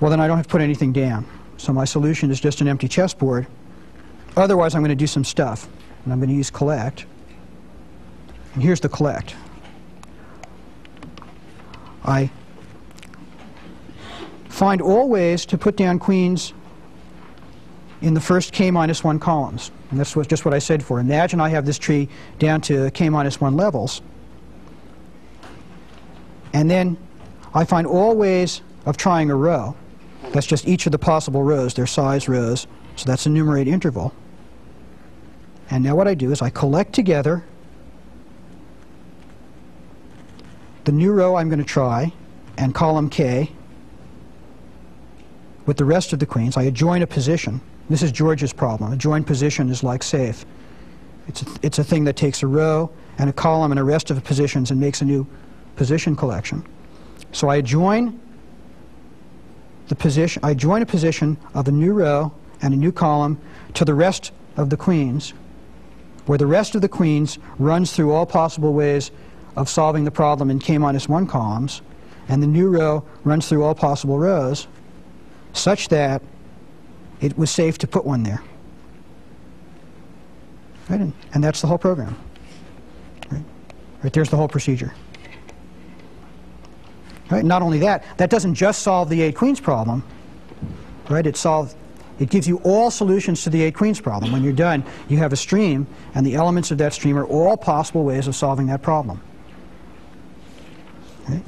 well 0.00 0.10
then 0.10 0.20
I 0.20 0.26
don't 0.26 0.36
have 0.36 0.46
to 0.46 0.50
put 0.50 0.60
anything 0.60 0.92
down. 0.92 1.26
So 1.56 1.72
my 1.72 1.84
solution 1.84 2.30
is 2.30 2.40
just 2.40 2.60
an 2.60 2.68
empty 2.68 2.88
chessboard. 2.88 3.46
Otherwise 4.36 4.74
I'm 4.74 4.82
going 4.82 4.90
to 4.90 4.96
do 4.96 5.06
some 5.06 5.24
stuff. 5.24 5.68
And 6.04 6.12
I'm 6.12 6.20
going 6.20 6.28
to 6.28 6.36
use 6.36 6.50
collect. 6.50 7.06
And 8.54 8.62
here's 8.62 8.80
the 8.80 8.88
collect. 8.88 9.34
I 12.04 12.30
find 14.56 14.80
all 14.80 15.06
ways 15.06 15.44
to 15.44 15.58
put 15.58 15.76
down 15.76 15.98
queens 15.98 16.54
in 18.00 18.14
the 18.14 18.20
first 18.20 18.52
k 18.52 18.70
minus 18.70 19.04
1 19.04 19.18
columns. 19.20 19.70
And 19.90 20.00
this 20.00 20.16
was 20.16 20.26
just 20.26 20.46
what 20.46 20.54
I 20.54 20.58
said 20.58 20.82
for. 20.82 20.98
Imagine 20.98 21.42
I 21.42 21.50
have 21.50 21.66
this 21.66 21.78
tree 21.78 22.08
down 22.38 22.62
to 22.62 22.90
k 22.92 23.10
minus 23.10 23.38
1 23.38 23.54
levels. 23.54 24.00
And 26.54 26.70
then 26.70 26.96
I 27.52 27.66
find 27.66 27.86
all 27.86 28.16
ways 28.16 28.62
of 28.86 28.96
trying 28.96 29.30
a 29.30 29.34
row. 29.36 29.76
That's 30.32 30.46
just 30.46 30.66
each 30.66 30.86
of 30.86 30.92
the 30.92 30.98
possible 30.98 31.42
rows, 31.42 31.74
their 31.74 31.86
size 31.86 32.26
rows. 32.26 32.66
So 32.96 33.04
that's 33.04 33.26
enumerate 33.26 33.68
interval. 33.68 34.14
And 35.68 35.84
now 35.84 35.94
what 35.94 36.08
I 36.08 36.14
do 36.14 36.32
is 36.32 36.40
I 36.40 36.48
collect 36.48 36.94
together 36.94 37.44
the 40.84 40.92
new 40.92 41.12
row 41.12 41.34
I'm 41.34 41.50
going 41.50 41.58
to 41.58 41.64
try 41.64 42.10
and 42.56 42.74
column 42.74 43.10
K 43.10 43.50
with 45.66 45.76
the 45.76 45.84
rest 45.84 46.12
of 46.12 46.18
the 46.18 46.26
queens. 46.26 46.56
I 46.56 46.62
adjoin 46.62 47.02
a 47.02 47.06
position. 47.06 47.60
This 47.90 48.02
is 48.02 48.12
George's 48.12 48.52
problem. 48.52 48.92
Adjoin 48.92 49.24
position 49.24 49.68
is 49.68 49.82
like 49.82 50.02
safe. 50.02 50.46
It's 51.28 51.42
a, 51.42 51.46
it's 51.62 51.78
a 51.78 51.84
thing 51.84 52.04
that 52.04 52.16
takes 52.16 52.42
a 52.42 52.46
row 52.46 52.90
and 53.18 53.28
a 53.28 53.32
column 53.32 53.72
and 53.72 53.80
a 53.80 53.84
rest 53.84 54.10
of 54.10 54.16
the 54.16 54.22
positions 54.22 54.70
and 54.70 54.80
makes 54.80 55.00
a 55.00 55.04
new 55.04 55.26
position 55.74 56.16
collection. 56.16 56.64
So 57.32 57.48
I 57.48 57.56
adjoin 57.56 58.18
the 59.88 59.96
position, 59.96 60.42
I 60.44 60.54
join 60.54 60.82
a 60.82 60.86
position 60.86 61.36
of 61.54 61.68
a 61.68 61.72
new 61.72 61.92
row 61.92 62.32
and 62.62 62.72
a 62.72 62.76
new 62.76 62.92
column 62.92 63.40
to 63.74 63.84
the 63.84 63.94
rest 63.94 64.32
of 64.56 64.70
the 64.70 64.76
queens, 64.76 65.34
where 66.26 66.38
the 66.38 66.46
rest 66.46 66.74
of 66.74 66.80
the 66.80 66.88
queens 66.88 67.38
runs 67.58 67.92
through 67.92 68.12
all 68.12 68.26
possible 68.26 68.72
ways 68.72 69.10
of 69.56 69.68
solving 69.68 70.04
the 70.04 70.10
problem 70.10 70.50
in 70.50 70.58
k 70.58 70.78
minus 70.78 71.08
1 71.08 71.26
columns, 71.26 71.82
and 72.28 72.42
the 72.42 72.46
new 72.46 72.68
row 72.68 73.04
runs 73.22 73.48
through 73.48 73.62
all 73.62 73.74
possible 73.74 74.18
rows, 74.18 74.66
such 75.56 75.88
that 75.88 76.22
it 77.20 77.36
was 77.36 77.50
safe 77.50 77.78
to 77.78 77.86
put 77.86 78.04
one 78.04 78.22
there. 78.22 78.42
Right? 80.88 81.00
And, 81.00 81.12
and 81.34 81.42
that's 81.42 81.60
the 81.60 81.66
whole 81.66 81.78
program. 81.78 82.16
Right? 83.30 83.42
right? 84.02 84.12
There's 84.12 84.30
the 84.30 84.36
whole 84.36 84.48
procedure. 84.48 84.92
Right? 87.30 87.44
Not 87.44 87.62
only 87.62 87.80
that, 87.80 88.04
that 88.18 88.30
doesn't 88.30 88.54
just 88.54 88.82
solve 88.82 89.08
the 89.08 89.20
eight 89.22 89.34
queens 89.34 89.60
problem. 89.60 90.04
Right? 91.08 91.26
It 91.26 91.36
solves 91.36 91.74
it 92.18 92.30
gives 92.30 92.48
you 92.48 92.58
all 92.64 92.90
solutions 92.90 93.42
to 93.44 93.50
the 93.50 93.62
eight 93.62 93.74
queens 93.74 94.00
problem. 94.00 94.32
When 94.32 94.42
you're 94.42 94.52
done, 94.52 94.84
you 95.08 95.18
have 95.18 95.32
a 95.34 95.36
stream, 95.36 95.86
and 96.14 96.26
the 96.26 96.34
elements 96.34 96.70
of 96.70 96.78
that 96.78 96.94
stream 96.94 97.18
are 97.18 97.26
all 97.26 97.56
possible 97.56 98.04
ways 98.04 98.26
of 98.26 98.34
solving 98.34 98.66
that 98.68 98.80
problem. 98.80 99.20
Right? 101.28 101.42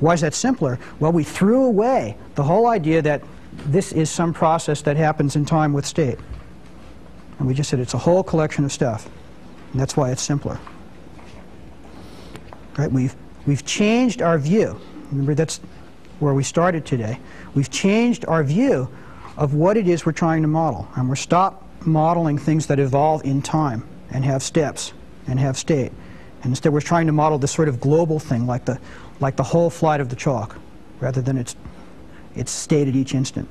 Why 0.00 0.14
is 0.14 0.22
that 0.22 0.34
simpler? 0.34 0.78
Well, 0.98 1.12
we 1.12 1.24
threw 1.24 1.64
away 1.64 2.16
the 2.34 2.42
whole 2.42 2.66
idea 2.66 3.02
that 3.02 3.22
this 3.66 3.92
is 3.92 4.10
some 4.10 4.32
process 4.32 4.82
that 4.82 4.96
happens 4.96 5.36
in 5.36 5.44
time 5.44 5.72
with 5.72 5.86
state. 5.86 6.18
And 7.38 7.46
we 7.46 7.54
just 7.54 7.70
said 7.70 7.80
it's 7.80 7.94
a 7.94 7.98
whole 7.98 8.22
collection 8.22 8.64
of 8.64 8.72
stuff. 8.72 9.08
And 9.72 9.80
that's 9.80 9.96
why 9.96 10.10
it's 10.10 10.22
simpler. 10.22 10.58
Right? 12.76 12.90
We've, 12.90 13.14
we've 13.46 13.64
changed 13.64 14.22
our 14.22 14.38
view. 14.38 14.80
Remember, 15.10 15.34
that's 15.34 15.60
where 16.18 16.34
we 16.34 16.42
started 16.42 16.86
today. 16.86 17.18
We've 17.54 17.70
changed 17.70 18.24
our 18.26 18.42
view 18.44 18.90
of 19.36 19.54
what 19.54 19.76
it 19.76 19.88
is 19.88 20.06
we're 20.06 20.12
trying 20.12 20.42
to 20.42 20.48
model. 20.48 20.88
And 20.96 21.08
we're 21.08 21.16
stop 21.16 21.66
modeling 21.86 22.38
things 22.38 22.66
that 22.66 22.78
evolve 22.78 23.24
in 23.24 23.42
time 23.42 23.86
and 24.10 24.24
have 24.24 24.42
steps 24.42 24.92
and 25.26 25.38
have 25.38 25.56
state. 25.56 25.92
And 26.42 26.52
instead 26.52 26.72
we're 26.72 26.80
trying 26.80 27.06
to 27.06 27.12
model 27.12 27.38
this 27.38 27.52
sort 27.52 27.68
of 27.68 27.80
global 27.80 28.18
thing 28.18 28.46
like 28.46 28.64
the, 28.64 28.78
like 29.20 29.36
the 29.36 29.42
whole 29.42 29.70
flight 29.70 30.00
of 30.00 30.08
the 30.08 30.16
chalk 30.16 30.56
rather 30.98 31.20
than 31.22 31.36
its, 31.36 31.54
its 32.34 32.50
state 32.50 32.88
at 32.88 32.96
each 32.96 33.14
instant. 33.14 33.48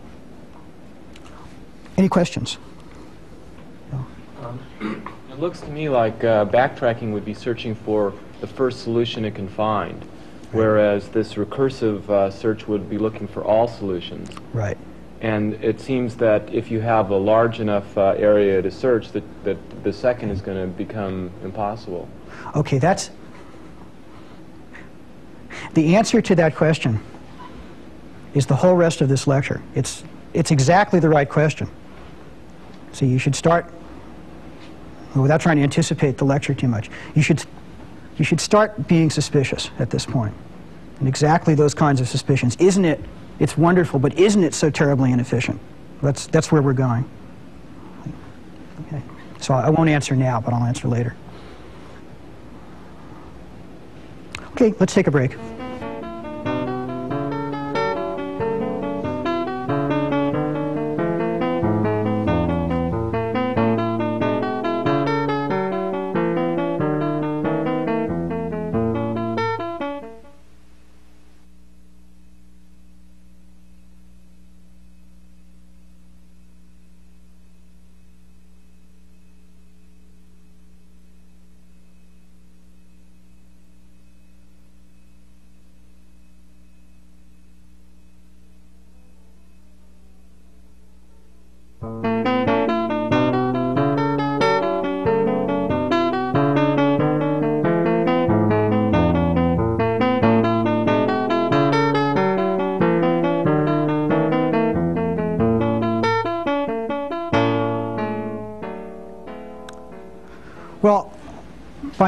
Any 1.98 2.10
questions? 2.10 2.58
Um, 4.42 4.60
it 5.30 5.40
looks 5.40 5.62
to 5.62 5.68
me 5.70 5.90
like 5.90 6.24
uh, 6.24 6.46
backtracking 6.46 7.12
would 7.14 7.26
be 7.26 7.34
searching 7.34 7.76
for 7.76 8.14
the 8.42 8.48
first 8.48 8.84
solution 8.84 9.26
it 9.26 9.36
can 9.36 9.50
find, 9.50 10.04
whereas 10.52 11.10
this 11.10 11.34
recursive 11.36 12.10
uh, 12.10 12.32
search 12.32 12.68
would 12.68 12.90
be 12.90 12.98
looking 12.98 13.28
for 13.28 13.44
all 13.44 13.68
solutions. 13.68 14.30
Right. 14.54 14.78
And 15.22 15.56
it 15.56 15.82
seems 15.82 16.16
that 16.16 16.54
if 16.54 16.72
you 16.72 16.80
have 16.80 17.10
a 17.10 17.18
large 17.18 17.60
enough 17.60 17.98
uh, 17.98 18.16
area 18.18 18.62
to 18.62 18.72
search, 18.72 19.12
that, 19.12 19.24
that 19.44 19.84
the 19.84 19.92
second 19.92 20.30
is 20.30 20.40
going 20.40 20.58
to 20.58 20.68
become 20.68 21.30
impossible. 21.44 22.08
Okay, 22.56 22.80
that's 22.80 23.12
the 25.74 25.96
answer 25.96 26.22
to 26.22 26.36
that 26.36 26.56
question 26.56 27.00
is 28.34 28.46
the 28.46 28.56
whole 28.56 28.76
rest 28.76 29.02
of 29.02 29.10
this 29.10 29.28
lecture. 29.28 29.62
It's, 29.76 30.04
it's 30.34 30.52
exactly 30.52 31.00
the 31.00 31.10
right 31.10 31.28
question. 31.28 31.70
So 32.92 33.06
you 33.06 33.20
should 33.20 33.36
start, 33.36 33.72
without 35.16 35.42
trying 35.42 35.58
to 35.58 35.64
anticipate 35.64 36.18
the 36.18 36.26
lecture 36.26 36.54
too 36.54 36.68
much, 36.68 36.90
you 37.16 37.22
should, 37.22 37.44
you 38.18 38.26
should 38.26 38.40
start 38.40 38.88
being 38.88 39.10
suspicious 39.10 39.70
at 39.80 39.90
this 39.90 40.06
point. 40.06 40.34
And 41.00 41.08
exactly 41.08 41.56
those 41.56 41.74
kinds 41.74 42.02
of 42.02 42.10
suspicions. 42.10 42.56
Isn't 42.58 42.86
it 42.86 43.00
it's 43.40 43.58
wonderful, 43.58 44.00
but 44.00 44.18
isn't 44.20 44.44
it 44.44 44.54
so 44.54 44.70
terribly 44.70 45.12
inefficient? 45.12 45.60
That's, 46.02 46.28
that's 46.28 46.52
where 46.52 46.62
we're 46.62 46.74
going. 46.74 47.10
Okay. 48.88 49.02
So 49.40 49.54
I 49.54 49.70
won't 49.70 49.90
answer 49.90 50.16
now, 50.16 50.42
but 50.42 50.54
I'll 50.54 50.66
answer 50.66 50.88
later. 50.88 51.16
Okay, 54.52 54.74
let's 54.80 54.94
take 54.94 55.08
a 55.08 55.12
break. 55.12 55.38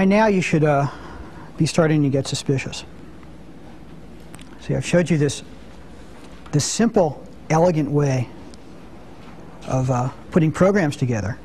By 0.01 0.05
now 0.05 0.25
you 0.25 0.41
should 0.41 0.63
uh, 0.63 0.87
be 1.57 1.67
starting 1.67 2.01
to 2.01 2.09
get 2.09 2.25
suspicious. 2.25 2.85
See, 4.61 4.73
I've 4.73 4.83
showed 4.83 5.11
you 5.11 5.19
this, 5.19 5.43
this 6.51 6.65
simple, 6.65 7.23
elegant 7.51 7.91
way 7.91 8.27
of 9.67 9.91
uh, 9.91 10.09
putting 10.31 10.51
programs 10.51 10.95
together, 10.97 11.37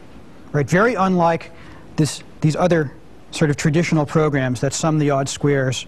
right? 0.53 0.67
Very 0.67 0.95
unlike 0.95 1.53
this, 1.97 2.23
these 2.41 2.57
other 2.57 2.95
sort 3.31 3.51
of 3.51 3.59
traditional 3.59 4.07
programs 4.07 4.63
that 4.63 4.73
sum 4.73 4.99
the 4.99 5.11
odd 5.11 5.29
squares 5.29 5.85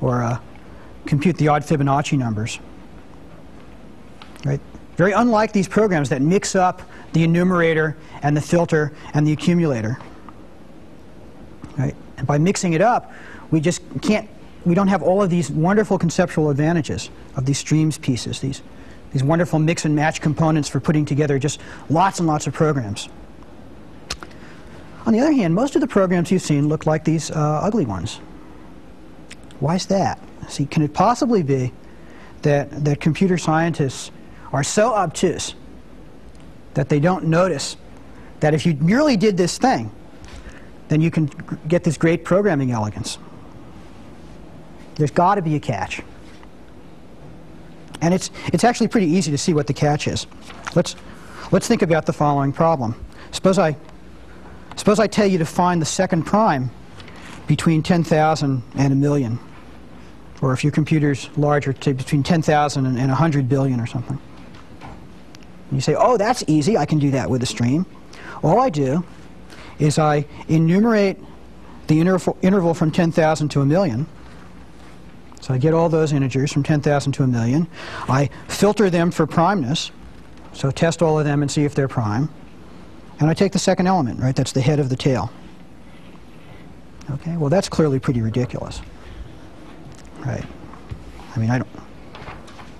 or 0.00 0.22
uh, 0.22 0.38
compute 1.04 1.36
the 1.36 1.48
odd 1.48 1.64
Fibonacci 1.64 2.16
numbers, 2.16 2.60
right? 4.46 4.60
Very 4.96 5.12
unlike 5.12 5.52
these 5.52 5.68
programs 5.68 6.08
that 6.08 6.22
mix 6.22 6.56
up 6.56 6.80
the 7.12 7.24
enumerator 7.24 7.94
and 8.22 8.34
the 8.34 8.40
filter 8.40 8.94
and 9.12 9.26
the 9.26 9.32
accumulator. 9.32 9.98
Right? 11.76 11.94
And 12.16 12.26
by 12.26 12.38
mixing 12.38 12.72
it 12.72 12.80
up, 12.80 13.12
we 13.50 13.60
just 13.60 13.82
can't, 14.02 14.28
we 14.64 14.74
don't 14.74 14.88
have 14.88 15.02
all 15.02 15.22
of 15.22 15.30
these 15.30 15.50
wonderful 15.50 15.98
conceptual 15.98 16.50
advantages 16.50 17.10
of 17.36 17.46
these 17.46 17.58
streams 17.58 17.98
pieces, 17.98 18.40
these, 18.40 18.62
these 19.12 19.22
wonderful 19.22 19.58
mix 19.58 19.84
and 19.84 19.94
match 19.94 20.20
components 20.20 20.68
for 20.68 20.80
putting 20.80 21.04
together 21.04 21.38
just 21.38 21.60
lots 21.90 22.18
and 22.18 22.26
lots 22.26 22.46
of 22.46 22.54
programs. 22.54 23.08
On 25.04 25.12
the 25.12 25.20
other 25.20 25.32
hand, 25.32 25.54
most 25.54 25.76
of 25.76 25.80
the 25.80 25.86
programs 25.86 26.32
you've 26.32 26.42
seen 26.42 26.68
look 26.68 26.84
like 26.84 27.04
these 27.04 27.30
uh, 27.30 27.60
ugly 27.62 27.86
ones. 27.86 28.16
Why 29.60 29.76
is 29.76 29.86
that? 29.86 30.18
See, 30.48 30.66
can 30.66 30.82
it 30.82 30.92
possibly 30.92 31.42
be 31.42 31.72
that, 32.42 32.84
that 32.84 33.00
computer 33.00 33.38
scientists 33.38 34.10
are 34.52 34.64
so 34.64 34.94
obtuse 34.94 35.54
that 36.74 36.88
they 36.88 37.00
don't 37.00 37.24
notice 37.24 37.76
that 38.40 38.52
if 38.52 38.66
you 38.66 38.74
merely 38.74 39.16
did 39.16 39.36
this 39.36 39.58
thing, 39.58 39.90
then 40.88 41.00
you 41.00 41.10
can 41.10 41.26
get 41.68 41.84
this 41.84 41.96
great 41.96 42.24
programming 42.24 42.70
elegance. 42.70 43.18
There's 44.96 45.10
got 45.10 45.34
to 45.34 45.42
be 45.42 45.56
a 45.56 45.60
catch. 45.60 46.02
And 48.00 48.14
it's, 48.14 48.30
it's 48.52 48.64
actually 48.64 48.88
pretty 48.88 49.08
easy 49.08 49.30
to 49.30 49.38
see 49.38 49.52
what 49.52 49.66
the 49.66 49.72
catch 49.72 50.06
is. 50.06 50.26
Let's, 50.74 50.96
let's 51.50 51.66
think 51.66 51.82
about 51.82 52.06
the 52.06 52.12
following 52.12 52.52
problem. 52.52 52.94
Suppose 53.32 53.58
I, 53.58 53.76
suppose 54.76 54.98
I 54.98 55.06
tell 55.06 55.26
you 55.26 55.38
to 55.38 55.46
find 55.46 55.80
the 55.80 55.86
second 55.86 56.24
prime 56.24 56.70
between 57.46 57.82
10,000 57.82 58.62
and 58.76 58.92
a 58.92 58.96
million. 58.96 59.38
Or 60.42 60.52
if 60.52 60.62
your 60.62 60.72
computer's 60.72 61.30
larger, 61.36 61.74
say 61.80 61.92
between 61.92 62.22
10,000 62.22 62.86
and, 62.86 62.98
and 62.98 63.08
100 63.08 63.48
billion 63.48 63.80
or 63.80 63.86
something. 63.86 64.18
And 64.80 65.72
you 65.72 65.80
say, 65.80 65.94
oh, 65.98 66.16
that's 66.16 66.44
easy. 66.46 66.76
I 66.76 66.86
can 66.86 66.98
do 66.98 67.10
that 67.12 67.28
with 67.28 67.42
a 67.42 67.46
stream. 67.46 67.86
All 68.42 68.60
I 68.60 68.68
do 68.68 69.04
is 69.78 69.98
I 69.98 70.26
enumerate 70.48 71.18
the 71.86 72.00
interval, 72.00 72.36
interval 72.42 72.74
from 72.74 72.90
10,000 72.90 73.48
to 73.50 73.60
a 73.60 73.66
million. 73.66 74.06
So 75.40 75.54
I 75.54 75.58
get 75.58 75.74
all 75.74 75.88
those 75.88 76.12
integers 76.12 76.52
from 76.52 76.62
10,000 76.62 77.12
to 77.12 77.22
a 77.22 77.26
million. 77.26 77.68
I 78.08 78.30
filter 78.48 78.90
them 78.90 79.10
for 79.10 79.26
primeness, 79.26 79.92
so 80.52 80.70
test 80.70 81.02
all 81.02 81.18
of 81.18 81.24
them 81.24 81.42
and 81.42 81.50
see 81.50 81.64
if 81.64 81.74
they're 81.74 81.88
prime. 81.88 82.28
And 83.20 83.30
I 83.30 83.34
take 83.34 83.52
the 83.52 83.58
second 83.58 83.86
element, 83.86 84.20
right? 84.20 84.34
That's 84.34 84.52
the 84.52 84.60
head 84.60 84.80
of 84.80 84.88
the 84.88 84.96
tail. 84.96 85.30
Okay, 87.10 87.36
well 87.36 87.50
that's 87.50 87.68
clearly 87.68 88.00
pretty 88.00 88.20
ridiculous. 88.20 88.80
Right. 90.18 90.44
I 91.34 91.38
mean, 91.38 91.50
I 91.50 91.58
don't, 91.58 91.68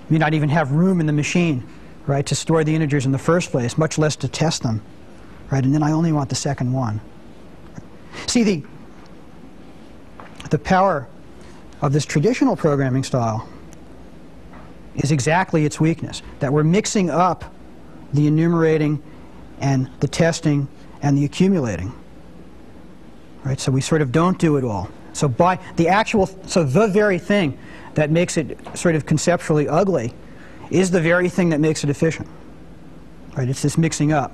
mean, 0.09 0.23
I'd 0.23 0.33
even 0.33 0.49
have 0.49 0.71
room 0.71 0.99
in 0.99 1.05
the 1.05 1.13
machine, 1.13 1.65
right, 2.05 2.25
to 2.25 2.35
store 2.35 2.63
the 2.63 2.75
integers 2.75 3.05
in 3.05 3.11
the 3.11 3.17
first 3.17 3.51
place, 3.51 3.77
much 3.77 3.97
less 3.97 4.15
to 4.17 4.27
test 4.27 4.63
them, 4.63 4.81
right? 5.51 5.63
And 5.63 5.73
then 5.73 5.83
I 5.83 5.91
only 5.91 6.11
want 6.11 6.29
the 6.29 6.35
second 6.35 6.73
one. 6.73 6.99
See, 8.25 8.43
the, 8.43 8.63
the 10.49 10.59
power 10.59 11.07
of 11.81 11.93
this 11.93 12.05
traditional 12.05 12.55
programming 12.55 13.03
style 13.03 13.47
is 14.95 15.11
exactly 15.11 15.65
its 15.65 15.79
weakness, 15.79 16.21
that 16.39 16.51
we're 16.51 16.63
mixing 16.63 17.09
up 17.09 17.53
the 18.13 18.27
enumerating 18.27 19.01
and 19.59 19.89
the 19.99 20.07
testing 20.07 20.67
and 21.01 21.17
the 21.17 21.25
accumulating. 21.25 21.93
Right? 23.43 23.59
So 23.59 23.71
we 23.71 23.81
sort 23.81 24.01
of 24.01 24.11
don't 24.11 24.39
do 24.39 24.57
it 24.57 24.63
all. 24.63 24.89
So 25.13 25.27
by 25.27 25.59
the 25.75 25.87
actual, 25.87 26.27
so 26.47 26.63
the 26.63 26.87
very 26.87 27.19
thing 27.19 27.57
that 27.93 28.11
makes 28.11 28.37
it 28.37 28.57
sort 28.77 28.95
of 28.95 29.05
conceptually 29.05 29.67
ugly 29.67 30.13
is 30.69 30.91
the 30.91 31.01
very 31.01 31.29
thing 31.29 31.49
that 31.49 31.59
makes 31.59 31.83
it 31.83 31.89
efficient. 31.89 32.27
Right? 33.35 33.47
It's 33.47 33.61
this 33.61 33.77
mixing 33.77 34.11
up. 34.11 34.31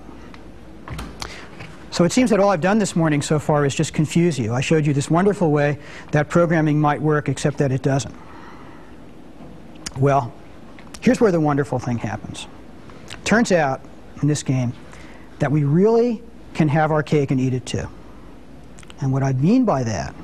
So 1.93 2.05
it 2.05 2.11
seems 2.11 2.31
that 2.31 2.39
all 2.39 2.49
I've 2.49 2.59
done 2.59 2.79
this 2.79 2.95
morning 2.95 3.21
so 3.21 3.37
far 3.37 3.67
is 3.67 3.75
just 3.75 3.93
confuse 3.93 4.39
you. 4.39 4.51
I 4.51 4.61
showed 4.61 4.87
you 4.87 4.93
this 4.93 5.11
wonderful 5.11 5.51
way 5.51 5.77
that 6.09 6.27
programming 6.27 6.81
might 6.81 6.99
work, 6.99 7.29
except 7.29 7.59
that 7.59 7.71
it 7.71 7.83
doesn't. 7.83 8.15
Well, 9.99 10.33
here's 11.01 11.21
where 11.21 11.31
the 11.31 11.39
wonderful 11.39 11.77
thing 11.77 11.99
happens. 11.99 12.47
Turns 13.25 13.51
out, 13.51 13.79
in 14.23 14.27
this 14.27 14.41
game, 14.41 14.73
that 15.37 15.51
we 15.51 15.65
really 15.65 16.23
can 16.55 16.67
have 16.67 16.91
our 16.91 17.03
cake 17.03 17.29
and 17.29 17.39
eat 17.39 17.53
it 17.53 17.67
too. 17.67 17.87
And 18.99 19.13
what 19.13 19.21
I 19.21 19.33
mean 19.33 19.63
by 19.63 19.83
that 19.83 20.15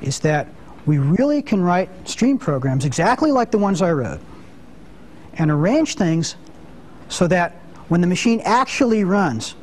is 0.00 0.20
that 0.20 0.46
we 0.86 0.98
really 0.98 1.42
can 1.42 1.60
write 1.60 1.90
stream 2.08 2.38
programs 2.38 2.84
exactly 2.84 3.32
like 3.32 3.50
the 3.50 3.58
ones 3.58 3.82
I 3.82 3.90
wrote 3.90 4.20
and 5.32 5.50
arrange 5.50 5.96
things 5.96 6.36
so 7.08 7.26
that 7.26 7.56
when 7.88 8.00
the 8.00 8.06
machine 8.06 8.40
actually 8.44 9.04
runs, 9.04 9.54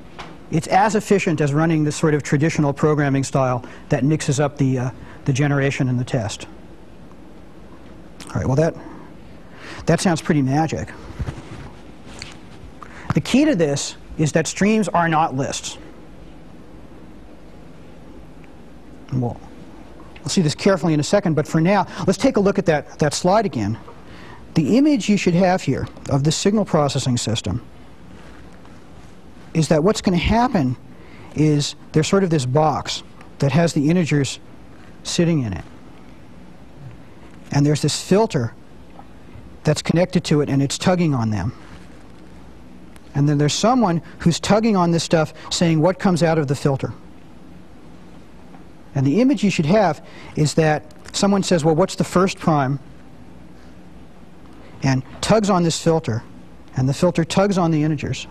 it's 0.52 0.68
as 0.68 0.96
efficient 0.96 1.42
as 1.42 1.54
running 1.54 1.84
this 1.84 1.96
sort 1.96 2.14
of 2.14 2.24
traditional 2.24 2.74
programming 2.74 3.24
style 3.24 3.66
that 3.90 4.04
mixes 4.04 4.40
up 4.40 4.58
the, 4.58 4.80
uh, 4.80 4.90
the 5.26 5.34
generation 5.34 5.90
and 5.90 6.00
the 6.00 6.04
test. 6.04 6.48
All 8.28 8.36
right, 8.36 8.46
well, 8.46 8.56
that, 8.56 8.76
that 9.86 10.00
sounds 10.00 10.22
pretty 10.22 10.42
magic. 10.42 10.92
The 13.14 13.22
key 13.22 13.46
to 13.46 13.56
this 13.56 13.96
is 14.18 14.32
that 14.34 14.48
streams 14.48 14.88
are 14.90 15.08
not 15.08 15.36
lists. 15.36 15.78
We'll, 19.14 19.40
we'll 20.20 20.30
see 20.30 20.42
this 20.42 20.56
carefully 20.56 20.94
in 20.94 21.00
a 21.00 21.04
second, 21.04 21.36
but 21.36 21.48
for 21.48 21.62
now, 21.62 21.88
let's 22.06 22.18
take 22.18 22.38
a 22.38 22.40
look 22.40 22.60
at 22.60 22.66
that, 22.66 23.00
that 23.00 23.14
slide 23.14 23.46
again. 23.46 23.78
The 24.56 24.78
image 24.78 25.10
you 25.10 25.18
should 25.18 25.34
have 25.34 25.62
here 25.62 25.88
of 26.10 26.24
the 26.24 26.32
signal 26.32 26.66
processing 26.66 27.18
system 27.18 27.62
is 29.56 29.70
that 29.70 29.84
what's 29.84 30.02
going 30.02 30.18
to 30.18 30.24
happen 30.24 30.76
is 31.34 31.76
there's 31.94 32.08
sort 32.08 32.26
of 32.26 32.30
this 32.30 32.46
box 32.46 33.04
that 33.40 33.54
has 33.54 33.74
the 33.74 33.90
integers 33.90 34.40
sitting 35.04 35.44
in 35.44 35.54
it. 35.54 35.64
And 37.52 37.66
there's 37.66 37.82
this 37.82 38.02
filter 38.02 38.54
that's 39.64 39.82
connected 39.82 40.26
to 40.26 40.42
it 40.42 40.50
and 40.50 40.62
it's 40.62 40.78
tugging 40.78 41.14
on 41.14 41.30
them. 41.30 41.54
And 43.16 43.30
then 43.30 43.38
there's 43.38 43.54
someone 43.54 44.02
who's 44.20 44.42
tugging 44.42 44.76
on 44.76 44.92
this 44.92 45.06
stuff 45.06 45.34
saying 45.50 45.80
what 45.80 46.00
comes 46.00 46.22
out 46.22 46.38
of 46.38 46.50
the 46.50 46.56
filter. 46.56 46.94
And 48.94 49.08
the 49.08 49.22
image 49.22 49.42
you 49.42 49.50
should 49.50 49.66
have 49.66 50.06
is 50.36 50.56
that 50.56 50.84
someone 51.16 51.44
says, 51.44 51.64
well, 51.64 51.76
what's 51.76 51.96
the 51.96 52.04
first 52.04 52.40
prime? 52.40 52.78
And 54.84 55.02
tugs 55.22 55.50
on 55.50 55.64
this 55.64 55.82
filter. 55.82 56.24
And 56.76 56.90
the 56.90 56.94
filter 56.94 57.24
tugs 57.24 57.58
on 57.58 57.72
the 57.72 57.84
integers. 57.84 58.28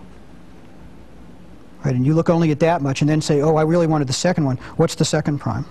Right, 1.85 1.95
and 1.95 2.07
you 2.07 2.14
look 2.14 2.30
only 2.30 2.51
at 2.51 2.61
that 2.61 2.80
much 2.80 3.03
and 3.03 3.11
then 3.11 3.20
say, 3.20 3.43
oh, 3.43 3.57
I 3.57 3.62
really 3.62 3.87
wanted 3.87 4.09
the 4.09 4.14
second 4.14 4.47
one. 4.47 4.57
What's 4.76 4.95
the 4.95 5.05
second 5.05 5.39
prime? 5.39 5.66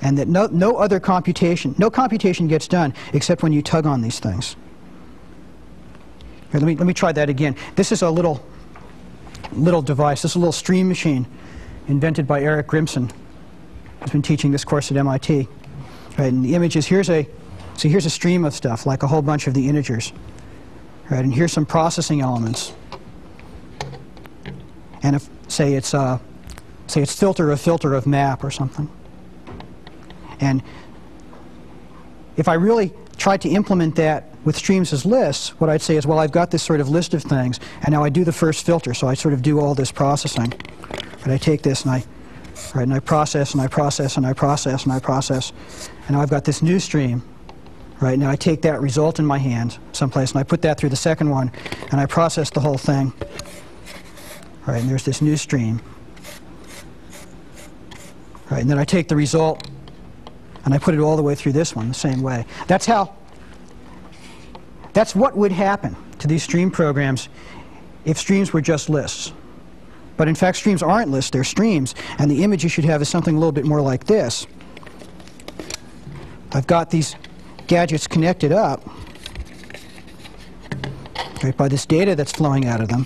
And 0.00 0.16
that 0.16 0.26
no, 0.26 0.46
no 0.46 0.76
other 0.76 0.98
computation, 0.98 1.74
no 1.76 1.90
computation 1.90 2.48
gets 2.48 2.66
done 2.66 2.94
except 3.12 3.42
when 3.42 3.52
you 3.52 3.60
tug 3.60 3.84
on 3.86 4.00
these 4.00 4.18
things. 4.18 4.56
Here, 6.50 6.60
let, 6.60 6.62
me, 6.62 6.76
let 6.76 6.86
me 6.86 6.94
try 6.94 7.12
that 7.12 7.28
again. 7.28 7.56
This 7.76 7.92
is 7.92 8.00
a 8.00 8.10
little, 8.10 8.44
little 9.52 9.82
device. 9.82 10.22
This 10.22 10.32
is 10.32 10.36
a 10.36 10.38
little 10.38 10.52
stream 10.52 10.88
machine 10.88 11.26
invented 11.88 12.26
by 12.26 12.40
Eric 12.40 12.68
Grimson, 12.68 13.12
who's 14.00 14.10
been 14.10 14.22
teaching 14.22 14.50
this 14.50 14.64
course 14.64 14.90
at 14.90 14.96
MIT. 14.96 15.46
Right, 16.18 16.32
and 16.32 16.42
the 16.42 16.54
image 16.54 16.74
is, 16.76 16.86
here's 16.86 17.10
a, 17.10 17.28
so 17.76 17.88
here's 17.88 18.06
a 18.06 18.10
stream 18.10 18.46
of 18.46 18.54
stuff, 18.54 18.86
like 18.86 19.02
a 19.02 19.06
whole 19.06 19.22
bunch 19.22 19.46
of 19.46 19.52
the 19.52 19.68
integers. 19.68 20.12
Right, 21.10 21.22
and 21.22 21.34
here's 21.34 21.52
some 21.52 21.66
processing 21.66 22.22
elements 22.22 22.72
and 25.02 25.16
if 25.16 25.28
say 25.48 25.74
it's 25.74 25.94
uh, 25.94 26.18
say 26.86 27.02
it's 27.02 27.18
filter 27.18 27.50
a 27.52 27.56
filter 27.56 27.94
of 27.94 28.06
map 28.06 28.44
or 28.44 28.50
something. 28.50 28.90
And 30.40 30.62
if 32.36 32.48
I 32.48 32.54
really 32.54 32.92
tried 33.16 33.40
to 33.42 33.48
implement 33.48 33.94
that 33.96 34.24
with 34.44 34.56
streams 34.56 34.92
as 34.92 35.06
lists, 35.06 35.50
what 35.60 35.70
I'd 35.70 35.82
say 35.82 35.96
is, 35.96 36.06
well, 36.06 36.18
I've 36.18 36.32
got 36.32 36.50
this 36.50 36.62
sort 36.62 36.80
of 36.80 36.88
list 36.88 37.14
of 37.14 37.22
things, 37.22 37.60
and 37.82 37.92
now 37.92 38.02
I 38.02 38.08
do 38.08 38.24
the 38.24 38.32
first 38.32 38.66
filter, 38.66 38.92
so 38.94 39.06
I 39.06 39.14
sort 39.14 39.34
of 39.34 39.42
do 39.42 39.60
all 39.60 39.74
this 39.74 39.92
processing. 39.92 40.52
And 41.22 41.32
I 41.32 41.38
take 41.38 41.62
this 41.62 41.82
and 41.82 41.92
I, 41.92 42.04
right, 42.74 42.82
and 42.82 42.92
I 42.92 42.98
process 42.98 43.52
and 43.52 43.60
I 43.60 43.68
process 43.68 44.16
and 44.16 44.26
I 44.26 44.32
process 44.32 44.82
and 44.82 44.92
I 44.92 44.98
process, 44.98 45.52
and 46.06 46.16
now 46.16 46.22
I've 46.22 46.30
got 46.30 46.44
this 46.44 46.62
new 46.62 46.80
stream. 46.80 47.22
Right 48.00 48.18
now, 48.18 48.30
I 48.30 48.34
take 48.34 48.62
that 48.62 48.80
result 48.80 49.20
in 49.20 49.26
my 49.26 49.38
hand 49.38 49.78
someplace, 49.92 50.32
and 50.32 50.40
I 50.40 50.42
put 50.42 50.62
that 50.62 50.76
through 50.76 50.88
the 50.88 50.96
second 50.96 51.30
one, 51.30 51.52
and 51.92 52.00
I 52.00 52.06
process 52.06 52.50
the 52.50 52.58
whole 52.58 52.78
thing. 52.78 53.12
Right, 54.66 54.80
and 54.80 54.88
there's 54.88 55.04
this 55.04 55.20
new 55.20 55.36
stream. 55.36 55.80
Right, 58.50 58.60
and 58.60 58.70
then 58.70 58.78
I 58.78 58.84
take 58.84 59.08
the 59.08 59.16
result 59.16 59.68
and 60.64 60.72
I 60.72 60.78
put 60.78 60.94
it 60.94 61.00
all 61.00 61.16
the 61.16 61.22
way 61.22 61.34
through 61.34 61.52
this 61.52 61.74
one 61.74 61.88
the 61.88 61.94
same 61.94 62.22
way. 62.22 62.44
That's 62.68 62.86
how, 62.86 63.14
that's 64.92 65.14
what 65.14 65.36
would 65.36 65.52
happen 65.52 65.96
to 66.18 66.28
these 66.28 66.42
stream 66.42 66.70
programs 66.70 67.28
if 68.04 68.18
streams 68.18 68.52
were 68.52 68.60
just 68.60 68.88
lists. 68.88 69.32
But 70.16 70.28
in 70.28 70.34
fact, 70.34 70.58
streams 70.58 70.82
aren't 70.82 71.10
lists, 71.10 71.30
they're 71.30 71.44
streams. 71.44 71.94
And 72.18 72.30
the 72.30 72.44
image 72.44 72.62
you 72.62 72.68
should 72.68 72.84
have 72.84 73.02
is 73.02 73.08
something 73.08 73.34
a 73.34 73.38
little 73.38 73.52
bit 73.52 73.64
more 73.64 73.80
like 73.80 74.04
this. 74.04 74.46
I've 76.52 76.66
got 76.66 76.90
these 76.90 77.16
gadgets 77.66 78.06
connected 78.06 78.52
up 78.52 78.86
right, 81.42 81.56
by 81.56 81.68
this 81.68 81.86
data 81.86 82.14
that's 82.14 82.32
flowing 82.32 82.66
out 82.66 82.80
of 82.80 82.88
them. 82.88 83.04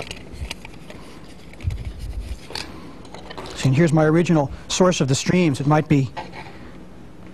And 3.67 3.75
here's 3.75 3.93
my 3.93 4.05
original 4.05 4.51
source 4.69 5.01
of 5.01 5.09
the 5.09 5.15
streams. 5.15 5.61
It 5.61 5.67
might 5.67 5.89
be 5.89 6.11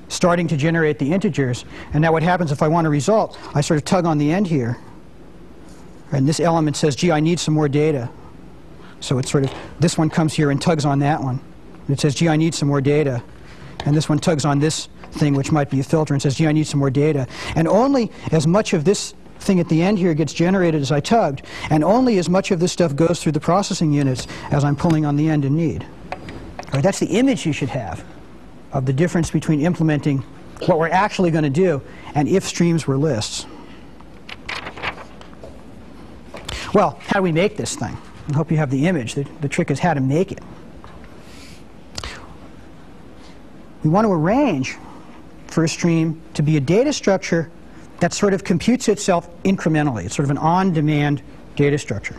starting 0.08 0.48
to 0.48 0.56
generate 0.56 0.98
the 0.98 1.12
integers. 1.12 1.66
And 1.92 2.00
now 2.00 2.12
what 2.12 2.22
happens 2.22 2.50
if 2.50 2.62
I 2.62 2.68
want 2.68 2.86
a 2.86 2.90
result? 2.90 3.38
I 3.54 3.60
sort 3.60 3.76
of 3.76 3.84
tug 3.84 4.06
on 4.06 4.16
the 4.16 4.32
end 4.32 4.46
here. 4.46 4.78
And 6.10 6.26
this 6.26 6.40
element 6.40 6.76
says, 6.76 6.96
gee, 6.96 7.12
I 7.12 7.20
need 7.20 7.38
some 7.38 7.52
more 7.52 7.68
data. 7.68 8.10
So 9.00 9.18
it's 9.18 9.30
sort 9.30 9.44
of, 9.44 9.52
this 9.78 9.98
one 9.98 10.08
comes 10.08 10.32
here 10.32 10.50
and 10.50 10.60
tugs 10.60 10.86
on 10.86 11.00
that 11.00 11.22
one. 11.22 11.38
And 11.86 11.90
it 11.90 12.00
says, 12.00 12.14
gee, 12.14 12.28
I 12.28 12.36
need 12.36 12.54
some 12.54 12.68
more 12.68 12.80
data. 12.80 13.22
And 13.84 13.94
this 13.94 14.08
one 14.08 14.18
tugs 14.18 14.46
on 14.46 14.58
this 14.58 14.88
thing, 15.12 15.34
which 15.34 15.52
might 15.52 15.68
be 15.68 15.80
a 15.80 15.84
filter, 15.84 16.14
and 16.14 16.22
says, 16.22 16.36
gee, 16.36 16.46
I 16.46 16.52
need 16.52 16.66
some 16.66 16.80
more 16.80 16.90
data. 16.90 17.26
And 17.56 17.68
only 17.68 18.10
as 18.30 18.46
much 18.46 18.72
of 18.72 18.84
this 18.84 19.12
thing 19.38 19.60
at 19.60 19.68
the 19.68 19.82
end 19.82 19.98
here 19.98 20.14
gets 20.14 20.32
generated 20.32 20.80
as 20.80 20.92
I 20.92 21.00
tugged, 21.00 21.42
and 21.68 21.84
only 21.84 22.18
as 22.18 22.30
much 22.30 22.52
of 22.52 22.60
this 22.60 22.72
stuff 22.72 22.96
goes 22.96 23.22
through 23.22 23.32
the 23.32 23.40
processing 23.40 23.92
units 23.92 24.26
as 24.50 24.64
I'm 24.64 24.76
pulling 24.76 25.04
on 25.04 25.16
the 25.16 25.28
end 25.28 25.44
in 25.44 25.56
need. 25.56 25.86
Right, 26.72 26.82
that's 26.82 27.00
the 27.00 27.06
image 27.06 27.44
you 27.44 27.52
should 27.52 27.68
have 27.68 28.02
of 28.72 28.86
the 28.86 28.92
difference 28.92 29.30
between 29.30 29.60
implementing 29.60 30.24
what 30.66 30.78
we're 30.78 30.88
actually 30.88 31.30
going 31.30 31.44
to 31.44 31.50
do 31.50 31.82
and 32.14 32.28
if 32.28 32.44
streams 32.44 32.86
were 32.86 32.96
lists. 32.96 33.46
Well, 36.72 36.98
how 37.02 37.20
do 37.20 37.22
we 37.22 37.32
make 37.32 37.58
this 37.58 37.76
thing? 37.76 37.96
I 38.28 38.32
hope 38.34 38.50
you 38.50 38.56
have 38.56 38.70
the 38.70 38.86
image. 38.86 39.14
The, 39.14 39.24
the 39.42 39.48
trick 39.48 39.70
is 39.70 39.78
how 39.78 39.92
to 39.92 40.00
make 40.00 40.32
it. 40.32 40.40
We 43.84 43.90
want 43.90 44.06
to 44.06 44.12
arrange 44.12 44.78
for 45.48 45.64
a 45.64 45.68
stream 45.68 46.22
to 46.34 46.42
be 46.42 46.56
a 46.56 46.60
data 46.60 46.92
structure 46.92 47.50
that 48.00 48.14
sort 48.14 48.32
of 48.32 48.44
computes 48.44 48.88
itself 48.88 49.28
incrementally. 49.42 50.06
It's 50.06 50.16
sort 50.16 50.24
of 50.24 50.30
an 50.30 50.38
on-demand 50.38 51.22
data 51.56 51.76
structure. 51.76 52.16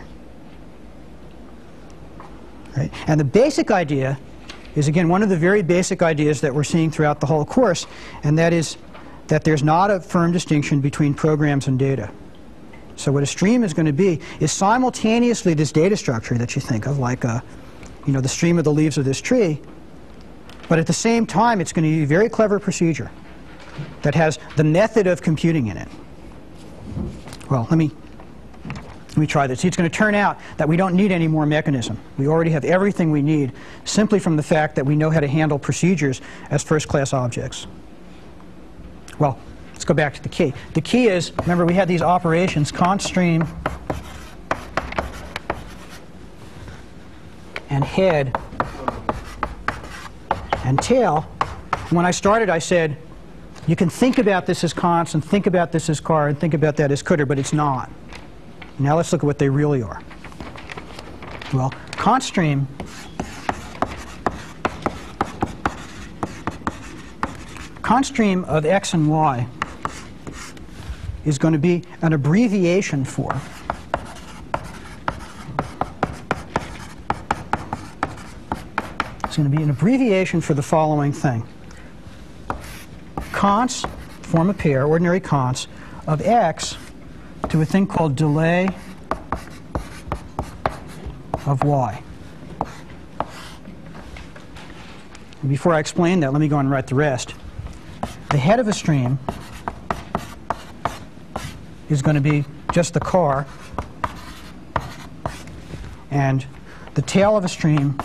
Right? 2.76 2.92
And 3.08 3.18
the 3.18 3.24
basic 3.24 3.70
idea 3.72 4.18
is, 4.74 4.88
again, 4.88 5.08
one 5.08 5.22
of 5.22 5.28
the 5.28 5.36
very 5.36 5.62
basic 5.62 6.02
ideas 6.02 6.40
that 6.40 6.54
we're 6.54 6.64
seeing 6.64 6.90
throughout 6.90 7.20
the 7.20 7.26
whole 7.26 7.44
course, 7.44 7.86
and 8.22 8.38
that 8.38 8.52
is 8.52 8.76
that 9.28 9.44
there's 9.44 9.62
not 9.62 9.90
a 9.90 10.00
firm 10.00 10.32
distinction 10.32 10.80
between 10.80 11.14
programs 11.14 11.68
and 11.68 11.78
data. 11.78 12.10
So 12.96 13.10
what 13.10 13.22
a 13.22 13.26
stream 13.26 13.64
is 13.64 13.72
going 13.72 13.86
to 13.86 13.92
be 13.92 14.20
is 14.40 14.52
simultaneously 14.52 15.54
this 15.54 15.72
data 15.72 15.96
structure 15.96 16.36
that 16.38 16.54
you 16.54 16.60
think 16.60 16.86
of, 16.86 16.98
like 16.98 17.24
a, 17.24 17.42
you 18.06 18.12
know, 18.12 18.20
the 18.20 18.28
stream 18.28 18.58
of 18.58 18.64
the 18.64 18.72
leaves 18.72 18.98
of 18.98 19.04
this 19.04 19.20
tree, 19.20 19.60
but 20.68 20.78
at 20.78 20.86
the 20.86 20.92
same 20.92 21.26
time, 21.26 21.60
it's 21.60 21.72
going 21.72 21.84
to 21.84 21.96
be 21.96 22.02
a 22.04 22.06
very 22.06 22.28
clever 22.28 22.58
procedure 22.58 23.10
that 24.02 24.14
has 24.14 24.38
the 24.56 24.64
method 24.64 25.06
of 25.06 25.22
computing 25.22 25.66
in 25.66 25.76
it. 25.76 25.88
Well, 27.50 27.66
let 27.70 27.76
me 27.76 27.90
me 29.20 29.26
try 29.26 29.46
this. 29.46 29.64
It's 29.64 29.76
going 29.76 29.88
to 29.88 29.96
turn 29.96 30.14
out 30.14 30.38
that 30.56 30.68
we 30.68 30.76
don't 30.76 30.94
need 30.94 31.12
any 31.12 31.28
more 31.28 31.46
mechanism. 31.46 31.98
We 32.18 32.26
already 32.26 32.50
have 32.50 32.64
everything 32.64 33.10
we 33.10 33.22
need 33.22 33.52
simply 33.84 34.18
from 34.18 34.36
the 34.36 34.42
fact 34.42 34.76
that 34.76 34.84
we 34.84 34.96
know 34.96 35.10
how 35.10 35.20
to 35.20 35.28
handle 35.28 35.58
procedures 35.58 36.20
as 36.50 36.62
first-class 36.62 37.12
objects. 37.12 37.66
Well, 39.18 39.38
let's 39.72 39.84
go 39.84 39.94
back 39.94 40.14
to 40.14 40.22
the 40.22 40.28
key. 40.28 40.52
The 40.74 40.80
key 40.80 41.08
is, 41.08 41.32
remember 41.42 41.64
we 41.64 41.74
had 41.74 41.88
these 41.88 42.02
operations, 42.02 42.72
cons 42.72 43.04
stream 43.04 43.46
and 47.70 47.84
head 47.84 48.36
and 50.64 50.78
tail. 50.80 51.22
When 51.90 52.06
I 52.06 52.10
started, 52.10 52.48
I 52.48 52.58
said, 52.58 52.96
you 53.66 53.76
can 53.76 53.88
think 53.88 54.18
about 54.18 54.46
this 54.46 54.64
as 54.64 54.72
cons 54.72 55.14
and 55.14 55.24
think 55.24 55.46
about 55.46 55.72
this 55.72 55.88
as 55.88 56.00
car 56.00 56.28
and 56.28 56.38
think 56.38 56.54
about 56.54 56.76
that 56.76 56.90
as 56.90 57.02
cdr, 57.02 57.26
but 57.26 57.38
it's 57.38 57.52
not. 57.52 57.90
Now 58.78 58.96
let's 58.96 59.12
look 59.12 59.22
at 59.22 59.26
what 59.26 59.38
they 59.38 59.48
really 59.48 59.82
are. 59.82 60.02
Well, 61.52 61.72
cons 61.92 62.26
stream 62.26 62.66
cons 67.82 68.08
stream 68.08 68.44
of 68.44 68.64
x 68.64 68.94
and 68.94 69.08
y 69.08 69.46
is 71.24 71.38
going 71.38 71.52
to 71.52 71.58
be 71.58 71.84
an 72.02 72.12
abbreviation 72.12 73.04
for 73.04 73.30
it's 79.24 79.36
going 79.36 79.50
to 79.50 79.56
be 79.56 79.62
an 79.62 79.70
abbreviation 79.70 80.40
for 80.40 80.54
the 80.54 80.62
following 80.62 81.12
thing. 81.12 81.44
Cons 83.32 83.84
form 84.22 84.48
a 84.48 84.54
pair, 84.54 84.86
ordinary 84.86 85.18
cons, 85.18 85.66
of 86.06 86.20
x 86.20 86.76
to 87.48 87.60
a 87.60 87.64
thing 87.64 87.86
called 87.86 88.16
delay 88.16 88.68
of 91.46 91.62
y. 91.62 92.02
And 95.40 95.50
before 95.50 95.74
I 95.74 95.78
explain 95.78 96.20
that, 96.20 96.32
let 96.32 96.40
me 96.40 96.48
go 96.48 96.58
and 96.58 96.70
write 96.70 96.86
the 96.86 96.94
rest. 96.94 97.34
The 98.30 98.38
head 98.38 98.60
of 98.60 98.68
a 98.68 98.72
stream 98.72 99.18
is 101.90 102.02
going 102.02 102.14
to 102.14 102.20
be 102.20 102.44
just 102.72 102.94
the 102.94 103.00
car, 103.00 103.46
and 106.10 106.44
the 106.94 107.02
tail 107.02 107.36
of 107.36 107.44
a 107.44 107.48
stream 107.48 107.98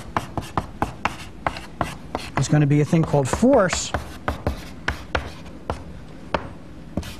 is 2.37 2.47
going 2.47 2.61
to 2.61 2.67
be 2.67 2.81
a 2.81 2.85
thing 2.85 3.03
called 3.03 3.27
force, 3.27 3.91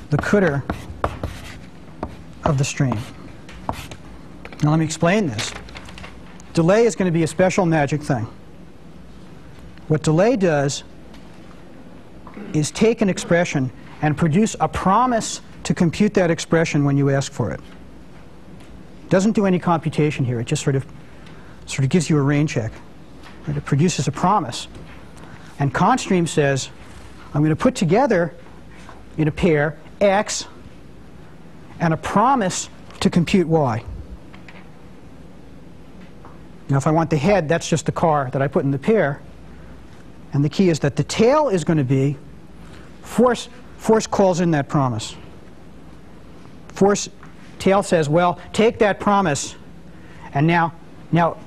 the 0.10 0.18
cdr 0.18 0.64
of 2.50 2.58
the 2.58 2.64
stream. 2.64 2.98
Now 4.64 4.72
let 4.72 4.80
me 4.80 4.86
explain 4.86 5.28
this. 5.28 5.54
Delay 6.54 6.86
is 6.86 6.96
going 6.96 7.06
to 7.06 7.12
be 7.12 7.24
a 7.24 7.28
special 7.28 7.66
magic 7.66 8.02
thing. 8.02 8.28
What 9.88 10.02
delay 10.02 10.36
does 10.36 10.84
is 12.54 12.72
take 12.72 13.02
an 13.02 13.10
expression 13.10 13.72
and 14.02 14.18
produce 14.18 14.56
a 14.60 14.68
promise 14.68 15.42
to 15.64 15.74
compute 15.76 16.16
that 16.16 16.32
expression 16.32 16.84
when 16.84 16.98
you 16.98 17.12
ask 17.12 17.32
for 17.32 17.52
it. 17.52 17.60
Doesn't 19.10 19.34
do 19.34 19.46
any 19.46 19.60
computation 19.60 20.26
here. 20.26 20.40
It 20.40 20.48
just 20.48 20.64
sort 20.64 20.76
of, 20.76 20.86
sort 21.68 21.84
of 21.84 21.90
gives 21.90 22.10
you 22.10 22.18
a 22.18 22.22
rain 22.22 22.48
check. 22.48 22.72
Right? 23.48 23.58
It 23.58 23.66
produces 23.66 24.08
a 24.08 24.12
promise. 24.12 24.68
And 25.60 25.74
cons 25.74 26.02
stream 26.02 26.26
says, 26.26 26.70
I'm 27.34 27.42
going 27.42 27.50
to 27.50 27.56
put 27.56 27.76
together 27.76 28.34
in 29.18 29.28
a 29.28 29.32
pair 29.32 29.78
x 30.02 30.48
and 31.80 31.94
a 31.94 31.98
promise 31.98 32.70
to 33.00 33.10
compute 33.10 33.48
y. 33.48 33.84
Now, 36.70 36.78
if 36.78 36.86
I 36.86 36.92
want 36.92 37.10
the 37.10 37.18
head, 37.18 37.50
that's 37.50 37.68
just 37.68 37.86
the 37.86 37.92
car 37.92 38.30
that 38.32 38.42
I 38.42 38.48
put 38.48 38.64
in 38.64 38.72
the 38.72 38.78
pair. 38.78 39.22
And 40.34 40.44
the 40.44 40.50
key 40.50 40.70
is 40.70 40.80
that 40.80 40.96
the 40.96 41.04
tail 41.04 41.50
is 41.50 41.64
going 41.64 41.78
to 41.78 41.84
be 41.84 42.16
force, 43.02 43.50
force 43.78 44.06
calls 44.06 44.40
in 44.40 44.52
that 44.52 44.70
promise. 44.70 45.16
Force 46.70 47.10
tail 47.58 47.82
says, 47.82 48.08
well, 48.08 48.40
take 48.54 48.78
that 48.80 49.00
promise 49.00 49.56
and 50.34 50.46
now, 50.46 50.74
now 51.12 51.38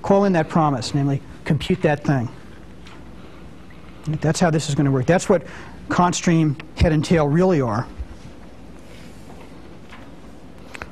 call 0.00 0.24
in 0.24 0.32
that 0.32 0.48
promise, 0.48 0.94
namely 0.94 1.20
compute 1.44 1.82
that 1.82 2.02
thing. 2.02 2.28
That's 4.06 4.40
how 4.40 4.50
this 4.50 4.68
is 4.68 4.74
going 4.74 4.86
to 4.86 4.90
work. 4.90 5.04
That's 5.04 5.28
what 5.28 5.46
cons 5.88 6.16
stream 6.16 6.56
head 6.76 6.92
and 6.92 7.04
tail 7.04 7.28
really 7.28 7.60
are. 7.60 7.86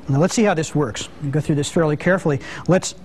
Now 0.07 0.19
let's 0.19 0.35
see 0.35 0.43
how 0.43 0.53
this 0.53 0.75
works. 0.75 1.09
We 1.23 1.29
go 1.29 1.41
through 1.41 1.55
this 1.55 1.71
fairly 1.71 1.97
carefully. 1.97 2.39
Let's 2.67 2.95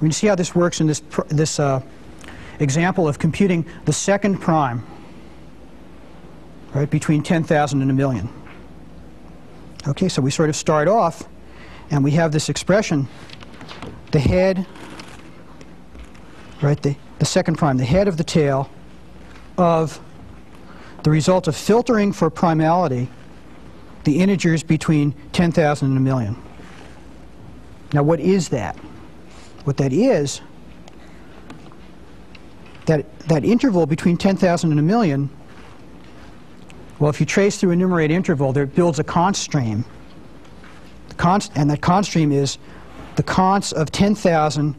we 0.00 0.06
can 0.06 0.12
see 0.12 0.26
how 0.26 0.34
this 0.34 0.54
works 0.54 0.80
in 0.80 0.86
this 0.86 1.00
this 1.28 1.60
uh, 1.60 1.80
example 2.58 3.08
of 3.08 3.18
computing 3.18 3.66
the 3.84 3.92
second 3.92 4.38
prime, 4.38 4.84
right 6.74 6.90
between 6.90 7.22
10,000 7.22 7.82
and 7.82 7.90
a 7.90 7.94
million. 7.94 8.28
Okay, 9.86 10.08
so 10.08 10.22
we 10.22 10.30
sort 10.30 10.48
of 10.48 10.56
start 10.56 10.88
off, 10.88 11.28
and 11.90 12.04
we 12.04 12.12
have 12.12 12.32
this 12.32 12.48
expression, 12.48 13.08
the 14.12 14.20
head, 14.20 14.64
right, 16.60 16.80
the, 16.82 16.96
the 17.18 17.24
second 17.24 17.58
prime, 17.58 17.76
the 17.76 17.84
head 17.84 18.06
of 18.06 18.16
the 18.16 18.24
tail 18.24 18.70
of 19.58 20.00
the 21.02 21.10
result 21.10 21.48
of 21.48 21.56
filtering 21.56 22.12
for 22.12 22.30
primality 22.30 23.08
the 24.04 24.18
integers 24.18 24.62
between 24.62 25.14
10,000 25.32 25.88
and 25.88 25.96
a 25.96 26.00
million. 26.00 26.36
Now, 27.92 28.02
what 28.02 28.20
is 28.20 28.48
that? 28.48 28.76
What 29.64 29.76
that 29.76 29.92
is, 29.92 30.40
that, 32.86 33.18
that 33.28 33.44
interval 33.44 33.86
between 33.86 34.16
10,000 34.16 34.70
and 34.70 34.80
a 34.80 34.82
million, 34.82 35.30
well, 36.98 37.10
if 37.10 37.20
you 37.20 37.26
trace 37.26 37.58
through 37.58 37.70
a 37.70 37.76
numerator 37.76 38.14
interval, 38.14 38.52
there 38.52 38.66
builds 38.66 38.98
a 38.98 39.04
cons 39.04 39.38
stream. 39.38 39.84
Cons, 41.16 41.50
and 41.54 41.70
that 41.70 41.80
cons 41.80 42.08
stream 42.08 42.32
is 42.32 42.58
the 43.16 43.22
cons 43.22 43.72
of 43.72 43.90
10,000 43.92 44.74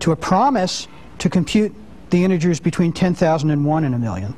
to 0.00 0.12
a 0.12 0.16
promise 0.16 0.88
to 1.18 1.28
compute 1.28 1.74
the 2.10 2.24
integers 2.24 2.60
between 2.60 2.92
10,000 2.92 3.50
and 3.50 3.64
1 3.64 3.84
and 3.84 3.94
a 3.94 3.98
million. 3.98 4.34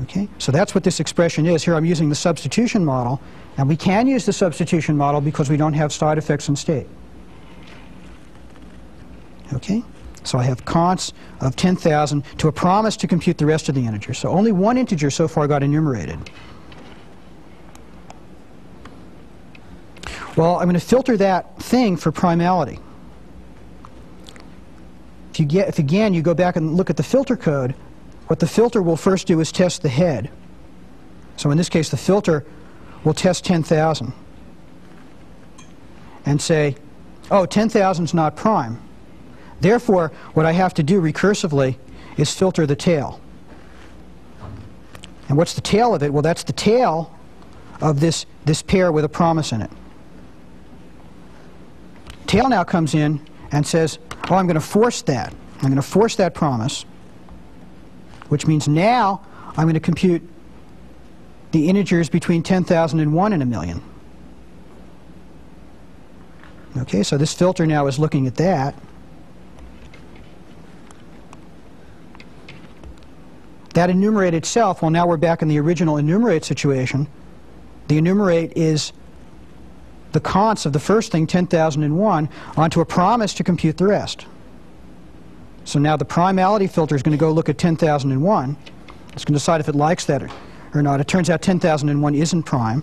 Okay, 0.00 0.26
so 0.38 0.50
that's 0.50 0.74
what 0.74 0.84
this 0.84 1.00
expression 1.00 1.44
is. 1.44 1.62
Here 1.62 1.74
I'm 1.74 1.84
using 1.84 2.08
the 2.08 2.14
substitution 2.14 2.82
model, 2.82 3.20
and 3.58 3.68
we 3.68 3.76
can 3.76 4.06
use 4.06 4.24
the 4.24 4.32
substitution 4.32 4.96
model 4.96 5.20
because 5.20 5.50
we 5.50 5.58
don't 5.58 5.74
have 5.74 5.92
side 5.92 6.16
effects 6.16 6.48
in 6.48 6.56
state. 6.56 6.86
Okay, 9.52 9.82
so 10.24 10.38
I 10.38 10.44
have 10.44 10.64
cons 10.64 11.12
of 11.40 11.56
10,000 11.56 12.24
to 12.38 12.48
a 12.48 12.52
promise 12.52 12.96
to 12.98 13.06
compute 13.06 13.36
the 13.36 13.44
rest 13.44 13.68
of 13.68 13.74
the 13.74 13.84
integers. 13.84 14.18
So 14.18 14.30
only 14.30 14.50
one 14.50 14.78
integer 14.78 15.10
so 15.10 15.28
far 15.28 15.46
got 15.46 15.62
enumerated. 15.62 16.18
Well, 20.34 20.56
I'm 20.56 20.64
going 20.64 20.74
to 20.74 20.80
filter 20.80 21.18
that 21.18 21.58
thing 21.62 21.98
for 21.98 22.10
primality. 22.10 22.80
If 25.30 25.40
you 25.40 25.44
get, 25.44 25.68
if 25.68 25.78
again 25.78 26.14
you 26.14 26.22
go 26.22 26.32
back 26.32 26.56
and 26.56 26.74
look 26.74 26.88
at 26.88 26.96
the 26.96 27.02
filter 27.02 27.36
code, 27.36 27.74
what 28.32 28.40
the 28.40 28.46
filter 28.46 28.80
will 28.80 28.96
first 28.96 29.26
do 29.26 29.40
is 29.40 29.52
test 29.52 29.82
the 29.82 29.90
head. 29.90 30.30
So 31.36 31.50
in 31.50 31.58
this 31.58 31.68
case, 31.68 31.90
the 31.90 31.98
filter 31.98 32.46
will 33.04 33.12
test 33.12 33.44
10,000 33.44 34.10
and 36.24 36.40
say, 36.40 36.76
oh, 37.30 37.44
10,000 37.44 38.06
is 38.06 38.14
not 38.14 38.34
prime. 38.34 38.80
Therefore, 39.60 40.12
what 40.32 40.46
I 40.46 40.52
have 40.52 40.72
to 40.72 40.82
do 40.82 41.02
recursively 41.02 41.76
is 42.16 42.34
filter 42.34 42.64
the 42.64 42.74
tail. 42.74 43.20
And 45.28 45.36
what's 45.36 45.52
the 45.52 45.60
tail 45.60 45.94
of 45.94 46.02
it? 46.02 46.10
Well, 46.10 46.22
that's 46.22 46.44
the 46.44 46.54
tail 46.54 47.14
of 47.82 48.00
this, 48.00 48.24
this 48.46 48.62
pair 48.62 48.92
with 48.92 49.04
a 49.04 49.10
promise 49.10 49.52
in 49.52 49.60
it. 49.60 49.70
Tail 52.26 52.48
now 52.48 52.64
comes 52.64 52.94
in 52.94 53.20
and 53.50 53.66
says, 53.66 53.98
oh, 54.30 54.36
I'm 54.36 54.46
going 54.46 54.54
to 54.54 54.60
force 54.62 55.02
that. 55.02 55.34
I'm 55.56 55.68
going 55.68 55.76
to 55.76 55.82
force 55.82 56.16
that 56.16 56.32
promise 56.32 56.86
which 58.32 58.46
means 58.46 58.66
now 58.66 59.20
I'm 59.58 59.64
going 59.64 59.74
to 59.74 59.80
compute 59.80 60.26
the 61.50 61.68
integers 61.68 62.08
between 62.08 62.42
10,000 62.42 62.98
and 62.98 63.12
1 63.12 63.32
in 63.34 63.42
a 63.42 63.44
million. 63.44 63.82
Okay, 66.78 67.02
so 67.02 67.18
this 67.18 67.34
filter 67.34 67.66
now 67.66 67.88
is 67.88 67.98
looking 67.98 68.26
at 68.26 68.36
that. 68.36 68.74
That 73.74 73.90
enumerate 73.90 74.32
itself, 74.32 74.80
well, 74.80 74.90
now 74.90 75.06
we're 75.06 75.18
back 75.18 75.42
in 75.42 75.48
the 75.48 75.60
original 75.60 75.98
enumerate 75.98 76.46
situation. 76.46 77.08
The 77.88 77.98
enumerate 77.98 78.56
is 78.56 78.94
the 80.12 80.20
cons 80.20 80.64
of 80.64 80.72
the 80.72 80.80
first 80.80 81.12
thing, 81.12 81.26
10,001, 81.26 82.30
onto 82.56 82.80
a 82.80 82.86
promise 82.86 83.34
to 83.34 83.44
compute 83.44 83.76
the 83.76 83.88
rest. 83.88 84.24
So 85.64 85.78
now 85.78 85.96
the 85.96 86.04
primality 86.04 86.70
filter 86.70 86.94
is 86.94 87.02
going 87.02 87.16
to 87.16 87.20
go 87.20 87.30
look 87.32 87.48
at 87.48 87.58
10,001. 87.58 88.56
It's 89.12 89.24
going 89.24 89.32
to 89.34 89.38
decide 89.38 89.60
if 89.60 89.68
it 89.68 89.74
likes 89.74 90.04
that 90.06 90.22
or, 90.74 90.82
not. 90.82 91.00
It 91.00 91.08
turns 91.08 91.30
out 91.30 91.42
10,001 91.42 92.14
isn't 92.14 92.42
prime, 92.44 92.82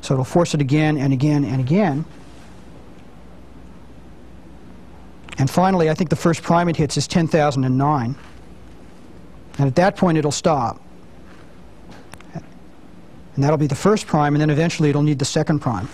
so 0.00 0.14
it'll 0.14 0.24
force 0.24 0.54
it 0.54 0.60
again 0.60 0.96
and 0.96 1.12
again 1.12 1.44
and 1.44 1.60
again. 1.60 2.04
And 5.38 5.48
finally, 5.48 5.88
I 5.88 5.94
think 5.94 6.10
the 6.10 6.16
first 6.16 6.42
prime 6.42 6.68
it 6.68 6.76
hits 6.76 6.96
is 6.96 7.06
10,009. 7.06 8.16
And 9.58 9.66
at 9.66 9.76
that 9.76 9.96
point, 9.96 10.18
it'll 10.18 10.32
stop. 10.32 10.80
And 12.34 13.44
that'll 13.44 13.56
be 13.56 13.68
the 13.68 13.74
first 13.76 14.06
prime, 14.06 14.34
and 14.34 14.40
then 14.40 14.50
eventually 14.50 14.90
it'll 14.90 15.02
need 15.02 15.18
the 15.20 15.24
second 15.24 15.60
prime. 15.60 15.88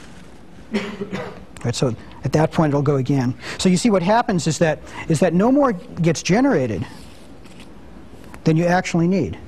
So 1.72 1.94
at 2.24 2.32
that 2.32 2.52
point, 2.52 2.70
it'll 2.70 2.82
go 2.82 2.96
again. 2.96 3.34
So 3.58 3.68
you 3.68 3.76
see 3.76 3.90
what 3.90 4.02
happens 4.02 4.46
is 4.46 4.58
that, 4.58 4.80
is 5.08 5.20
that 5.20 5.32
no 5.32 5.52
more 5.52 5.72
gets 5.72 6.22
generated 6.22 6.86
than 8.44 8.56
you 8.56 8.64
actually 8.64 9.08
need. 9.08 9.38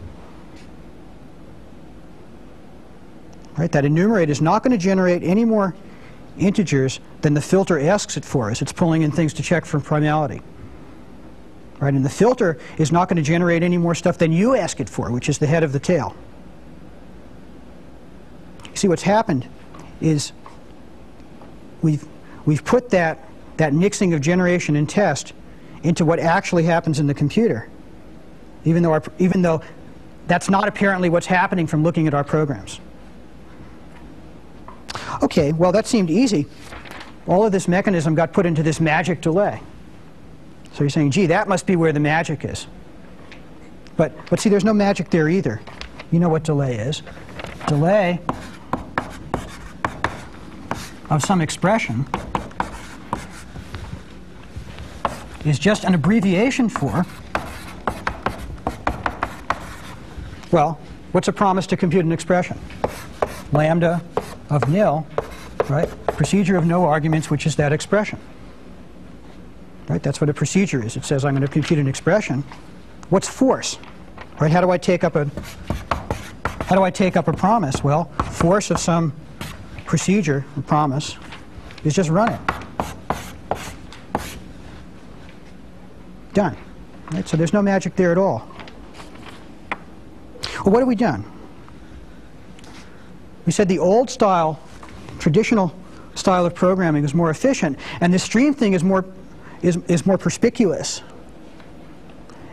Right, 3.57 3.73
that 3.73 3.85
enumerate 3.85 4.31
is 4.31 4.41
not 4.41 4.63
going 4.63 4.73
to 4.73 4.79
generate 4.79 5.23
any 5.23 5.45
more 5.45 5.75
integers 6.39 7.01
than 7.23 7.35
the 7.35 7.41
filter 7.41 7.81
asks 7.81 8.17
it 8.17 8.25
for 8.25 8.51
as 8.51 8.61
it's 8.61 8.73
pulling 8.73 9.03
in 9.03 9.11
things 9.11 9.33
to 9.35 9.43
check 9.43 9.65
for 9.65 9.81
primality. 9.81 10.43
Right, 11.79 11.93
and 11.93 12.05
the 12.05 12.11
filter 12.11 12.59
is 12.79 12.93
not 12.93 13.09
going 13.09 13.17
to 13.17 13.23
generate 13.23 13.63
any 13.63 13.77
more 13.77 13.95
stuff 13.95 14.17
than 14.19 14.33
you 14.33 14.55
ask 14.55 14.81
it 14.81 14.89
for, 14.89 15.11
which 15.11 15.29
is 15.29 15.39
the 15.39 15.47
head 15.47 15.63
of 15.63 15.73
the 15.73 15.81
tail. 15.81 16.15
You 18.65 18.77
see 18.77 18.89
what's 18.89 19.03
happened 19.03 19.47
is 20.01 20.33
we've, 21.87 22.05
we've 22.45 22.65
put 22.65 22.91
that, 22.91 23.29
that 23.57 23.73
mixing 23.73 24.13
of 24.13 24.21
generation 24.21 24.75
and 24.75 24.91
test 24.91 25.33
into 25.85 26.05
what 26.05 26.19
actually 26.19 26.65
happens 26.65 26.99
in 26.99 27.07
the 27.07 27.15
computer, 27.15 27.69
even 28.65 28.83
though, 28.83 28.93
our, 28.93 29.03
even 29.19 29.41
though 29.41 29.63
that's 30.27 30.51
not 30.51 30.67
apparently 30.67 31.09
what's 31.09 31.27
happening 31.27 31.67
from 31.67 31.85
looking 31.85 32.09
at 32.09 32.15
our 32.15 32.25
programs. 32.25 32.81
Okay, 35.23 35.53
well, 35.53 35.71
that 35.71 35.87
seemed 35.87 36.11
easy. 36.11 36.47
All 37.29 37.47
of 37.47 37.53
this 37.53 37.69
mechanism 37.69 38.17
got 38.17 38.33
put 38.33 38.45
into 38.45 38.63
this 38.65 38.81
magic 38.81 39.21
delay. 39.21 39.61
So 40.73 40.83
you're 40.83 40.91
saying, 40.91 41.13
gee, 41.13 41.27
that 41.27 41.49
must 41.49 41.67
be 41.67 41.77
where 41.77 41.93
the 41.93 42.01
magic 42.01 42.45
is. 42.45 42.67
But, 43.97 44.13
but 44.29 44.41
see, 44.41 44.51
there's 44.51 44.65
no 44.65 44.75
magic 44.75 45.11
there 45.11 45.29
either. 45.29 45.61
You 46.11 46.19
know 46.19 46.29
what 46.29 46.43
delay 46.43 46.77
is. 46.77 47.03
Delay 47.69 48.21
of 51.11 51.23
some 51.23 51.41
expression 51.41 52.07
is 55.45 55.59
just 55.59 55.85
an 55.85 55.95
abbreviation 55.95 56.69
for, 56.69 57.07
well, 60.51 60.81
what's 61.13 61.29
a 61.29 61.33
promise 61.33 61.67
to 61.69 61.77
compute 61.77 62.05
an 62.05 62.13
expression? 62.13 62.59
Lambda 63.53 64.03
of 64.51 64.69
nil, 64.69 65.07
right? 65.69 65.89
Procedure 66.09 66.57
of 66.57 66.67
no 66.67 66.85
arguments, 66.85 67.31
which 67.31 67.47
is 67.47 67.57
that 67.57 67.73
expression. 67.73 68.19
Right? 69.89 70.03
That's 70.03 70.21
what 70.21 70.29
a 70.29 70.35
procedure 70.35 70.85
is. 70.85 70.97
It 70.97 71.05
says 71.05 71.25
I'm 71.25 71.35
going 71.35 71.47
to 71.47 71.53
compute 71.53 71.79
an 71.79 71.87
expression. 71.87 72.43
What's 73.09 73.29
force? 73.29 73.79
Right? 74.41 74.51
How 74.51 74.61
do 74.61 74.71
I 74.71 74.79
take 74.79 75.05
up 75.05 75.15
a 75.15 75.31
how 76.65 76.75
do 76.75 76.83
I 76.83 76.91
take 76.91 77.17
up 77.17 77.29
a 77.29 77.33
promise? 77.33 77.85
Well, 77.85 78.07
force 78.33 78.73
of 78.73 78.81
some 78.81 79.13
procedure, 79.87 80.45
a 80.57 80.63
promise, 80.63 81.17
is 81.85 81.95
just 81.95 82.11
run 82.11 82.33
it. 82.33 82.41
Done. 86.35 86.57
Right? 87.13 87.27
So 87.27 87.37
there's 87.37 87.53
no 87.53 87.63
magic 87.63 87.97
there 87.97 88.13
at 88.13 88.19
all. 88.19 88.49
Well, 90.65 90.73
what 90.73 90.81
have 90.81 90.89
we 90.89 90.97
done? 90.97 91.25
We 93.47 93.53
said 93.53 93.69
the 93.69 93.79
old 93.79 94.11
style, 94.11 94.61
traditional 95.21 95.75
style 96.17 96.45
of 96.45 96.55
programming 96.55 97.05
is 97.05 97.15
more 97.15 97.31
efficient, 97.31 97.79
and 98.01 98.13
the 98.13 98.19
stream 98.19 98.53
thing 98.53 98.73
is 98.73 98.83
more, 98.83 99.05
is, 99.63 99.77
is 99.89 100.05
more 100.05 100.19
perspicuous. 100.19 101.03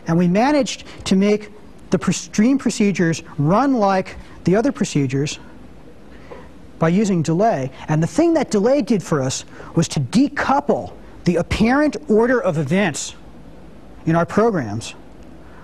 And 0.06 0.18
we 0.18 0.28
managed 0.28 0.86
to 1.06 1.16
make 1.16 1.52
the 1.90 2.14
stream 2.14 2.58
procedures 2.58 3.24
run 3.38 3.74
like 3.74 4.18
the 4.44 4.56
other 4.56 4.72
procedures 4.72 5.40
by 6.80 6.90
using 6.90 7.22
delay. 7.22 7.72
And 7.88 8.02
the 8.02 8.08
thing 8.08 8.34
that 8.34 8.52
delay 8.52 8.82
did 8.82 9.02
for 9.02 9.22
us 9.22 9.46
was 9.76 9.88
to 9.90 10.00
decouple 10.00 10.94
the 11.26 11.38
apparent 11.38 11.98
order 12.10 12.42
of 12.42 12.58
events 12.58 13.16
in 14.06 14.16
our 14.16 14.26
programs 14.26 14.96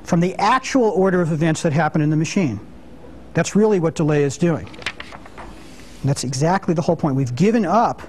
from 0.03 0.19
the 0.21 0.35
actual 0.35 0.85
order 0.85 1.21
of 1.21 1.31
events 1.31 1.61
that 1.61 1.73
happen 1.73 2.01
in 2.01 2.09
the 2.09 2.15
machine. 2.15 2.59
That's 3.33 3.55
really 3.55 3.79
what 3.79 3.95
delay 3.95 4.23
is 4.23 4.37
doing. 4.37 4.67
And 4.67 6.09
that's 6.09 6.23
exactly 6.23 6.73
the 6.73 6.81
whole 6.81 6.95
point. 6.95 7.15
We've 7.15 7.35
given 7.35 7.65
up, 7.65 8.01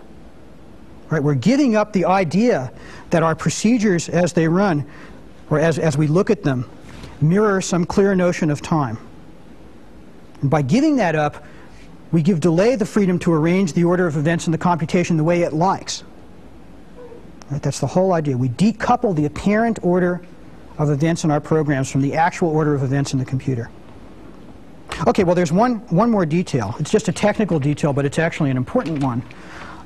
right? 1.10 1.22
We're 1.22 1.34
giving 1.34 1.76
up 1.76 1.92
the 1.92 2.04
idea 2.04 2.72
that 3.10 3.22
our 3.22 3.34
procedures 3.34 4.08
as 4.08 4.32
they 4.32 4.46
run, 4.48 4.86
or 5.50 5.58
as, 5.58 5.78
as 5.78 5.98
we 5.98 6.06
look 6.06 6.30
at 6.30 6.42
them, 6.42 6.70
mirror 7.20 7.60
some 7.60 7.84
clear 7.84 8.14
notion 8.14 8.50
of 8.50 8.62
time. 8.62 8.96
And 10.40 10.48
by 10.48 10.62
giving 10.62 10.96
that 10.96 11.14
up, 11.14 11.44
we 12.12 12.22
give 12.22 12.40
delay 12.40 12.76
the 12.76 12.86
freedom 12.86 13.18
to 13.20 13.32
arrange 13.32 13.72
the 13.72 13.84
order 13.84 14.06
of 14.06 14.16
events 14.16 14.46
in 14.46 14.52
the 14.52 14.58
computation 14.58 15.16
the 15.16 15.24
way 15.24 15.42
it 15.42 15.52
likes. 15.52 16.04
Right? 17.50 17.62
That's 17.62 17.80
the 17.80 17.86
whole 17.86 18.12
idea. 18.12 18.36
We 18.36 18.48
decouple 18.48 19.14
the 19.14 19.26
apparent 19.26 19.78
order 19.82 20.22
of 20.78 20.90
events 20.90 21.24
in 21.24 21.30
our 21.30 21.40
programs 21.40 21.90
from 21.90 22.00
the 22.00 22.14
actual 22.14 22.48
order 22.48 22.74
of 22.74 22.82
events 22.82 23.12
in 23.12 23.18
the 23.18 23.24
computer. 23.24 23.70
Okay, 25.06 25.24
well, 25.24 25.34
there's 25.34 25.52
one, 25.52 25.76
one 25.88 26.10
more 26.10 26.26
detail. 26.26 26.74
It's 26.78 26.90
just 26.90 27.08
a 27.08 27.12
technical 27.12 27.58
detail, 27.58 27.92
but 27.92 28.04
it's 28.04 28.18
actually 28.18 28.50
an 28.50 28.56
important 28.56 29.02
one. 29.02 29.22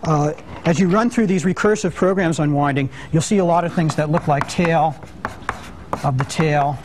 Uh, 0.02 0.32
as 0.66 0.78
you 0.78 0.88
run 0.88 1.08
through 1.08 1.26
these 1.26 1.44
recursive 1.44 1.94
programs 1.94 2.38
unwinding, 2.38 2.90
you'll 3.12 3.22
see 3.22 3.38
a 3.38 3.44
lot 3.44 3.64
of 3.64 3.72
things 3.72 3.94
that 3.96 4.10
look 4.10 4.28
like 4.28 4.48
tail 4.48 4.94
of 6.02 6.18
the 6.18 6.24
tail 6.24 6.78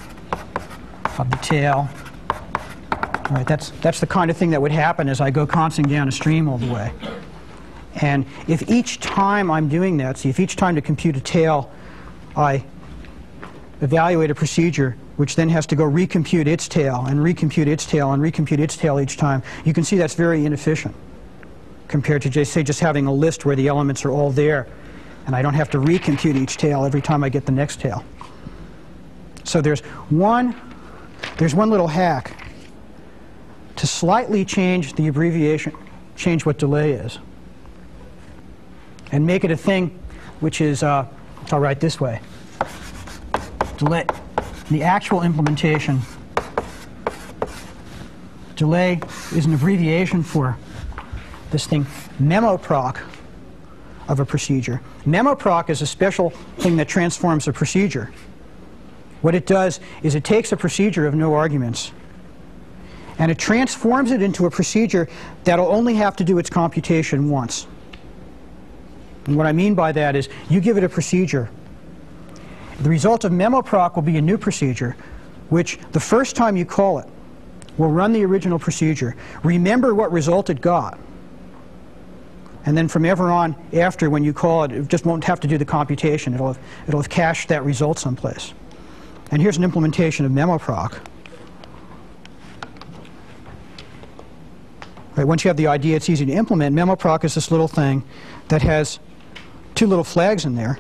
of 1.18 1.30
the 1.30 1.38
tail. 1.38 1.90
Right, 3.30 3.45
that's, 3.45 3.69
that's 3.82 3.99
the 3.99 4.07
kind 4.07 4.32
of 4.32 4.38
thing 4.38 4.49
that 4.51 4.61
would 4.61 4.71
happen 4.71 5.07
as 5.07 5.21
I 5.21 5.30
go 5.30 5.45
constantly 5.45 5.93
down 5.93 6.07
a 6.07 6.11
stream 6.11 6.47
all 6.49 6.57
the 6.57 6.71
way. 6.71 6.91
And 8.01 8.25
if 8.47 8.69
each 8.69 8.99
time 8.99 9.51
I'm 9.51 9.67
doing 9.67 9.97
that, 9.97 10.17
see, 10.17 10.30
if 10.30 10.39
each 10.39 10.55
time 10.55 10.75
to 10.75 10.82
compute 10.82 11.15
a 11.15 11.21
tail, 11.21 11.71
I 12.36 12.63
evaluate 13.82 14.32
a 14.32 14.36
procedure 14.36 14.97
which 15.17 15.36
then 15.36 15.49
has 15.49 15.65
to 15.67 15.75
go 15.75 15.84
recompute 15.84 16.47
its 16.47 16.67
tail 16.67 17.05
and 17.07 17.19
recompute 17.19 17.67
its 17.67 17.86
tail 17.86 18.13
and 18.13 18.23
recompute 18.23 18.59
its 18.59 18.77
tail 18.77 18.99
each 18.99 19.17
time, 19.17 19.43
you 19.65 19.73
can 19.73 19.84
see 19.84 19.97
that's 19.97 20.15
very 20.15 20.45
inefficient 20.45 20.95
compared 21.89 22.21
to, 22.21 22.30
just, 22.30 22.53
say, 22.53 22.63
just 22.63 22.80
having 22.80 23.05
a 23.05 23.13
list 23.13 23.45
where 23.45 23.55
the 23.55 23.67
elements 23.67 24.05
are 24.05 24.11
all 24.11 24.32
there 24.32 24.67
and 25.25 25.36
I 25.36 25.41
don't 25.41 25.53
have 25.55 25.69
to 25.71 25.77
recompute 25.77 26.36
each 26.36 26.57
tail 26.57 26.86
every 26.86 27.01
time 27.01 27.23
I 27.23 27.30
get 27.30 27.45
the 27.45 27.51
next 27.51 27.82
tail. 27.82 28.03
So 29.43 29.61
there's 29.61 29.82
one, 30.09 30.55
there's 31.38 31.53
one 31.53 31.69
little 31.69 31.88
hack 31.88 32.39
to 33.80 33.88
slightly 33.88 34.43
change 34.43 34.93
the 34.95 35.07
abbreviation, 35.07 35.73
change 36.17 36.45
what 36.45 36.57
delay 36.57 36.91
is, 36.91 37.17
and 39.13 39.25
make 39.25 39.45
it 39.45 39.51
a 39.51 39.55
thing 39.55 39.97
which 40.41 40.59
is, 40.59 40.84
uh, 40.84 41.05
I'll 41.49 41.61
write 41.61 41.80
this 41.80 41.97
way, 41.97 42.19
delay 43.77 44.05
the 44.69 44.84
actual 44.84 45.21
implementation, 45.21 46.01
delay 48.57 48.99
is 49.34 49.45
an 49.45 49.53
abbreviation 49.53 50.23
for 50.23 50.57
this 51.51 51.65
thing, 51.65 51.86
memoproc 52.21 53.01
of 54.09 54.19
a 54.19 54.25
procedure. 54.25 54.82
Memoproc 55.05 55.69
is 55.69 55.82
a 55.82 55.88
special 55.88 56.32
thing 56.57 56.75
that 56.75 56.89
transforms 56.89 57.47
a 57.47 57.53
procedure. 57.53 58.11
What 59.21 59.36
it 59.36 59.45
does 59.45 59.80
is 60.03 60.15
it 60.15 60.25
takes 60.25 60.51
a 60.51 60.57
procedure 60.57 61.07
of 61.07 61.15
no 61.15 61.34
arguments 61.34 61.93
and 63.20 63.32
it 63.32 63.38
transforms 63.38 64.11
it 64.11 64.22
into 64.22 64.47
a 64.47 64.51
procedure 64.51 65.07
that'll 65.43 65.67
only 65.67 65.93
have 65.93 66.15
to 66.15 66.24
do 66.24 66.39
its 66.39 66.49
computation 66.49 67.30
once. 67.30 67.67
And 69.28 69.38
what 69.38 69.45
I 69.45 69.51
mean 69.51 69.76
by 69.76 69.91
that 69.91 70.15
is 70.15 70.30
you 70.49 70.59
give 70.59 70.78
it 70.78 70.84
a 70.84 70.89
procedure 70.89 71.49
the 72.80 72.89
result 72.89 73.26
of 73.26 73.32
memoproc 73.32 73.95
will 73.95 74.03
be 74.03 74.17
a 74.17 74.22
new 74.22 74.38
procedure, 74.38 74.95
which 75.49 75.80
the 75.91 75.99
first 75.99 76.36
time 76.36 76.55
you 76.55 76.65
call 76.65 76.99
it 76.99 77.07
will 77.78 77.89
run 77.89 78.13
the 78.13 78.24
original 78.24 78.57
procedure, 78.57 79.15
remember 79.43 79.93
what 79.93 80.11
result 80.11 80.49
it 80.49 80.61
got, 80.61 80.97
And 82.65 82.78
then 82.78 82.88
from 82.88 83.05
ever 83.05 83.32
on 83.32 83.55
after, 83.74 84.09
when 84.09 84.24
you 84.24 84.34
call 84.34 84.63
it, 84.63 84.72
it 84.72 84.88
just 84.88 85.05
won't 85.05 85.24
have 85.24 85.39
to 85.39 85.47
do 85.47 85.57
the 85.57 85.65
computation. 85.65 86.34
It'll 86.34 86.53
have, 86.53 86.59
it'll 86.88 87.01
have 87.01 87.09
cached 87.09 87.47
that 87.49 87.63
result 87.63 87.97
someplace. 87.97 88.53
And 89.32 89.41
here's 89.41 89.57
an 89.57 89.63
implementation 89.63 90.26
of 90.26 90.32
memoproc. 90.32 90.99
Right, 95.16 95.26
once 95.26 95.43
you 95.43 95.49
have 95.49 95.57
the 95.57 95.68
idea, 95.68 95.95
it's 95.95 96.10
easy 96.10 96.26
to 96.26 96.32
implement. 96.32 96.76
Memoproc 96.76 97.24
is 97.24 97.36
this 97.36 97.51
little 97.51 97.68
thing 97.68 98.03
that 98.47 98.62
has 98.62 98.99
two 99.76 99.88
little 99.88 100.03
flags 100.03 100.45
in 100.45 100.55
there. 100.55 100.80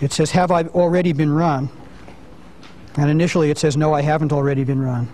It 0.00 0.12
says, 0.12 0.30
have 0.32 0.50
I 0.50 0.64
already 0.64 1.12
been 1.12 1.32
run? 1.32 1.68
And 2.96 3.10
initially 3.10 3.50
it 3.50 3.58
says, 3.58 3.76
no, 3.76 3.92
I 3.92 4.02
haven't 4.02 4.32
already 4.32 4.64
been 4.64 4.80
run. 4.80 5.08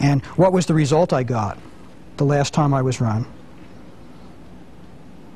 And 0.00 0.24
what 0.36 0.52
was 0.52 0.66
the 0.66 0.74
result 0.74 1.12
I 1.12 1.22
got 1.22 1.58
the 2.16 2.24
last 2.24 2.52
time 2.52 2.74
I 2.74 2.82
was 2.82 3.00
run? 3.00 3.26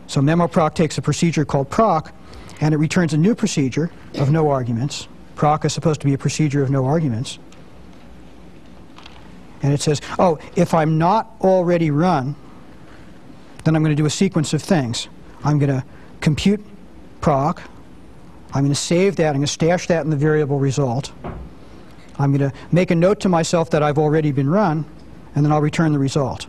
So 0.07 0.21
memoproc 0.21 0.75
takes 0.75 0.99
a 0.99 1.03
procedure 1.03 1.45
called 1.45 1.71
proc, 1.71 2.13
and 2.61 2.75
it 2.75 2.77
returns 2.77 3.15
a 3.15 3.17
new 3.17 3.35
procedure 3.35 3.91
of 4.17 4.31
no 4.31 4.51
arguments. 4.51 5.09
Proc 5.37 5.65
is 5.65 5.73
supposed 5.73 6.01
to 6.03 6.07
be 6.07 6.13
a 6.13 6.19
procedure 6.19 6.63
of 6.63 6.71
no 6.71 6.85
arguments. 6.85 7.39
And 9.63 9.73
it 9.73 9.81
says, 9.81 10.01
oh, 10.19 10.39
if 10.57 10.75
I'm 10.75 10.99
not 10.99 11.31
already 11.41 11.91
run, 11.91 12.35
then 13.65 13.77
I'm 13.77 13.83
going 13.83 13.95
to 13.95 14.01
do 14.01 14.07
a 14.07 14.11
sequence 14.11 14.53
of 14.53 14.63
things. 14.63 15.09
I'm 15.45 15.59
going 15.59 15.71
to 15.71 15.85
compute 16.21 16.65
proc. 17.21 17.63
I'm 18.53 18.63
going 18.63 18.73
to 18.73 18.75
save 18.75 19.17
that. 19.17 19.29
I'm 19.29 19.35
going 19.35 19.43
to 19.43 19.47
stash 19.47 19.87
that 19.87 20.05
in 20.05 20.11
the 20.11 20.17
variable 20.17 20.59
result. 20.59 21.13
I'm 22.19 22.37
going 22.37 22.51
to 22.51 22.57
make 22.71 22.91
a 22.91 22.95
note 22.95 23.21
to 23.21 23.29
myself 23.29 23.71
that 23.71 23.83
I've 23.83 23.99
already 23.99 24.33
been 24.33 24.51
run, 24.51 24.85
and 25.35 25.45
then 25.45 25.53
I'll 25.53 25.63
return 25.63 25.93
the 25.93 25.99
result. 25.99 26.47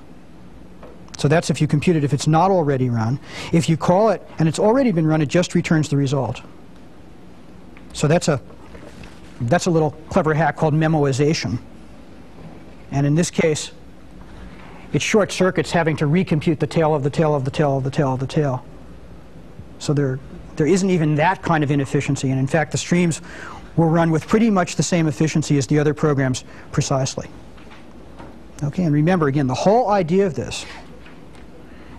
So 1.17 1.27
that's 1.27 1.49
if 1.49 1.61
you 1.61 1.67
compute 1.67 1.95
it 1.95 2.03
if 2.03 2.13
it's 2.13 2.27
not 2.27 2.51
already 2.51 2.89
run. 2.89 3.19
If 3.51 3.69
you 3.69 3.77
call 3.77 4.09
it 4.09 4.27
and 4.39 4.49
it's 4.49 4.59
already 4.59 4.91
been 4.91 5.05
run, 5.05 5.21
it 5.21 5.27
just 5.27 5.55
returns 5.55 5.89
the 5.89 5.97
result. 5.97 6.41
So 7.93 8.07
that's 8.07 8.27
a, 8.27 8.41
that's 9.41 9.67
a 9.67 9.69
little 9.69 9.91
clever 10.09 10.33
hack 10.33 10.57
called 10.57 10.73
memoization. 10.73 11.59
And 12.93 13.05
in 13.07 13.15
this 13.15 13.31
case, 13.31 13.71
it 14.93 15.01
short 15.01 15.31
circuits 15.31 15.71
having 15.71 15.97
to 15.97 16.05
recompute 16.05 16.59
the 16.59 16.67
tail 16.67 16.93
of 16.93 17.03
the 17.03 17.09
tail 17.09 17.35
of 17.35 17.43
the 17.43 17.51
tail 17.51 17.75
of 17.75 17.83
the 17.83 17.91
tail 17.91 18.13
of 18.13 18.19
the 18.19 18.27
tail. 18.27 18.63
So 19.79 19.93
there, 19.93 20.19
there 20.55 20.67
isn't 20.67 20.89
even 20.89 21.15
that 21.15 21.41
kind 21.41 21.63
of 21.63 21.71
inefficiency. 21.71 22.29
And 22.29 22.39
in 22.39 22.45
fact, 22.45 22.71
the 22.71 22.77
streams 22.77 23.19
will 23.75 23.89
run 23.89 24.11
with 24.11 24.27
pretty 24.27 24.51
much 24.51 24.75
the 24.75 24.83
same 24.83 25.07
efficiency 25.07 25.57
as 25.57 25.65
the 25.65 25.79
other 25.79 25.95
programs 25.95 26.43
precisely. 26.71 27.27
Okay, 28.63 28.83
and 28.83 28.93
remember 28.93 29.27
again, 29.27 29.47
the 29.47 29.55
whole 29.55 29.89
idea 29.89 30.27
of 30.27 30.35
this 30.35 30.63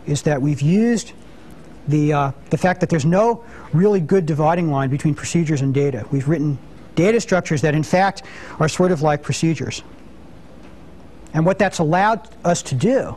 is 0.07 0.23
that 0.23 0.41
we've 0.41 0.63
used 0.63 1.13
the, 1.89 2.13
uh, 2.13 2.33
the 2.51 2.57
fact 2.57 2.81
that 2.81 2.89
there's 2.89 3.05
no 3.05 3.45
really 3.73 4.01
good 4.01 4.27
dividing 4.27 4.71
line 4.71 4.89
between 4.89 5.15
procedures 5.15 5.61
and 5.61 5.75
data. 5.75 6.07
We've 6.13 6.29
written 6.29 6.57
data 6.95 7.21
structures 7.21 7.61
that 7.63 7.75
in 7.75 7.83
fact 7.83 8.23
are 8.61 8.69
sort 8.69 8.93
of 8.93 9.03
like 9.03 9.23
procedures. 9.23 9.83
And 11.35 11.45
what 11.45 11.59
that's 11.59 11.81
allowed 11.81 12.29
us 12.45 12.63
to 12.63 12.75
do 12.75 13.17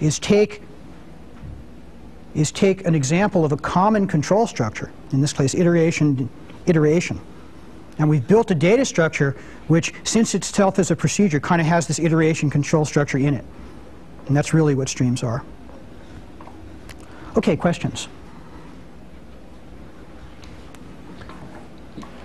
is 0.00 0.18
take 0.18 0.62
is 2.34 2.52
take 2.52 2.86
an 2.86 2.94
example 2.94 3.46
of 3.46 3.52
a 3.52 3.56
common 3.56 4.06
control 4.06 4.46
structure, 4.46 4.92
in 5.12 5.22
this 5.22 5.32
case 5.32 5.54
iteration 5.54 6.28
iteration. 6.66 7.18
And 7.98 8.10
we've 8.10 8.28
built 8.28 8.50
a 8.50 8.54
data 8.54 8.84
structure 8.84 9.34
which, 9.68 9.94
since 10.04 10.34
itself 10.34 10.78
is 10.78 10.90
a 10.90 10.96
procedure, 10.96 11.40
kind 11.40 11.62
of 11.62 11.66
has 11.66 11.86
this 11.86 11.98
iteration 11.98 12.50
control 12.50 12.84
structure 12.84 13.16
in 13.16 13.32
it. 13.32 13.44
And 14.26 14.36
that's 14.36 14.52
really 14.52 14.74
what 14.74 14.90
streams 14.90 15.22
are. 15.22 15.42
Okay, 17.38 17.56
questions? 17.56 18.08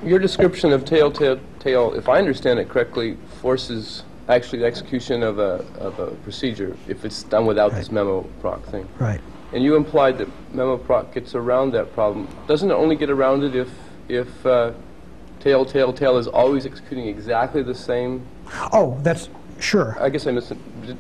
Your 0.04 0.20
description 0.20 0.74
of 0.74 0.84
tail, 0.84 1.10
tail, 1.10 1.40
tail, 1.60 1.94
if 1.94 2.10
I 2.10 2.18
understand 2.18 2.60
it 2.60 2.68
correctly, 2.68 3.18
forces 3.40 4.04
actually 4.32 4.60
the 4.60 4.66
execution 4.66 5.24
of 5.24 5.40
a, 5.40 5.66
of 5.78 6.00
a 6.00 6.08
procedure 6.24 6.76
if 6.88 7.04
it's 7.06 7.24
done 7.24 7.46
without 7.46 7.74
this 7.74 7.92
memo 7.92 8.22
proc 8.40 8.64
thing. 8.66 8.88
Right. 9.00 9.22
And 9.54 9.64
you 9.64 9.76
implied 9.76 10.18
that 10.20 10.30
memo 10.54 10.78
proc 10.78 11.14
gets 11.14 11.36
around 11.36 11.74
that 11.74 11.94
problem. 11.94 12.28
Doesn't 12.48 12.72
it 12.72 12.74
only 12.74 12.96
get 12.96 13.10
around 13.10 13.44
it 13.44 13.56
if, 13.56 13.70
if 14.08 14.46
uh, 14.46 14.72
tail, 15.40 15.66
tail, 15.66 15.92
tail 15.92 16.18
is 16.18 16.28
always 16.28 16.66
executing 16.66 17.08
exactly 17.08 17.62
the 17.62 17.76
same? 17.76 18.26
Oh, 18.72 18.98
that's 19.02 19.30
sure. 19.60 19.98
I 20.00 20.10
guess 20.10 20.26
I 20.28 20.32
missed, 20.32 20.54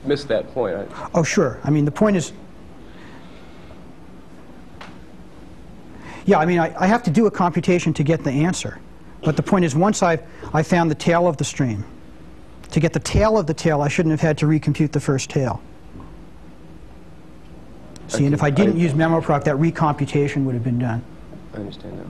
missed 0.03 0.27
that 0.27 0.53
point. 0.53 0.75
I, 0.75 1.09
Oh, 1.13 1.23
sure. 1.23 1.59
I 1.63 1.69
mean, 1.69 1.85
the 1.85 1.91
point 1.91 2.17
is, 2.17 2.33
yeah, 6.25 6.37
I 6.37 6.45
mean, 6.45 6.59
I, 6.59 6.75
I 6.77 6.87
have 6.87 7.03
to 7.03 7.09
do 7.11 7.25
a 7.25 7.31
computation 7.31 7.93
to 7.93 8.03
get 8.03 8.23
the 8.23 8.31
answer. 8.31 8.79
But 9.23 9.37
the 9.37 9.43
point 9.43 9.65
is, 9.65 9.75
once 9.75 10.03
I've 10.03 10.23
I 10.53 10.63
found 10.63 10.89
the 10.89 10.95
tail 10.95 11.27
of 11.27 11.37
the 11.37 11.43
stream, 11.43 11.85
to 12.71 12.79
get 12.79 12.93
the 12.93 12.99
tail 12.99 13.37
of 13.37 13.47
the 13.47 13.53
tail, 13.53 13.81
I 13.81 13.87
shouldn't 13.87 14.11
have 14.11 14.21
had 14.21 14.37
to 14.39 14.45
recompute 14.45 14.91
the 14.91 14.99
first 14.99 15.29
tail. 15.29 15.61
See, 18.07 18.25
and 18.25 18.33
if 18.33 18.43
I 18.43 18.49
didn't 18.49 18.77
use 18.77 18.93
memoproc, 18.93 19.45
that 19.45 19.55
recomputation 19.55 20.43
would 20.45 20.53
have 20.53 20.63
been 20.63 20.79
done. 20.79 21.03
I 21.53 21.57
understand 21.57 21.97
now. 21.97 22.05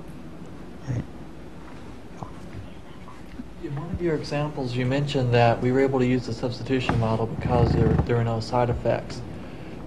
In 3.63 3.75
one 3.75 3.91
of 3.91 4.01
your 4.01 4.15
examples, 4.15 4.75
you 4.75 4.85
mentioned 4.85 5.31
that 5.33 5.61
we 5.61 5.71
were 5.71 5.79
able 5.79 5.99
to 5.99 6.05
use 6.05 6.25
the 6.25 6.33
substitution 6.33 6.99
model 6.99 7.27
because 7.27 7.71
there, 7.73 7.93
there 8.05 8.17
are 8.17 8.23
no 8.23 8.39
side 8.39 8.71
effects. 8.71 9.21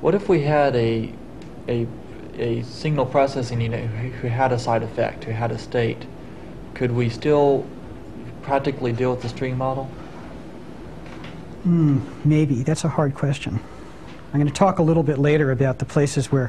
What 0.00 0.14
if 0.14 0.28
we 0.28 0.42
had 0.42 0.76
a, 0.76 1.12
a, 1.68 1.86
a 2.38 2.62
signal 2.62 3.06
processing 3.06 3.60
unit 3.60 3.88
who, 3.90 4.08
who 4.10 4.28
had 4.28 4.52
a 4.52 4.58
side 4.58 4.84
effect, 4.84 5.24
who 5.24 5.32
had 5.32 5.50
a 5.50 5.58
state? 5.58 6.06
Could 6.74 6.92
we 6.92 7.08
still 7.08 7.66
practically 8.42 8.92
deal 8.92 9.10
with 9.10 9.22
the 9.22 9.28
stream 9.28 9.58
model? 9.58 9.90
Hmm, 11.64 12.00
maybe. 12.26 12.62
That's 12.62 12.84
a 12.84 12.88
hard 12.88 13.14
question. 13.14 13.58
I'm 14.32 14.40
going 14.40 14.46
to 14.46 14.52
talk 14.52 14.80
a 14.80 14.82
little 14.82 15.02
bit 15.02 15.18
later 15.18 15.50
about 15.50 15.78
the 15.78 15.86
places 15.86 16.30
where, 16.30 16.48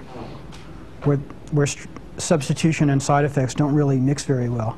where, 1.04 1.18
where 1.52 1.68
st- 1.68 1.88
substitution 2.18 2.90
and 2.90 3.02
side 3.02 3.24
effects 3.24 3.54
don't 3.54 3.74
really 3.74 3.98
mix 3.98 4.26
very 4.26 4.50
well. 4.50 4.78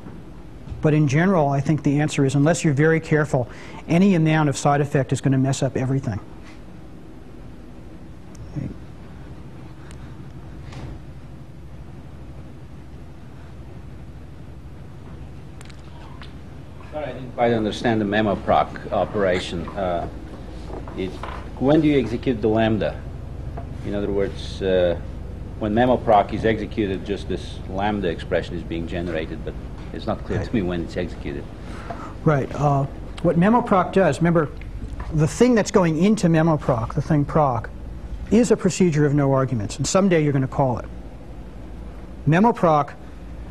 But 0.80 0.94
in 0.94 1.08
general, 1.08 1.48
I 1.48 1.60
think 1.60 1.82
the 1.82 2.00
answer 2.00 2.24
is 2.24 2.36
unless 2.36 2.62
you're 2.62 2.72
very 2.72 3.00
careful, 3.00 3.48
any 3.88 4.14
amount 4.14 4.48
of 4.48 4.56
side 4.56 4.80
effect 4.80 5.12
is 5.12 5.20
going 5.20 5.32
to 5.32 5.38
mess 5.38 5.60
up 5.60 5.76
everything. 5.76 6.20
Sorry, 16.92 17.04
I 17.06 17.12
didn't 17.12 17.32
quite 17.32 17.52
understand 17.52 18.00
the 18.00 18.04
memo 18.04 18.36
proc 18.36 18.92
operation. 18.92 19.66
Uh, 19.70 20.08
it, 20.98 21.10
when 21.60 21.80
do 21.80 21.88
you 21.88 21.98
execute 21.98 22.40
the 22.40 22.48
lambda? 22.48 23.00
In 23.86 23.94
other 23.94 24.10
words, 24.10 24.60
uh, 24.62 24.98
when 25.58 25.74
memo 25.74 25.96
proc 25.96 26.32
is 26.34 26.44
executed, 26.44 27.04
just 27.04 27.28
this 27.28 27.58
lambda 27.68 28.08
expression 28.08 28.56
is 28.56 28.62
being 28.62 28.86
generated, 28.86 29.44
but 29.44 29.54
it's 29.92 30.06
not 30.06 30.24
clear 30.24 30.44
to 30.44 30.54
me 30.54 30.62
when 30.62 30.84
it's 30.84 30.96
executed. 30.96 31.44
Right. 32.24 32.52
Uh, 32.54 32.84
what 33.22 33.36
memoproc 33.36 33.92
does, 33.92 34.18
remember, 34.18 34.50
the 35.14 35.26
thing 35.26 35.54
that's 35.54 35.70
going 35.70 36.02
into 36.02 36.28
memoproc, 36.28 36.94
the 36.94 37.02
thing 37.02 37.24
proc, 37.24 37.70
is 38.30 38.50
a 38.50 38.56
procedure 38.56 39.06
of 39.06 39.14
no 39.14 39.32
arguments, 39.32 39.78
and 39.78 39.86
someday 39.86 40.22
you're 40.22 40.32
going 40.32 40.42
to 40.42 40.48
call 40.48 40.78
it. 40.78 40.84
Memoproc 42.28 42.92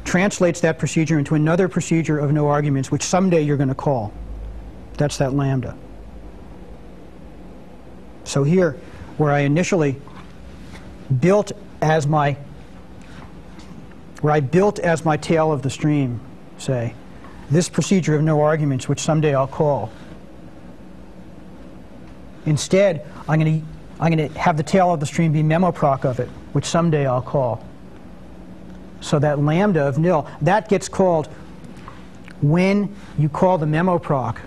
translates 0.05 0.61
that 0.61 0.77
procedure 0.77 1.17
into 1.17 1.35
another 1.35 1.67
procedure 1.67 2.19
of 2.19 2.31
no 2.31 2.47
arguments, 2.47 2.91
which 2.91 3.01
someday 3.01 3.41
you're 3.41 3.57
going 3.57 3.69
to 3.69 3.75
call. 3.75 4.13
That's 4.97 5.17
that 5.17 5.33
lambda. 5.33 5.75
So 8.27 8.43
here, 8.43 8.77
where 9.17 9.31
I 9.31 9.39
initially 9.39 9.95
built 11.19 11.53
as 11.81 12.05
my, 12.05 12.37
where 14.21 14.33
I 14.33 14.41
built 14.41 14.79
as 14.79 15.05
my 15.05 15.17
tail 15.17 15.51
of 15.51 15.61
the 15.61 15.69
stream, 15.69 16.19
say, 16.57 16.93
this 17.49 17.69
procedure 17.69 18.15
of 18.15 18.23
no 18.23 18.41
arguments, 18.41 18.89
which 18.89 18.99
someday 18.99 19.33
I'll 19.33 19.47
call. 19.47 19.89
Instead, 22.45 23.05
I'm 23.27 23.39
going 23.39 23.61
to 23.61 23.67
I'm 23.99 24.15
going 24.15 24.29
to 24.29 24.39
have 24.39 24.57
the 24.57 24.63
tail 24.63 24.93
of 24.93 24.99
the 24.99 25.07
stream 25.07 25.31
be 25.31 25.41
memoproc 25.41 26.05
of 26.05 26.19
it, 26.19 26.27
which 26.53 26.65
someday 26.65 27.07
I'll 27.07 27.21
call. 27.21 27.63
So 29.01 29.17
that 29.19 29.39
lambda 29.39 29.87
of 29.87 29.97
nil, 29.97 30.27
that 30.41 30.69
gets 30.69 30.87
called 30.87 31.27
when 32.41 32.95
you 33.17 33.27
call 33.27 33.57
the 33.57 33.65
memoproc. 33.65 34.37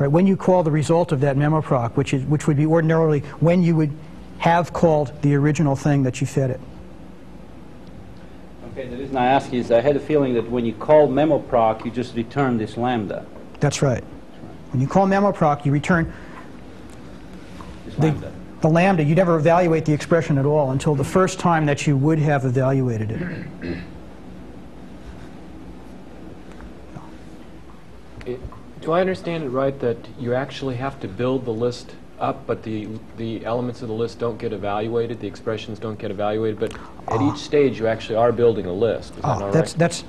Right, 0.00 0.10
when 0.10 0.26
you 0.26 0.34
call 0.34 0.62
the 0.62 0.70
result 0.70 1.12
of 1.12 1.20
that 1.20 1.36
memoproc, 1.36 1.94
which, 1.94 2.14
is, 2.14 2.24
which 2.24 2.46
would 2.46 2.56
be 2.56 2.64
ordinarily 2.64 3.20
when 3.40 3.62
you 3.62 3.76
would 3.76 3.92
have 4.38 4.72
called 4.72 5.12
the 5.20 5.34
original 5.34 5.76
thing 5.76 6.04
that 6.04 6.22
you 6.22 6.26
fed 6.26 6.48
it. 6.48 6.60
Okay, 8.72 8.88
the 8.88 8.96
reason 8.96 9.18
I 9.18 9.26
ask 9.26 9.52
is 9.52 9.70
I 9.70 9.82
had 9.82 9.96
a 9.96 10.00
feeling 10.00 10.32
that 10.32 10.50
when 10.50 10.64
you 10.64 10.72
call 10.72 11.06
memo 11.06 11.38
proc, 11.38 11.84
you 11.84 11.90
just 11.90 12.14
return 12.16 12.56
this 12.56 12.78
lambda. 12.78 13.26
That's 13.60 13.82
right. 13.82 14.02
When 14.72 14.80
you 14.80 14.88
call 14.88 15.06
memo 15.06 15.32
proc, 15.32 15.66
you 15.66 15.72
return 15.72 16.10
This 17.84 17.94
the, 17.96 18.00
lambda. 18.00 18.32
the 18.62 18.68
lambda, 18.70 19.04
you 19.04 19.14
never 19.14 19.36
evaluate 19.36 19.84
the 19.84 19.92
expression 19.92 20.38
at 20.38 20.46
all 20.46 20.70
until 20.70 20.94
the 20.94 21.04
first 21.04 21.38
time 21.38 21.66
that 21.66 21.86
you 21.86 21.94
would 21.98 22.18
have 22.20 22.46
evaluated 22.46 23.10
it. 23.10 23.76
It- 28.26 28.40
Do 28.80 28.92
I 28.92 29.00
understand 29.00 29.44
it 29.44 29.48
right 29.48 29.78
that 29.80 29.98
you 30.18 30.34
actually 30.34 30.76
have 30.76 30.98
to 31.00 31.08
build 31.08 31.44
the 31.44 31.52
list 31.52 31.94
up, 32.18 32.46
but 32.46 32.62
the, 32.62 32.88
the 33.16 33.44
elements 33.44 33.82
of 33.82 33.88
the 33.88 33.94
list 33.94 34.18
don't 34.18 34.38
get 34.38 34.52
evaluated, 34.52 35.20
the 35.20 35.26
expressions 35.26 35.78
don't 35.78 35.98
get 35.98 36.10
evaluated, 36.10 36.58
but 36.58 36.72
at 37.08 37.20
each 37.20 37.32
ah. 37.32 37.36
stage 37.36 37.78
you 37.78 37.86
actually 37.86 38.16
are 38.16 38.32
building 38.32 38.66
a 38.66 38.72
list, 38.72 39.16
is 39.16 39.22
that 39.22 39.24
Oh, 39.24 39.50
that's, 39.50 39.72
right? 39.72 39.78
that's, 39.78 40.04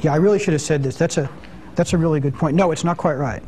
yeah, 0.00 0.12
I 0.12 0.16
really 0.16 0.38
should 0.38 0.52
have 0.52 0.62
said 0.62 0.82
this. 0.82 0.96
That's 0.96 1.18
a, 1.18 1.30
that's 1.74 1.92
a 1.92 1.98
really 1.98 2.20
good 2.20 2.34
point. 2.34 2.56
No, 2.56 2.70
it's 2.70 2.84
not 2.84 2.96
quite 2.96 3.14
right. 3.14 3.42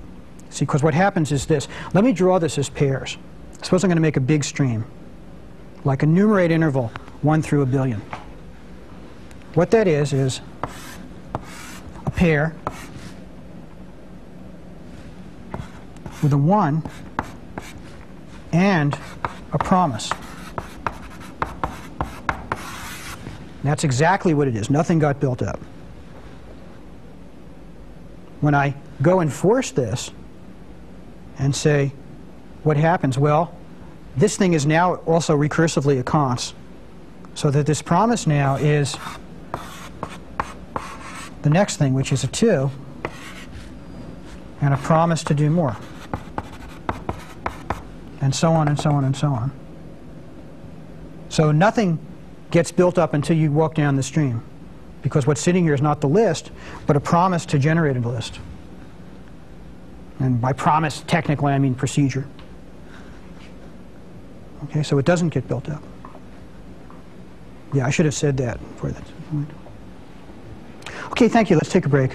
See, 0.51 0.65
because 0.65 0.83
what 0.83 0.95
happens 0.95 1.33
is 1.33 1.47
this. 1.47 1.69
Let 1.95 2.05
me 2.05 2.13
draw 2.13 2.39
this 2.39 2.59
as 2.59 2.69
pairs. 2.71 3.19
Suppose 3.63 3.83
I'm 3.83 3.89
going 3.89 3.97
to 3.97 4.03
make 4.03 4.17
a 4.17 4.21
big 4.21 4.45
stream, 4.45 4.85
like 5.85 6.03
enumerate 6.03 6.51
interval, 6.51 6.93
1 7.23 7.43
through 7.43 7.63
a 7.63 7.67
billion. 7.67 8.01
What 9.55 9.71
that 9.73 9.89
is, 9.89 10.13
is 10.13 10.41
a 12.07 12.11
pair 12.11 12.55
with 16.25 16.33
a 16.33 16.39
1 16.39 16.83
and 18.53 18.99
a 19.53 19.59
promise. 19.59 20.11
That's 23.63 23.85
exactly 23.85 24.35
what 24.35 24.49
it 24.49 24.57
is. 24.57 24.71
Nothing 24.71 24.99
got 24.99 25.21
built 25.21 25.43
up. 25.43 25.61
When 28.41 28.55
I 28.55 28.75
go 29.03 29.21
and 29.21 29.33
force 29.33 29.71
this 29.71 30.11
and 31.39 31.55
say, 31.55 31.93
what 32.63 32.77
happens? 32.77 33.19
Well, 33.19 33.55
this 34.17 34.37
thing 34.37 34.55
is 34.55 34.65
now 34.65 34.97
also 35.07 35.37
recursively 35.37 36.01
a 36.01 36.03
cons. 36.03 36.55
So 37.35 37.51
that 37.51 37.67
this 37.67 37.83
promise 37.83 38.27
now 38.27 38.57
is 38.57 38.97
the 41.43 41.51
next 41.51 41.77
thing, 41.77 41.93
which 41.93 42.13
is 42.13 42.25
a 42.25 42.29
2, 42.29 42.71
and 44.63 44.73
a 44.73 44.79
promise 44.79 45.23
to 45.25 45.35
do 45.35 45.51
more. 45.51 45.77
And 48.25 48.35
so 48.35 48.53
on 48.53 48.69
and 48.69 48.81
so 48.81 48.91
on 48.91 49.05
and 49.05 49.15
so 49.15 49.29
on. 49.29 49.53
So 51.29 51.53
nothing 51.53 51.99
gets 52.51 52.73
built 52.73 52.99
up 52.99 53.13
until 53.13 53.37
you 53.37 53.53
walk 53.53 53.75
down 53.75 53.97
the 53.97 54.03
stream. 54.03 54.43
Because 55.03 55.27
what's 55.27 55.43
sitting 55.43 55.63
here 55.63 55.75
is 55.75 55.83
not 55.83 56.01
the 56.01 56.09
list, 56.09 56.51
but 56.87 56.97
a 56.97 57.01
promise 57.01 57.45
to 57.45 57.59
generate 57.59 57.99
a 57.99 58.01
list. 58.01 58.41
And 60.21 60.41
by 60.41 60.55
promise, 60.55 61.05
technically, 61.07 61.53
I 61.53 61.59
mean 61.59 61.75
procedure. 61.75 62.27
Okay, 64.65 64.83
so 64.83 64.97
it 64.97 65.05
doesn't 65.05 65.29
get 65.29 65.47
built 65.47 65.69
up. 65.69 65.83
Yeah, 67.75 67.87
I 67.87 67.91
should 67.91 68.07
have 68.07 68.15
said 68.15 68.39
that 68.39 68.59
before 68.59 68.91
that. 68.91 69.05
point. 69.31 69.51
Okay, 71.11 71.29
thank 71.29 71.51
you. 71.51 71.57
Let's 71.57 71.69
take 71.69 71.85
a 71.85 71.91
break. 71.91 72.13